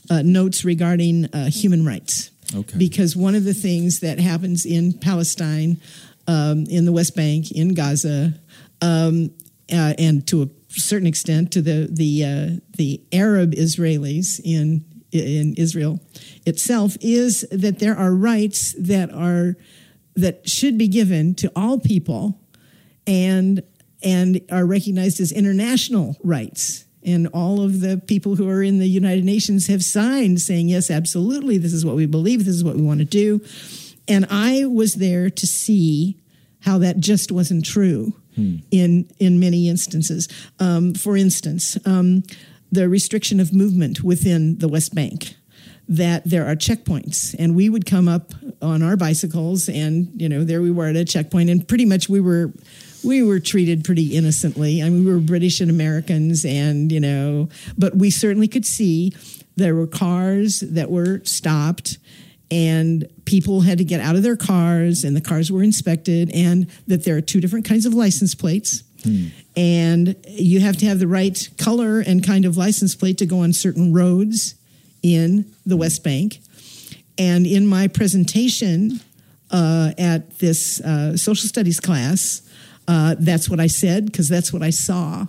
uh, 0.09 0.21
notes 0.21 0.65
regarding 0.65 1.25
uh, 1.33 1.49
human 1.49 1.85
rights. 1.85 2.29
Okay. 2.55 2.77
Because 2.77 3.15
one 3.15 3.35
of 3.35 3.45
the 3.45 3.53
things 3.53 4.01
that 4.01 4.19
happens 4.19 4.65
in 4.65 4.93
Palestine, 4.93 5.79
um, 6.27 6.65
in 6.69 6.85
the 6.85 6.91
West 6.91 7.15
Bank, 7.15 7.51
in 7.51 7.73
Gaza, 7.73 8.33
um, 8.81 9.31
uh, 9.71 9.93
and 9.97 10.27
to 10.27 10.43
a 10.43 10.45
certain 10.79 11.07
extent 11.07 11.51
to 11.53 11.61
the 11.61 11.87
the 11.91 12.23
uh, 12.23 12.59
the 12.77 13.01
Arab 13.11 13.53
Israelis 13.53 14.39
in 14.43 14.85
in 15.11 15.53
Israel 15.55 15.99
itself 16.45 16.97
is 17.01 17.45
that 17.51 17.79
there 17.79 17.95
are 17.95 18.13
rights 18.13 18.73
that 18.79 19.11
are 19.11 19.55
that 20.15 20.47
should 20.49 20.77
be 20.77 20.87
given 20.87 21.35
to 21.35 21.51
all 21.55 21.79
people 21.79 22.39
and 23.07 23.61
and 24.03 24.41
are 24.51 24.65
recognized 24.65 25.19
as 25.19 25.31
international 25.31 26.17
rights. 26.23 26.85
And 27.05 27.27
all 27.27 27.61
of 27.61 27.81
the 27.81 28.01
people 28.07 28.35
who 28.35 28.47
are 28.49 28.63
in 28.63 28.79
the 28.79 28.87
United 28.87 29.25
Nations 29.25 29.67
have 29.67 29.83
signed 29.83 30.41
saying 30.41 30.69
yes 30.69 30.89
absolutely 30.89 31.57
this 31.57 31.73
is 31.73 31.85
what 31.85 31.95
we 31.95 32.05
believe 32.05 32.45
this 32.45 32.55
is 32.55 32.63
what 32.63 32.75
we 32.75 32.81
want 32.81 32.99
to 32.99 33.05
do. 33.05 33.41
And 34.07 34.25
I 34.29 34.65
was 34.65 34.95
there 34.95 35.29
to 35.29 35.47
see 35.47 36.17
how 36.61 36.77
that 36.79 36.99
just 36.99 37.31
wasn't 37.31 37.65
true 37.65 38.13
in 38.71 39.09
in 39.19 39.39
many 39.39 39.69
instances. 39.69 40.27
Um, 40.59 40.93
for 40.93 41.15
instance, 41.17 41.77
um, 41.85 42.23
the 42.71 42.89
restriction 42.89 43.39
of 43.39 43.53
movement 43.53 44.03
within 44.03 44.57
the 44.57 44.67
West 44.67 44.95
Bank. 44.95 45.35
That 45.89 46.23
there 46.23 46.45
are 46.47 46.55
checkpoints, 46.55 47.35
and 47.37 47.57
we 47.57 47.67
would 47.67 47.85
come 47.85 48.07
up 48.07 48.31
on 48.61 48.81
our 48.81 48.95
bicycles, 48.95 49.67
and 49.67 50.09
you 50.15 50.29
know 50.29 50.45
there 50.45 50.61
we 50.61 50.71
were 50.71 50.87
at 50.87 50.95
a 50.95 51.03
checkpoint, 51.03 51.49
and 51.49 51.67
pretty 51.67 51.85
much 51.85 52.07
we 52.07 52.21
were 52.21 52.53
we 53.03 53.21
were 53.21 53.39
treated 53.39 53.83
pretty 53.83 54.15
innocently. 54.15 54.81
I 54.81 54.89
mean, 54.89 55.03
we 55.03 55.11
were 55.11 55.19
British 55.19 55.59
and 55.59 55.69
Americans, 55.69 56.45
and 56.45 56.89
you 56.89 57.01
know, 57.01 57.49
but 57.77 57.97
we 57.97 58.09
certainly 58.09 58.47
could 58.47 58.65
see 58.65 59.13
there 59.55 59.75
were 59.75 59.87
cars 59.87 60.61
that 60.61 60.89
were 60.89 61.21
stopped 61.25 61.97
and 62.53 63.09
people 63.25 63.61
had 63.61 63.79
to 63.79 63.83
get 63.83 63.99
out 63.99 64.15
of 64.15 64.21
their 64.21 64.37
cars 64.37 65.03
and 65.03 65.15
the 65.15 65.21
cars 65.21 65.51
were 65.51 65.63
inspected 65.63 66.29
and 66.35 66.69
that 66.85 67.03
there 67.03 67.17
are 67.17 67.21
two 67.21 67.41
different 67.41 67.65
kinds 67.65 67.87
of 67.87 67.95
license 67.95 68.35
plates. 68.35 68.83
And 69.57 70.15
you 70.27 70.59
have 70.59 70.77
to 70.77 70.85
have 70.85 70.99
the 70.99 71.07
right 71.07 71.49
color 71.57 71.99
and 71.99 72.23
kind 72.23 72.45
of 72.45 72.55
license 72.55 72.93
plate 72.95 73.17
to 73.17 73.25
go 73.25 73.39
on 73.39 73.53
certain 73.53 73.91
roads 73.91 74.53
in 75.01 75.51
the 75.65 75.75
west 75.75 76.03
bank. 76.03 76.39
And 77.17 77.47
in 77.47 77.65
my 77.65 77.87
presentation 77.87 78.99
uh, 79.49 79.93
at 79.97 80.37
this 80.37 80.79
uh, 80.81 81.17
social 81.17 81.49
studies 81.49 81.79
class 81.79 82.41
uh, 82.87 83.15
that's 83.17 83.49
what 83.49 83.59
i 83.61 83.67
said 83.67 84.05
because 84.05 84.27
that's 84.27 84.51
what 84.51 84.61
i 84.61 84.69
saw 84.69 85.25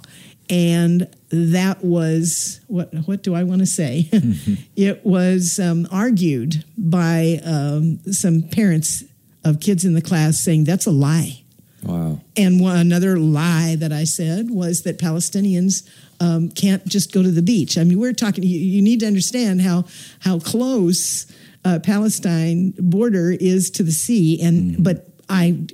and 0.51 1.09
that 1.31 1.83
was 1.85 2.61
what 2.67 2.93
what 3.07 3.23
do 3.23 3.35
I 3.35 3.45
want 3.45 3.61
to 3.61 3.67
say? 3.67 4.09
it 4.77 5.05
was 5.05 5.59
um, 5.59 5.87
argued 5.91 6.65
by 6.77 7.41
um, 7.45 8.01
some 8.13 8.43
parents 8.43 9.05
of 9.45 9.61
kids 9.61 9.85
in 9.85 9.95
the 9.95 10.03
class 10.03 10.39
saying 10.39 10.65
that's 10.65 10.87
a 10.87 10.91
lie. 10.91 11.43
Wow. 11.83 12.21
And 12.37 12.61
one, 12.61 12.79
another 12.79 13.19
lie 13.19 13.77
that 13.79 13.93
I 13.93 14.05
said 14.05 14.51
was 14.51 14.83
that 14.83 14.99
Palestinians 14.99 15.87
um, 16.21 16.49
can't 16.51 16.87
just 16.87 17.13
go 17.13 17.23
to 17.23 17.31
the 17.31 17.43
beach. 17.43 17.77
I 17.77 17.85
mean, 17.85 17.99
we're 17.99 18.13
talking. 18.13 18.45
You, 18.45 18.59
you 18.59 18.83
need 18.83 19.01
to 19.01 19.07
understand 19.07 19.61
how 19.61 19.85
how 20.21 20.39
close 20.39 21.27
uh, 21.65 21.79
Palestine 21.83 22.75
border 22.79 23.31
is 23.33 23.71
to 23.73 23.83
the 23.83 23.93
sea, 23.93 24.41
and 24.43 24.83
but 24.83 25.09
I 25.29 25.67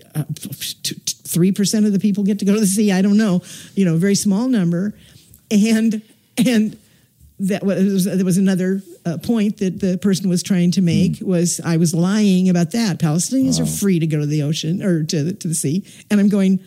three 1.31 1.53
percent 1.53 1.87
of 1.87 1.93
the 1.93 1.99
people 1.99 2.25
get 2.25 2.39
to 2.41 2.45
go 2.45 2.55
to 2.55 2.61
the 2.61 2.67
sea. 2.67 2.93
I 2.93 3.03
don't 3.03 3.17
know, 3.17 3.43
you 3.75 3.85
know, 3.85 3.95
a 3.95 3.99
very 3.99 4.15
small 4.15 4.49
number, 4.49 4.95
and 5.51 6.03
and 6.37 6.77
that 7.41 7.65
was 7.65 8.05
there 8.05 8.25
was 8.25 8.37
another 8.37 8.83
uh, 9.07 9.19
point 9.19 9.59
that 9.59 9.81
the 9.81 9.99
person 9.99 10.29
was 10.29 10.43
trying 10.43 10.71
to 10.73 10.83
make 10.83 11.19
was 11.21 11.61
I 11.65 11.79
was 11.79 11.95
lying 11.95 12.51
about 12.51 12.73
that. 12.73 12.99
Palestinians 12.99 13.61
are 13.61 13.67
free 13.67 13.99
to 13.99 14.07
go 14.07 14.21
to 14.21 14.27
the 14.27 14.43
ocean 14.43 14.83
or 14.83 15.05
to 15.05 15.25
the, 15.25 15.33
to 15.33 15.49
the 15.49 15.55
sea, 15.55 15.85
and 16.11 16.21
I'm 16.21 16.29
going, 16.29 16.61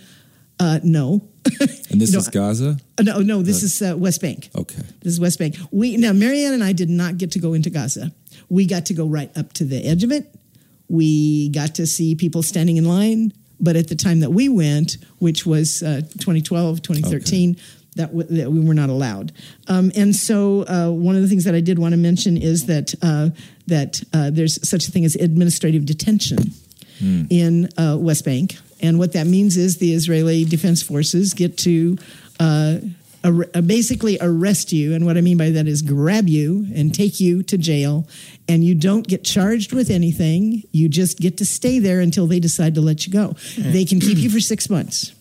uh, 0.59 0.79
no. 0.84 1.27
And 1.91 2.01
this 2.01 2.09
You 2.09 2.13
know, 2.13 2.19
is 2.21 2.27
Gaza? 2.29 2.77
Uh, 2.97 3.03
no, 3.03 3.19
no, 3.19 3.43
this 3.43 3.61
is 3.61 3.79
uh, 3.79 3.95
West 3.95 4.19
Bank. 4.19 4.49
Okay. 4.55 4.81
This 5.01 5.13
is 5.13 5.19
West 5.19 5.38
Bank. 5.38 5.55
We 5.71 5.95
now 5.97 6.11
Marianne 6.11 6.53
and 6.53 6.63
I 6.63 6.73
did 6.73 6.89
not 6.89 7.19
get 7.19 7.31
to 7.34 7.39
go 7.39 7.53
into 7.53 7.69
Gaza. 7.69 8.11
We 8.49 8.65
got 8.65 8.88
to 8.88 8.95
go 8.95 9.05
right 9.05 9.29
up 9.38 9.53
to 9.53 9.65
the 9.65 9.86
edge 9.86 10.03
of 10.03 10.11
it. 10.11 10.34
We 10.89 11.49
got 11.49 11.75
to 11.75 11.88
see 11.88 12.15
people 12.15 12.43
standing 12.43 12.77
in 12.77 12.86
line, 12.86 13.34
but 13.59 13.75
at 13.75 13.88
the 13.88 13.95
time 13.95 14.19
that 14.19 14.31
we 14.31 14.49
went, 14.49 14.97
which 15.19 15.45
was 15.45 15.81
uh, 15.81 16.01
2012, 16.19 16.81
2013, 16.81 17.57
that, 17.95 18.07
w- 18.07 18.27
that 18.38 18.51
we 18.51 18.59
were 18.59 18.73
not 18.73 18.89
allowed. 18.89 19.31
Um, 19.67 19.91
and 19.95 20.15
so, 20.15 20.65
uh, 20.67 20.89
one 20.89 21.15
of 21.15 21.21
the 21.21 21.27
things 21.27 21.43
that 21.45 21.55
I 21.55 21.61
did 21.61 21.79
want 21.79 21.93
to 21.93 21.97
mention 21.97 22.38
is 22.38 22.65
that 22.65 22.93
uh, 23.01 23.29
that 23.67 24.03
uh, 24.13 24.29
there's 24.31 24.67
such 24.67 24.88
a 24.88 24.91
thing 24.91 25.05
as 25.05 25.15
administrative 25.15 25.86
detention 25.86 26.51
in 27.29 27.67
uh, 27.77 27.97
West 27.99 28.23
Bank, 28.23 28.55
and 28.79 28.97
what 28.97 29.11
that 29.11 29.27
means 29.27 29.57
is 29.57 29.77
the 29.77 29.93
Israeli 29.93 30.45
Defense 30.45 30.81
Forces 30.81 31.34
get 31.34 31.57
to 31.59 31.97
uh, 32.39 32.77
ar- 33.24 33.49
uh, 33.53 33.61
basically 33.61 34.17
arrest 34.21 34.71
you, 34.71 34.93
and 34.93 35.05
what 35.05 35.17
I 35.17 35.21
mean 35.21 35.38
by 35.38 35.49
that 35.51 35.67
is 35.67 35.82
grab 35.82 36.28
you 36.28 36.67
and 36.76 36.93
take 36.93 37.19
you 37.19 37.43
to 37.43 37.57
jail, 37.57 38.07
and 38.47 38.63
you 38.63 38.76
don't 38.76 39.07
get 39.07 39.24
charged 39.24 39.74
with 39.74 39.89
anything. 39.89 40.63
You 40.71 40.89
just 40.89 41.19
get 41.19 41.38
to 41.38 41.45
stay 41.45 41.80
there 41.80 41.99
until 41.99 42.28
they 42.28 42.39
decide 42.39 42.76
to 42.76 42.82
let 42.82 43.05
you 43.05 43.13
go. 43.13 43.36
They 43.57 43.86
can 43.86 43.99
keep 43.99 44.17
you 44.17 44.30
for 44.30 44.39
six 44.39 44.69
months, 44.69 45.13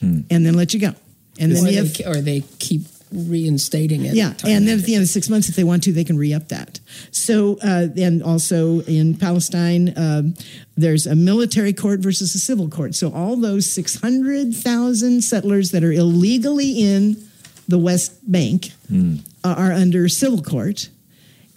and 0.00 0.24
then 0.28 0.54
let 0.54 0.74
you 0.74 0.80
go, 0.80 0.94
and 1.38 1.52
then 1.52 1.64
or, 1.64 1.68
you 1.68 1.82
they, 1.84 2.04
or 2.04 2.20
they 2.20 2.40
keep 2.58 2.82
reinstating 3.12 4.04
it. 4.04 4.14
yeah, 4.14 4.34
and 4.44 4.66
then 4.66 4.78
at 4.78 4.84
the 4.84 4.94
end 4.94 5.02
of 5.02 5.08
six 5.08 5.28
months, 5.28 5.48
if 5.48 5.56
they 5.56 5.64
want 5.64 5.84
to, 5.84 5.92
they 5.92 6.04
can 6.04 6.18
re 6.18 6.34
up 6.34 6.48
that. 6.48 6.80
So, 7.10 7.58
uh, 7.62 7.88
and 7.96 8.22
also 8.22 8.80
in 8.82 9.16
Palestine, 9.16 9.94
um, 9.96 10.34
there's 10.76 11.06
a 11.06 11.14
military 11.14 11.72
court 11.72 12.00
versus 12.00 12.34
a 12.34 12.38
civil 12.38 12.68
court. 12.68 12.94
So, 12.94 13.12
all 13.12 13.36
those 13.36 13.66
600,000 13.66 15.22
settlers 15.22 15.70
that 15.70 15.84
are 15.84 15.92
illegally 15.92 16.82
in 16.82 17.25
the 17.68 17.78
West 17.78 18.30
Bank 18.30 18.70
uh, 18.92 19.16
are 19.44 19.72
under 19.72 20.08
civil 20.08 20.42
court, 20.42 20.88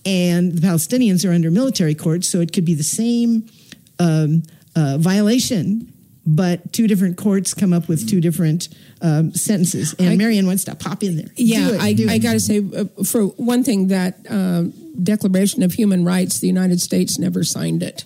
and 0.06 0.52
the 0.54 0.62
Palestinians 0.62 1.28
are 1.30 1.34
under 1.34 1.52
military 1.52 1.96
court. 1.96 2.24
So, 2.24 2.40
it 2.42 2.54
could 2.54 2.66
be 2.66 2.74
the 2.74 2.84
same 2.84 3.48
um, 4.00 4.44
uh, 4.76 4.98
violation. 5.00 5.94
But 6.26 6.74
two 6.74 6.86
different 6.88 7.18
courts 7.18 7.56
come 7.56 7.74
up 7.74 7.88
with 7.88 8.08
two 8.08 8.22
different 8.22 8.70
um, 9.02 9.34
sentences. 9.34 9.96
And 9.98 10.10
I- 10.10 10.16
Marianne 10.16 10.46
wants 10.46 10.64
to 10.66 10.76
pop 10.76 11.02
in 11.02 11.16
there. 11.16 11.32
Yeah, 11.36 11.70
Do 11.70 11.74
it, 11.74 11.82
I, 11.82 11.94
do 11.94 12.08
I 12.10 12.18
got 12.20 12.34
to 12.34 12.40
say, 12.40 12.60
uh, 12.60 12.86
for 13.04 13.24
one 13.24 13.64
thing, 13.64 13.88
that 13.88 14.20
um, 14.30 14.72
Declaration 15.02 15.64
of 15.64 15.74
Human 15.74 16.06
Rights, 16.06 16.40
the 16.40 16.46
United 16.46 16.82
States 16.82 17.18
never 17.18 17.44
signed 17.44 17.82
it. 17.82 18.04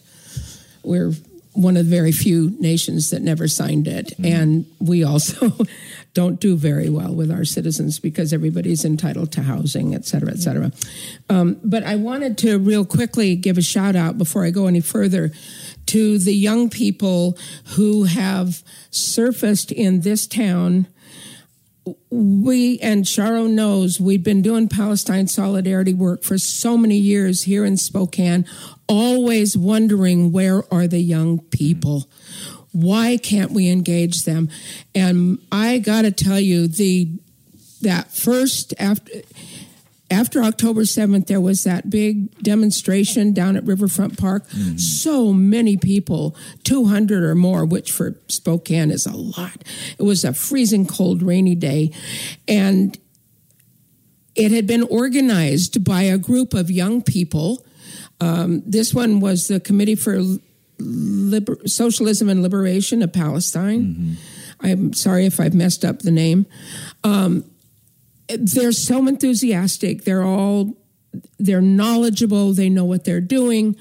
We're 0.83 1.11
one 1.53 1.77
of 1.77 1.85
the 1.85 1.95
very 1.95 2.11
few 2.11 2.55
nations 2.59 3.11
that 3.11 3.21
never 3.21 3.47
signed 3.47 3.87
it. 3.87 4.13
And 4.23 4.65
we 4.79 5.03
also 5.03 5.51
don't 6.13 6.39
do 6.39 6.55
very 6.55 6.89
well 6.89 7.13
with 7.13 7.31
our 7.31 7.45
citizens 7.45 7.99
because 7.99 8.33
everybody's 8.33 8.85
entitled 8.85 9.31
to 9.33 9.43
housing, 9.43 9.93
et 9.93 10.05
cetera, 10.05 10.31
et 10.31 10.39
cetera. 10.39 10.71
Um, 11.29 11.59
but 11.63 11.83
I 11.83 11.95
wanted 11.95 12.37
to 12.39 12.57
real 12.57 12.85
quickly 12.85 13.35
give 13.35 13.57
a 13.57 13.61
shout 13.61 13.95
out 13.95 14.17
before 14.17 14.43
I 14.45 14.49
go 14.49 14.67
any 14.67 14.81
further 14.81 15.31
to 15.87 16.17
the 16.17 16.33
young 16.33 16.69
people 16.69 17.37
who 17.75 18.05
have 18.05 18.63
surfaced 18.89 19.71
in 19.71 20.01
this 20.01 20.27
town 20.27 20.87
we 22.09 22.79
and 22.79 23.03
Shahrokh 23.05 23.49
knows 23.49 23.99
we've 23.99 24.23
been 24.23 24.41
doing 24.41 24.69
Palestine 24.69 25.27
solidarity 25.27 25.93
work 25.93 26.23
for 26.23 26.37
so 26.37 26.77
many 26.77 26.97
years 26.97 27.43
here 27.43 27.65
in 27.65 27.77
Spokane, 27.77 28.45
always 28.87 29.57
wondering 29.57 30.31
where 30.31 30.63
are 30.73 30.87
the 30.87 30.99
young 30.99 31.39
people? 31.39 32.09
Why 32.71 33.17
can't 33.17 33.51
we 33.51 33.69
engage 33.69 34.23
them? 34.23 34.49
And 34.95 35.39
I 35.51 35.79
got 35.79 36.03
to 36.03 36.11
tell 36.11 36.39
you, 36.39 36.67
the 36.67 37.09
that 37.81 38.11
first 38.11 38.73
after 38.79 39.11
after 40.13 40.43
October 40.43 40.81
7th, 40.81 41.27
there 41.27 41.41
was 41.41 41.63
that 41.63 41.89
big 41.89 42.37
demonstration 42.41 43.33
down 43.33 43.57
at 43.57 43.65
Riverfront 43.65 44.17
Park. 44.17 44.47
Mm-hmm. 44.49 44.77
So 44.77 45.33
many 45.33 45.75
people, 45.75 46.35
200 46.63 47.23
or 47.23 47.35
more, 47.35 47.65
which 47.65 47.91
for 47.91 48.15
Spokane 48.27 48.91
is 48.91 49.05
a 49.05 49.15
lot. 49.15 49.63
It 49.97 50.03
was 50.03 50.23
a 50.23 50.33
freezing 50.33 50.85
cold, 50.85 51.21
rainy 51.21 51.55
day. 51.55 51.91
And 52.47 52.97
it 54.35 54.51
had 54.51 54.67
been 54.67 54.83
organized 54.83 55.83
by 55.83 56.03
a 56.03 56.17
group 56.17 56.53
of 56.53 56.71
young 56.71 57.01
people. 57.01 57.65
Um, 58.21 58.63
this 58.65 58.93
one 58.93 59.19
was 59.19 59.47
the 59.47 59.59
Committee 59.59 59.95
for 59.95 60.21
Liber- 60.79 61.67
Socialism 61.67 62.29
and 62.29 62.41
Liberation 62.41 63.01
of 63.01 63.11
Palestine. 63.13 63.81
Mm-hmm. 63.83 64.13
I'm 64.61 64.93
sorry 64.93 65.25
if 65.25 65.39
I've 65.39 65.53
messed 65.53 65.83
up 65.83 65.99
the 65.99 66.11
name 66.11 66.45
um, 67.03 67.43
they're 68.27 68.71
so 68.71 69.07
enthusiastic. 69.07 70.03
They're 70.03 70.23
all 70.23 70.77
they're 71.37 71.61
knowledgeable. 71.61 72.53
They 72.53 72.69
know 72.69 72.85
what 72.85 73.03
they're 73.03 73.21
doing. 73.21 73.75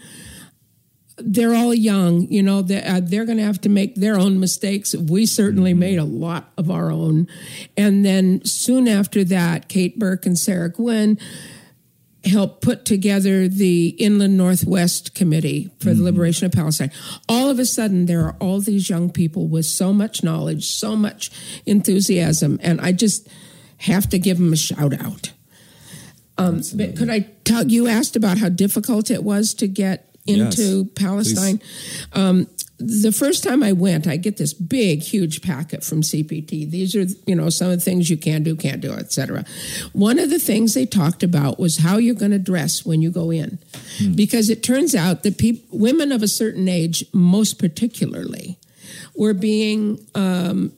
They're 1.16 1.55
all 1.55 1.72
young, 1.72 2.26
you 2.30 2.43
know. 2.43 2.62
They're, 2.62 2.86
uh, 2.86 3.01
they're 3.03 3.24
going 3.24 3.38
to 3.38 3.45
have 3.45 3.61
to 3.62 3.68
make 3.68 3.95
their 3.95 4.18
own 4.18 4.40
mistakes. 4.40 4.95
We 4.95 5.26
certainly 5.26 5.74
made 5.74 5.99
a 5.99 6.05
lot 6.05 6.53
of 6.57 6.70
our 6.70 6.90
own. 6.90 7.28
And 7.76 8.05
then 8.05 8.45
soon 8.45 8.88
after 8.88 9.22
that, 9.24 9.68
Kate 9.68 9.99
Burke 9.99 10.26
and 10.26 10.38
Sarah 10.38 10.70
Gwynn 10.70 11.18
helped 12.24 12.62
put 12.62 12.84
together 12.84 13.49
the 13.49 13.88
Inland 13.99 14.36
Northwest 14.36 15.14
Committee 15.14 15.70
for 15.80 15.93
the 15.93 16.03
Liberation 16.03 16.47
of 16.47 16.53
Palestine. 16.53 16.93
All 17.28 17.51
of 17.51 17.59
a 17.59 17.66
sudden, 17.66 18.07
there 18.07 18.24
are 18.24 18.36
all 18.40 18.61
these 18.61 18.88
young 18.88 19.11
people 19.11 19.49
with 19.49 19.66
so 19.66 19.93
much 19.93 20.22
knowledge, 20.22 20.66
so 20.66 20.95
much 20.95 21.30
enthusiasm, 21.66 22.61
and 22.62 22.80
I 22.80 22.93
just 22.93 23.28
have 23.83 24.09
to 24.11 24.18
give 24.18 24.39
them 24.39 24.53
a 24.53 24.57
shout 24.57 24.99
out. 25.01 25.33
Um, 26.39 26.62
but 26.74 26.97
could 26.97 27.11
I 27.11 27.20
tell 27.45 27.66
you 27.66 27.87
asked 27.87 28.16
about 28.16 28.39
how 28.39 28.49
difficult 28.49 29.11
it 29.11 29.22
was 29.22 29.55
to 29.55 29.68
get 29.68 30.16
into 30.26 30.85
Yes, 30.85 30.87
Palestine? 30.95 31.61
Um, 32.12 32.47
the 32.78 33.12
first 33.12 33.45
time 33.45 33.62
I 33.62 33.72
went, 33.72 34.07
I 34.07 34.16
get 34.16 34.39
this 34.39 34.53
big, 34.53 35.03
huge 35.03 35.43
packet 35.43 35.85
from 35.85 36.03
CPT. 36.03 36.68
These 36.68 36.97
are, 36.97 37.05
you 37.26 37.35
know, 37.37 37.49
some 37.49 37.70
of 37.70 37.78
the 37.78 37.85
things 37.85 38.11
you 38.11 38.16
can 38.16 38.43
do, 38.43 38.57
can't 38.57 38.80
do, 38.80 38.93
etc. 38.93 39.45
One 39.93 40.18
of 40.18 40.30
the 40.30 40.39
things 40.39 40.74
they 40.74 40.87
talked 40.87 41.22
about 41.22 41.61
was 41.61 41.78
how 41.78 41.99
you're 41.99 42.14
going 42.14 42.33
to 42.33 42.39
dress 42.39 42.85
when 42.85 43.01
you 43.03 43.11
go 43.11 43.30
in, 43.30 43.59
because 44.14 44.51
it 44.51 44.62
turns 44.62 44.95
out 44.95 45.22
that 45.22 45.39
peop- 45.39 45.66
women 45.70 46.11
of 46.11 46.22
a 46.22 46.28
certain 46.28 46.68
age, 46.68 47.05
most 47.12 47.59
particularly, 47.59 48.59
were 49.14 49.35
being 49.35 50.05
um, 50.14 50.72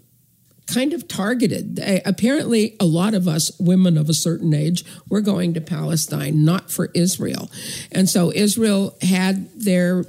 kind 0.75 0.93
of 0.93 1.07
targeted. 1.09 1.77
They- 1.77 2.03
apparently, 2.05 2.77
a 2.81 2.85
lot 2.85 3.15
of 3.15 3.27
us 3.29 3.53
women 3.59 3.97
of 3.97 4.09
a 4.09 4.15
certain 4.15 4.53
age 4.55 4.85
were 5.09 5.21
going 5.21 5.55
to 5.55 5.61
Palestine, 5.61 6.45
not 6.45 6.71
for 6.71 6.91
Israel, 6.95 7.51
and 7.93 8.09
so 8.09 8.33
Israel 8.35 8.97
had 9.03 9.49
their 9.59 10.05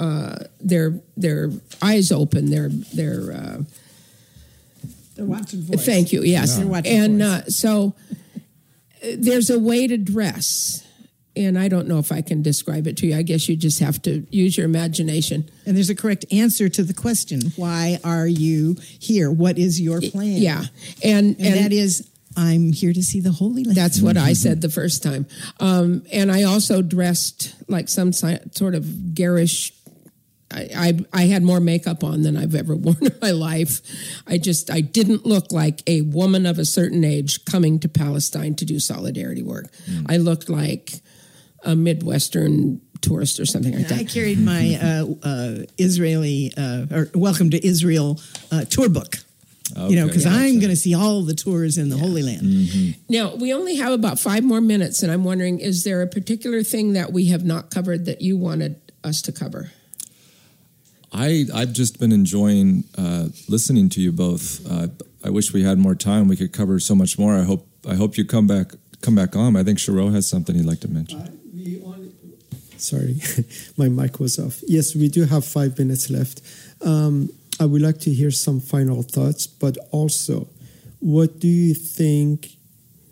uh, 0.00 0.36
their 0.60 1.00
their 1.16 1.50
eyes 1.82 2.10
open, 2.12 2.50
their 2.50 2.68
their. 2.68 3.32
Uh, 3.32 3.58
They're 5.16 5.24
watching 5.26 5.60
voice. 5.62 5.84
Thank 5.84 6.12
you. 6.12 6.22
Yes, 6.22 6.58
They're 6.58 6.82
and 6.84 7.22
uh, 7.22 7.44
so 7.46 7.94
uh, 9.02 9.08
there's 9.16 9.50
a 9.50 9.58
way 9.58 9.86
to 9.86 9.96
dress, 9.96 10.84
and 11.36 11.58
I 11.58 11.68
don't 11.68 11.88
know 11.88 11.98
if 11.98 12.12
I 12.12 12.22
can 12.22 12.42
describe 12.42 12.86
it 12.86 12.96
to 12.98 13.06
you. 13.06 13.16
I 13.16 13.22
guess 13.22 13.48
you 13.48 13.56
just 13.56 13.80
have 13.80 14.00
to 14.02 14.26
use 14.30 14.56
your 14.56 14.66
imagination. 14.66 15.50
And 15.66 15.76
there's 15.76 15.90
a 15.90 15.94
correct 15.94 16.24
answer 16.32 16.68
to 16.68 16.82
the 16.82 16.94
question: 16.94 17.52
Why 17.56 17.98
are 18.04 18.26
you 18.26 18.76
here? 18.98 19.30
What 19.30 19.58
is 19.58 19.80
your 19.80 20.00
plan? 20.00 20.38
Yeah, 20.38 20.64
and 21.02 21.36
and, 21.40 21.56
that 21.56 21.72
is, 21.72 22.08
I'm 22.36 22.72
here 22.72 22.92
to 22.92 23.02
see 23.02 23.20
the 23.20 23.32
Holy 23.32 23.64
Land. 23.64 23.76
That's 23.76 24.00
what 24.00 24.16
I 24.16 24.32
said 24.32 24.60
the 24.60 24.68
first 24.68 25.02
time. 25.02 25.26
Um, 25.60 26.04
and 26.12 26.30
I 26.30 26.44
also 26.44 26.82
dressed 26.82 27.54
like 27.68 27.88
some 27.88 28.12
sort 28.12 28.74
of 28.74 29.14
garish. 29.14 29.72
I, 30.50 30.68
I 31.12 31.22
I 31.22 31.22
had 31.26 31.42
more 31.42 31.58
makeup 31.58 32.04
on 32.04 32.22
than 32.22 32.36
I've 32.36 32.54
ever 32.54 32.76
worn 32.76 32.98
in 33.06 33.18
my 33.20 33.32
life. 33.32 33.80
I 34.26 34.38
just 34.38 34.70
I 34.70 34.82
didn't 34.82 35.26
look 35.26 35.50
like 35.50 35.82
a 35.88 36.02
woman 36.02 36.46
of 36.46 36.60
a 36.60 36.64
certain 36.64 37.02
age 37.02 37.44
coming 37.44 37.80
to 37.80 37.88
Palestine 37.88 38.54
to 38.56 38.64
do 38.64 38.78
solidarity 38.78 39.42
work. 39.42 39.66
I 40.08 40.18
looked 40.18 40.48
like 40.48 41.00
a 41.64 41.74
midwestern 41.74 42.80
tourist 43.00 43.38
or 43.38 43.46
something 43.46 43.74
like 43.74 43.88
that. 43.88 43.98
I 43.98 44.04
carried 44.04 44.38
my 44.38 44.78
uh, 44.80 45.26
uh, 45.26 45.64
Israeli 45.78 46.52
uh, 46.56 46.86
or 46.90 47.10
Welcome 47.14 47.50
to 47.50 47.66
Israel 47.66 48.20
uh, 48.50 48.64
tour 48.64 48.88
book. 48.88 49.16
you 49.88 49.96
know, 49.96 50.06
because 50.06 50.24
gotcha. 50.24 50.36
I'm 50.36 50.58
going 50.60 50.70
to 50.70 50.76
see 50.76 50.94
all 50.94 51.22
the 51.22 51.34
tours 51.34 51.78
in 51.78 51.88
the 51.88 51.96
Holy 51.96 52.22
Land. 52.22 52.96
Now, 53.08 53.34
we 53.34 53.52
only 53.52 53.76
have 53.76 53.92
about 53.92 54.18
five 54.18 54.44
more 54.44 54.60
minutes, 54.60 55.02
and 55.02 55.10
I'm 55.10 55.24
wondering 55.24 55.58
is 55.58 55.84
there 55.84 56.02
a 56.02 56.06
particular 56.06 56.62
thing 56.62 56.92
that 56.94 57.12
we 57.12 57.26
have 57.26 57.44
not 57.44 57.70
covered 57.70 58.04
that 58.06 58.20
you 58.20 58.36
wanted 58.36 58.80
us 59.02 59.22
to 59.22 59.32
cover? 59.32 59.70
I 61.12 61.46
I've 61.54 61.72
just 61.72 62.00
been 62.00 62.12
enjoying 62.12 62.84
uh, 62.98 63.28
listening 63.48 63.88
to 63.90 64.00
you 64.00 64.12
both. 64.12 64.60
Uh, 64.68 64.88
I 65.24 65.30
wish 65.30 65.52
we 65.52 65.62
had 65.62 65.78
more 65.78 65.94
time. 65.94 66.28
We 66.28 66.36
could 66.36 66.52
cover 66.52 66.80
so 66.80 66.94
much 66.94 67.18
more. 67.18 67.34
I 67.34 67.42
hope 67.42 67.68
I 67.88 67.94
hope 67.94 68.16
you 68.18 68.24
come 68.24 68.46
back 68.46 68.72
come 69.00 69.14
back 69.14 69.36
on. 69.36 69.56
I 69.56 69.62
think 69.62 69.78
Shahrokh 69.78 70.12
has 70.12 70.28
something 70.28 70.56
he'd 70.56 70.66
like 70.66 70.80
to 70.80 70.88
mention. 70.88 71.40
Sorry, 72.76 73.20
my 73.76 73.88
mic 73.88 74.20
was 74.20 74.38
off. 74.38 74.60
Yes, 74.66 74.94
we 74.94 75.08
do 75.08 75.24
have 75.24 75.44
five 75.44 75.78
minutes 75.78 76.10
left. 76.10 76.42
Um, 76.82 77.30
I 77.60 77.66
would 77.66 77.82
like 77.82 78.00
to 78.00 78.10
hear 78.10 78.30
some 78.30 78.60
final 78.60 79.02
thoughts, 79.02 79.46
but 79.46 79.76
also, 79.90 80.48
what 81.00 81.38
do 81.38 81.48
you 81.48 81.74
think 81.74 82.50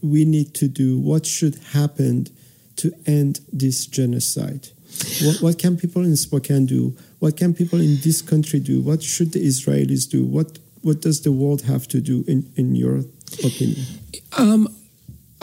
we 0.03 0.25
need 0.25 0.55
to 0.55 0.69
do? 0.69 0.99
What 0.99 1.27
should 1.27 1.57
happen 1.73 2.27
to 2.77 2.93
end 3.07 3.41
this 3.53 3.87
genocide? 3.87 4.69
What, 5.23 5.43
what 5.43 5.59
can 5.59 5.77
people 5.77 6.03
in 6.03 6.17
Spokane 6.17 6.67
do? 6.67 6.97
What 7.21 7.37
can 7.37 7.55
people 7.55 7.81
in 7.81 7.99
this 8.03 8.21
country 8.21 8.61
do? 8.61 8.81
What 8.81 9.03
should 9.03 9.33
the 9.33 9.47
Israelis 9.47 10.11
do? 10.11 10.25
What 10.25 10.59
what 10.83 11.01
does 11.01 11.23
the 11.23 11.31
world 11.31 11.63
have 11.63 11.87
to 11.89 12.01
do 12.01 12.25
in, 12.27 12.53
in 12.57 12.75
your 12.75 13.05
opinion? 13.45 13.87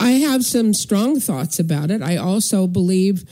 I 0.00 0.12
have 0.12 0.44
some 0.44 0.72
strong 0.72 1.20
thoughts 1.20 1.58
about 1.58 1.90
it. 1.90 2.02
I 2.02 2.16
also 2.16 2.66
believe 2.66 3.24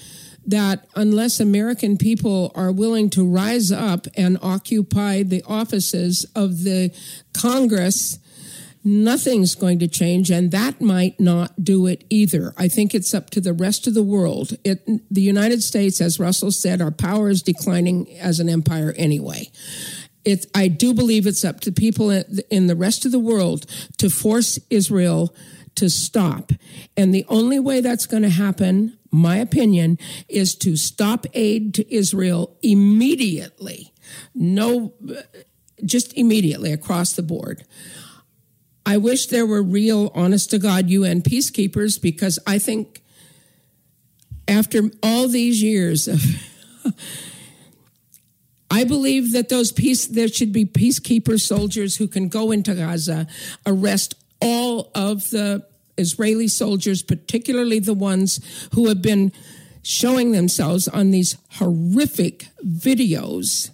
that 0.49 0.87
unless 0.97 1.41
American 1.41 1.99
people 1.99 2.51
are 2.55 2.73
willing 2.73 3.11
to 3.11 3.27
rise 3.27 3.71
up 3.71 4.07
and 4.17 4.39
occupy 4.41 5.23
the 5.23 5.43
offices 5.47 6.25
of 6.35 6.65
the 6.65 6.91
Congress, 7.35 8.19
nothing's 8.83 9.55
going 9.55 9.79
to 9.79 9.87
change, 9.87 10.31
and 10.31 10.51
that 10.51 10.81
might 10.81 11.21
not 11.21 11.63
do 11.63 11.87
it 11.87 12.03
either. 12.09 12.55
I 12.57 12.69
think 12.69 12.95
it's 12.95 13.13
up 13.13 13.29
to 13.31 13.43
the 13.43 13.53
rest 13.53 13.87
of 13.87 13.93
the 13.93 14.03
world. 14.03 14.57
It, 14.65 14.87
the 15.13 15.21
United 15.21 15.63
States, 15.63 16.01
as 16.01 16.19
Russell 16.19 16.51
said, 16.51 16.81
our 16.81 16.91
power 16.91 17.29
is 17.29 17.43
declining 17.43 18.11
as 18.19 18.41
an 18.41 18.49
empire 18.49 18.95
anyway. 18.97 19.51
It, 20.25 20.47
I 20.55 20.69
do 20.69 20.95
believe 20.95 21.27
it's 21.27 21.45
up 21.45 21.61
to 21.61 21.73
people 21.73 22.11
in 22.11 22.25
in 22.51 22.67
the 22.69 22.77
rest 22.77 23.05
of 23.05 23.13
the 23.13 23.19
world 23.19 23.67
to 23.99 24.09
force 24.09 24.59
Israel 24.71 25.35
to 25.79 25.89
stop. 25.89 26.53
And 26.97 27.15
the 27.15 27.25
only 27.29 27.59
way 27.59 27.81
that's 27.81 28.07
going 28.07 28.23
to 28.23 28.29
happen, 28.29 28.99
my 29.11 29.37
opinion, 29.37 29.99
is 30.29 30.55
to 30.57 30.77
stop 30.77 31.27
aid 31.35 31.75
to 31.75 31.95
Israel 31.95 32.57
immediately. 32.63 33.93
No, 34.35 34.95
just 35.85 36.13
immediately 36.17 36.73
across 36.73 37.13
the 37.13 37.23
board. 37.23 37.65
I 38.85 38.97
wish 38.97 39.27
there 39.27 39.47
were 39.47 39.63
real, 39.63 40.11
honest 40.15 40.51
to 40.51 40.59
God 40.59 40.89
UN 40.89 41.23
peacekeepers 41.23 42.01
because 42.01 42.39
I 42.47 42.59
think 42.59 43.03
after 44.47 44.91
all 45.03 45.29
these 45.29 45.63
years 45.63 46.09
of 46.09 46.23
I 48.71 48.85
believe 48.85 49.33
that 49.33 49.49
those 49.49 49.73
peace 49.73 50.07
there 50.07 50.29
should 50.29 50.53
be 50.53 50.65
peacekeeper 50.65 51.41
soldiers 51.41 51.97
who 51.97 52.09
can 52.09 52.29
go 52.29 52.51
into 52.51 52.75
Gaza, 52.75 53.27
arrest 53.67 54.15
all 54.41 54.91
of 54.95 55.31
the 55.31 55.67
Israeli 55.99 56.49
soldiers, 56.49 57.03
particularly 57.03 57.79
the 57.79 57.95
ones 57.95 58.41
who 58.75 58.89
have 58.89 59.03
been 59.03 59.33
showing 59.83 60.33
themselves 60.33 60.89
on 60.89 61.11
these 61.11 61.37
horrific 61.53 62.49
videos. 62.65 63.71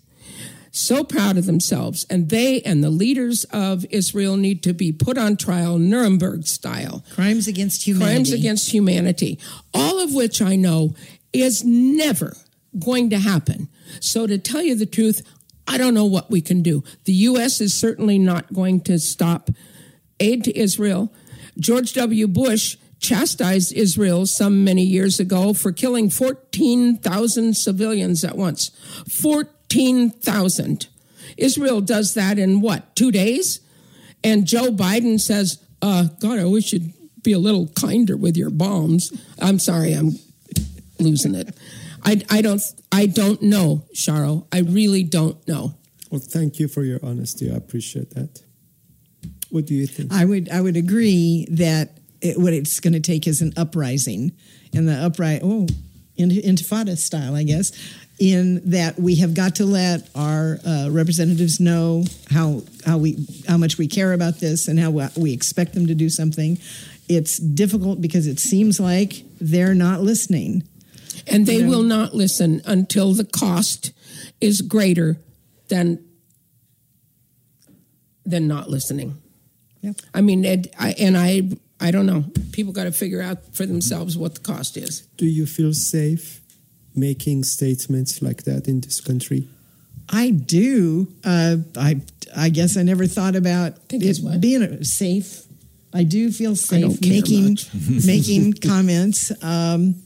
so 0.70 1.05
proud 1.05 1.39
of 1.39 1.47
themselves, 1.47 2.05
and 2.11 2.31
they 2.31 2.61
and 2.62 2.83
the 2.83 2.91
leaders 2.91 3.45
of 3.53 3.87
Israel 3.91 4.37
need 4.37 4.61
to 4.64 4.72
be 4.72 4.91
put 4.91 5.16
on 5.16 5.37
trial, 5.37 5.79
Nuremberg 5.79 6.49
style. 6.49 7.05
Crimes 7.12 7.47
against 7.47 7.87
humanity. 7.87 8.14
Crimes 8.14 8.33
against 8.33 8.70
humanity, 8.72 9.39
all 9.72 10.01
of 10.01 10.12
which 10.14 10.43
I 10.43 10.57
know 10.57 10.95
is 11.33 11.62
never 11.64 12.37
going 12.77 13.11
to 13.11 13.18
happen. 13.18 13.68
So, 14.01 14.27
to 14.27 14.37
tell 14.37 14.62
you 14.62 14.75
the 14.75 14.87
truth, 14.87 15.22
I 15.66 15.79
don't 15.79 15.95
know 15.95 16.05
what 16.05 16.31
we 16.31 16.41
can 16.41 16.62
do. 16.62 16.83
The 17.05 17.12
U.S. 17.12 17.61
is 17.61 17.72
certainly 17.72 18.18
not 18.18 18.53
going 18.53 18.81
to 18.83 18.99
stop 18.99 19.51
aid 20.20 20.45
to 20.45 20.59
Israel. 20.59 21.12
George 21.59 21.92
W. 21.94 22.26
Bush 22.26 22.76
chastised 22.98 23.72
Israel 23.72 24.26
some 24.26 24.64
many 24.64 24.82
years 24.82 25.20
ago 25.20 25.52
for 25.52 25.72
killing 25.72 26.09
14,000 26.11 27.55
civilians 27.55 28.24
at 28.24 28.36
once. 28.36 28.70
14,000. 29.09 30.86
Israel 31.36 31.80
does 31.80 32.14
that 32.14 32.38
in 32.38 32.61
what, 32.61 32.94
two 32.96 33.11
days? 33.11 33.61
And 34.22 34.46
Joe 34.46 34.70
Biden 34.70 35.20
says, 35.20 35.62
uh, 35.82 36.05
God, 36.20 36.38
I 36.38 36.44
wish 36.46 36.72
you'd 36.72 36.92
be 37.22 37.32
a 37.32 37.38
little 37.38 37.68
kinder 37.68 38.16
with 38.16 38.36
your 38.36 38.50
bombs. 38.50 39.12
I'm 39.38 39.59
sorry, 39.59 39.92
I'm 39.92 40.18
losing 40.98 41.34
it. 41.34 41.57
I, 42.05 42.22
I 42.30 42.42
don't 42.42 42.62
I 42.92 43.07
don't 43.07 43.42
know, 43.42 43.84
Shahrokh. 43.94 44.46
I 44.52 44.61
really 44.61 45.02
don't 45.02 45.46
know. 45.48 45.74
Well, 46.11 46.20
thank 46.20 46.59
you 46.59 46.68
for 46.68 46.84
your 46.84 47.00
honesty. 47.02 47.50
I 47.50 47.57
appreciate 47.57 48.11
that. 48.11 48.42
What 49.55 49.66
do 49.66 49.74
you 49.74 49.86
think? 49.86 50.12
I 50.12 50.24
would 50.24 50.50
I 50.50 50.61
would 50.61 50.76
agree 50.76 51.46
that 51.52 51.90
it, 52.20 52.36
what 52.40 52.52
it's 52.52 52.80
going 52.80 52.94
to 52.94 52.98
take 52.98 53.28
is 53.28 53.40
an 53.40 53.52
uprising, 53.57 54.32
and 54.74 54.88
the 54.88 54.94
uprising 54.94 55.42
oh, 55.44 55.66
intifada 56.18 56.98
style, 56.98 57.36
I 57.36 57.44
guess, 57.44 57.70
in 58.18 58.68
that 58.70 58.98
we 58.98 59.14
have 59.16 59.32
got 59.32 59.55
to 59.57 59.64
let 59.64 60.11
our 60.16 60.59
uh, 60.66 60.88
representatives 60.90 61.61
know 61.61 62.02
how 62.32 62.62
how 62.84 62.98
we 62.98 63.28
how 63.46 63.57
much 63.57 63.78
we 63.78 63.86
care 63.86 64.12
about 64.12 64.40
this 64.40 64.66
and 64.66 64.80
how 64.80 64.90
we 65.16 65.32
expect 65.32 65.74
them 65.74 65.86
to 65.86 65.94
do 65.94 66.11
something. 66.11 66.59
It's 67.09 67.38
difficult 67.38 68.00
because 68.00 68.26
it 68.26 68.40
seems 68.40 68.80
like 68.80 69.22
they're 69.40 69.72
not 69.72 70.00
listening. 70.00 70.64
And 71.28 71.46
they 71.46 71.62
will 71.62 71.84
not 71.84 72.12
listen 72.12 72.61
until 72.66 73.12
the 73.14 73.24
cost 73.24 73.92
is 74.40 74.62
greater 74.62 75.16
than 75.68 76.05
than 78.26 78.48
not 78.48 78.68
listening. 78.68 79.20
Yeah. 79.85 79.93
I 80.14 80.22
mean, 80.22 80.45
it, 80.47 80.74
I, 80.78 80.95
and 80.99 81.16
I 81.16 81.43
I 81.78 81.91
don't 81.91 82.07
know. 82.07 82.24
People 82.53 82.72
got 82.72 82.85
to 82.85 82.93
figure 82.93 83.20
out 83.20 83.55
for 83.55 83.66
themselves 83.66 84.16
what 84.16 84.35
the 84.35 84.41
cost 84.41 84.78
is. 84.78 85.03
Do 85.18 85.26
you 85.26 85.45
feel 85.45 85.74
safe 85.74 86.41
making 86.95 87.45
statements 87.45 88.22
like 88.22 88.45
that 88.45 88.66
in 88.66 88.80
this 88.80 89.01
country? 89.03 89.47
I 90.09 90.30
do. 90.30 91.09
Uh, 91.22 91.57
I 91.76 92.01
I 92.35 92.49
guess 92.49 92.78
I 92.78 92.82
never 92.82 93.07
thought 93.07 93.37
about 93.37 93.74
it 93.91 94.41
being 94.41 94.85
safe. 94.85 95.43
I 95.93 96.05
do 96.05 96.32
feel 96.32 96.57
safe 96.57 97.01
making 97.03 97.59
making 98.07 98.55
comments. 98.55 99.32
Um, 99.45 99.97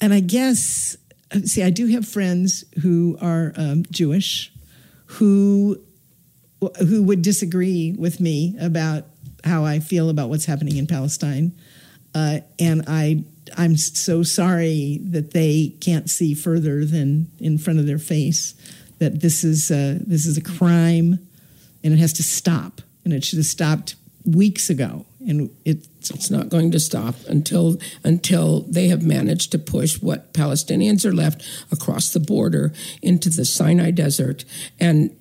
and 0.00 0.12
I 0.12 0.18
guess, 0.18 0.96
uh, 1.30 1.42
see, 1.44 1.62
I 1.62 1.70
do 1.70 1.86
have 1.86 2.08
friends 2.08 2.64
who 2.82 3.16
are 3.20 3.52
um, 3.56 3.84
Jewish 3.92 4.52
who 5.06 5.78
who 6.78 7.02
would 7.02 7.22
disagree 7.22 7.94
with 7.98 8.20
me 8.20 8.56
about 8.60 9.04
how 9.44 9.64
I 9.64 9.80
feel 9.80 10.08
about 10.08 10.28
what's 10.28 10.44
happening 10.44 10.76
in 10.76 10.86
Palestine, 10.86 11.52
uh, 12.14 12.40
and 12.58 12.84
I 12.86 13.24
I'm 13.56 13.76
so 13.76 14.22
sorry 14.22 15.00
that 15.02 15.32
they 15.32 15.74
can't 15.80 16.08
see 16.08 16.34
further 16.34 16.84
than 16.84 17.30
in 17.38 17.58
front 17.58 17.78
of 17.78 17.86
their 17.86 17.98
face 17.98 18.54
that 18.98 19.20
this 19.20 19.42
is 19.42 19.70
a, 19.70 19.98
this 20.06 20.26
is 20.26 20.36
a 20.36 20.40
crime, 20.40 21.18
and 21.82 21.92
it 21.92 21.98
has 21.98 22.12
to 22.14 22.22
stop, 22.22 22.80
and 23.04 23.12
it 23.12 23.24
should 23.24 23.38
have 23.38 23.46
stopped 23.46 23.96
weeks 24.24 24.70
ago, 24.70 25.04
and 25.26 25.50
it's 25.64 25.88
it's 26.10 26.30
not 26.30 26.48
going 26.48 26.70
to 26.70 26.80
stop 26.80 27.16
until 27.28 27.78
until 28.04 28.60
they 28.60 28.88
have 28.88 29.02
managed 29.02 29.50
to 29.52 29.58
push 29.58 30.00
what 30.00 30.32
Palestinians 30.32 31.04
are 31.04 31.12
left 31.12 31.44
across 31.70 32.12
the 32.12 32.20
border 32.20 32.72
into 33.02 33.28
the 33.28 33.44
Sinai 33.44 33.90
Desert. 33.90 34.44
And 34.78 35.16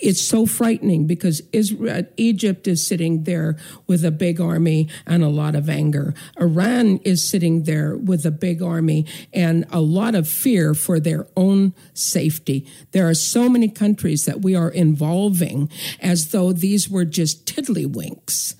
it's 0.00 0.20
so 0.20 0.46
frightening 0.46 1.06
because 1.06 1.42
Israel, 1.52 2.04
Egypt 2.16 2.66
is 2.68 2.86
sitting 2.86 3.24
there 3.24 3.56
with 3.86 4.04
a 4.04 4.10
big 4.10 4.40
army 4.40 4.88
and 5.06 5.22
a 5.22 5.28
lot 5.28 5.54
of 5.54 5.68
anger. 5.68 6.14
Iran 6.40 6.98
is 6.98 7.28
sitting 7.28 7.64
there 7.64 7.96
with 7.96 8.24
a 8.24 8.30
big 8.30 8.62
army 8.62 9.06
and 9.32 9.66
a 9.70 9.80
lot 9.80 10.14
of 10.14 10.28
fear 10.28 10.74
for 10.74 11.00
their 11.00 11.26
own 11.36 11.74
safety. 11.94 12.66
There 12.92 13.08
are 13.08 13.14
so 13.14 13.48
many 13.48 13.68
countries 13.68 14.24
that 14.24 14.42
we 14.42 14.54
are 14.54 14.70
involving 14.70 15.70
as 16.00 16.30
though 16.30 16.52
these 16.52 16.88
were 16.88 17.04
just 17.04 17.46
tiddlywinks. 17.46 18.54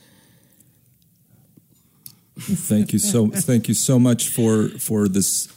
Thank 2.41 2.93
you 2.93 3.01
so 3.01 3.29
thank 3.29 3.67
you 3.67 3.75
so 3.75 3.99
much 3.99 4.29
for 4.29 4.69
for 4.69 5.09
this 5.09 5.53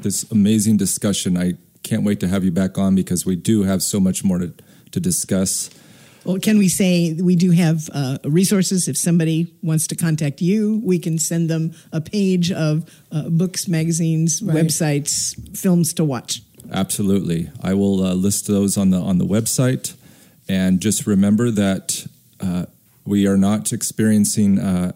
this 0.00 0.28
amazing 0.32 0.76
discussion. 0.76 1.36
I 1.36 1.54
can't 1.84 2.02
wait 2.02 2.18
to 2.20 2.28
have 2.28 2.44
you 2.44 2.50
back 2.50 2.76
on 2.76 2.96
because 2.96 3.24
we 3.24 3.36
do 3.36 3.62
have 3.62 3.82
so 3.82 4.00
much 4.00 4.24
more 4.24 4.38
to, 4.38 4.52
to 4.94 5.00
discuss. 5.00 5.70
Well, 6.24 6.38
can 6.38 6.56
we 6.56 6.68
say 6.68 7.12
we 7.12 7.36
do 7.36 7.50
have 7.50 7.90
uh, 7.92 8.18
resources? 8.24 8.88
If 8.88 8.96
somebody 8.96 9.52
wants 9.62 9.86
to 9.88 9.96
contact 9.96 10.40
you, 10.40 10.80
we 10.82 10.98
can 10.98 11.18
send 11.18 11.50
them 11.50 11.74
a 11.92 12.00
page 12.00 12.50
of 12.50 12.90
uh, 13.12 13.28
books, 13.28 13.68
magazines, 13.68 14.42
right. 14.42 14.56
websites, 14.56 15.36
films 15.56 15.92
to 15.94 16.04
watch. 16.04 16.40
Absolutely, 16.72 17.50
I 17.62 17.74
will 17.74 18.02
uh, 18.02 18.14
list 18.14 18.46
those 18.46 18.78
on 18.78 18.88
the 18.88 18.98
on 18.98 19.18
the 19.18 19.26
website, 19.26 19.94
and 20.48 20.80
just 20.80 21.06
remember 21.06 21.50
that 21.50 22.06
uh, 22.40 22.64
we 23.04 23.26
are 23.26 23.36
not 23.36 23.70
experiencing 23.72 24.58
uh, 24.58 24.92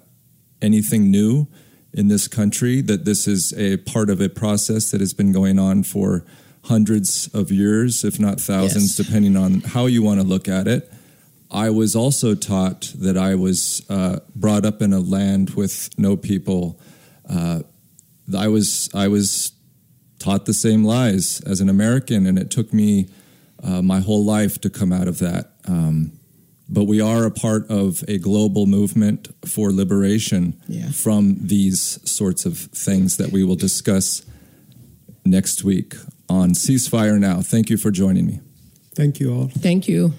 anything 0.63 1.11
new 1.11 1.47
in 1.93 2.09
this 2.09 2.27
country, 2.27 2.81
that 2.81 3.05
this 3.05 3.29
is 3.29 3.53
a 3.53 3.77
part 3.79 4.09
of 4.09 4.21
a 4.21 4.31
process 4.31 4.91
that 4.93 5.01
has 5.01 5.13
been 5.13 5.33
going 5.33 5.59
on 5.59 5.83
for 5.83 6.25
hundreds 6.69 7.29
of 7.35 7.51
years, 7.51 8.05
if 8.05 8.21
not 8.21 8.41
thousands, 8.41 8.99
yes. 8.99 9.07
depending 9.07 9.37
on 9.37 9.61
how 9.61 9.87
you 9.87 10.03
want 10.03 10.21
to 10.21 10.27
look 10.27 10.49
at 10.49 10.69
it. 10.69 10.93
I 11.51 11.71
was 11.71 11.97
also 11.97 12.35
taught 12.35 12.93
that 12.99 13.17
I 13.17 13.35
was 13.35 13.85
uh, 13.89 14.21
brought 14.37 14.67
up 14.67 14.83
in 14.83 14.93
a 14.93 15.01
land 15.01 15.51
with 15.51 15.89
no 15.99 16.17
people. 16.17 16.79
Uh, 17.29 17.63
I 18.37 18.49
was 18.49 18.91
I 18.95 19.09
was 19.09 19.53
taught 20.19 20.45
the 20.45 20.53
same 20.53 20.85
lies 20.85 21.41
as 21.41 21.61
an 21.61 21.71
American, 21.71 22.27
and 22.27 22.39
it 22.39 22.51
took 22.51 22.75
me 22.75 23.09
uh, 23.63 23.81
my 23.81 24.01
whole 24.01 24.25
life 24.25 24.61
to 24.61 24.71
come 24.71 24.93
out 24.93 25.09
of 25.09 25.19
that. 25.21 25.53
Um, 25.67 26.13
but 26.69 26.85
we 26.85 27.01
are 27.01 27.25
a 27.25 27.31
part 27.31 27.71
of 27.71 28.05
a 28.09 28.19
global 28.19 28.67
movement 28.67 29.29
for 29.47 29.73
liberation 29.73 30.61
yeah. 30.69 30.91
from 30.91 31.39
these 31.41 31.99
sorts 32.05 32.45
of 32.45 32.59
things 32.59 33.17
that 33.17 33.33
we 33.33 33.43
will 33.43 33.57
discuss 33.57 34.27
next 35.25 35.65
week 35.65 35.95
on 36.29 36.51
Ceasefire 36.51 37.19
Now. 37.19 37.41
Thank 37.41 37.71
you 37.71 37.77
for 37.77 37.91
joining 37.91 38.27
me. 38.27 38.41
Thank 38.95 39.21
you 39.21 39.33
all. 39.33 39.49
Thank 39.49 39.89
you. 39.89 40.15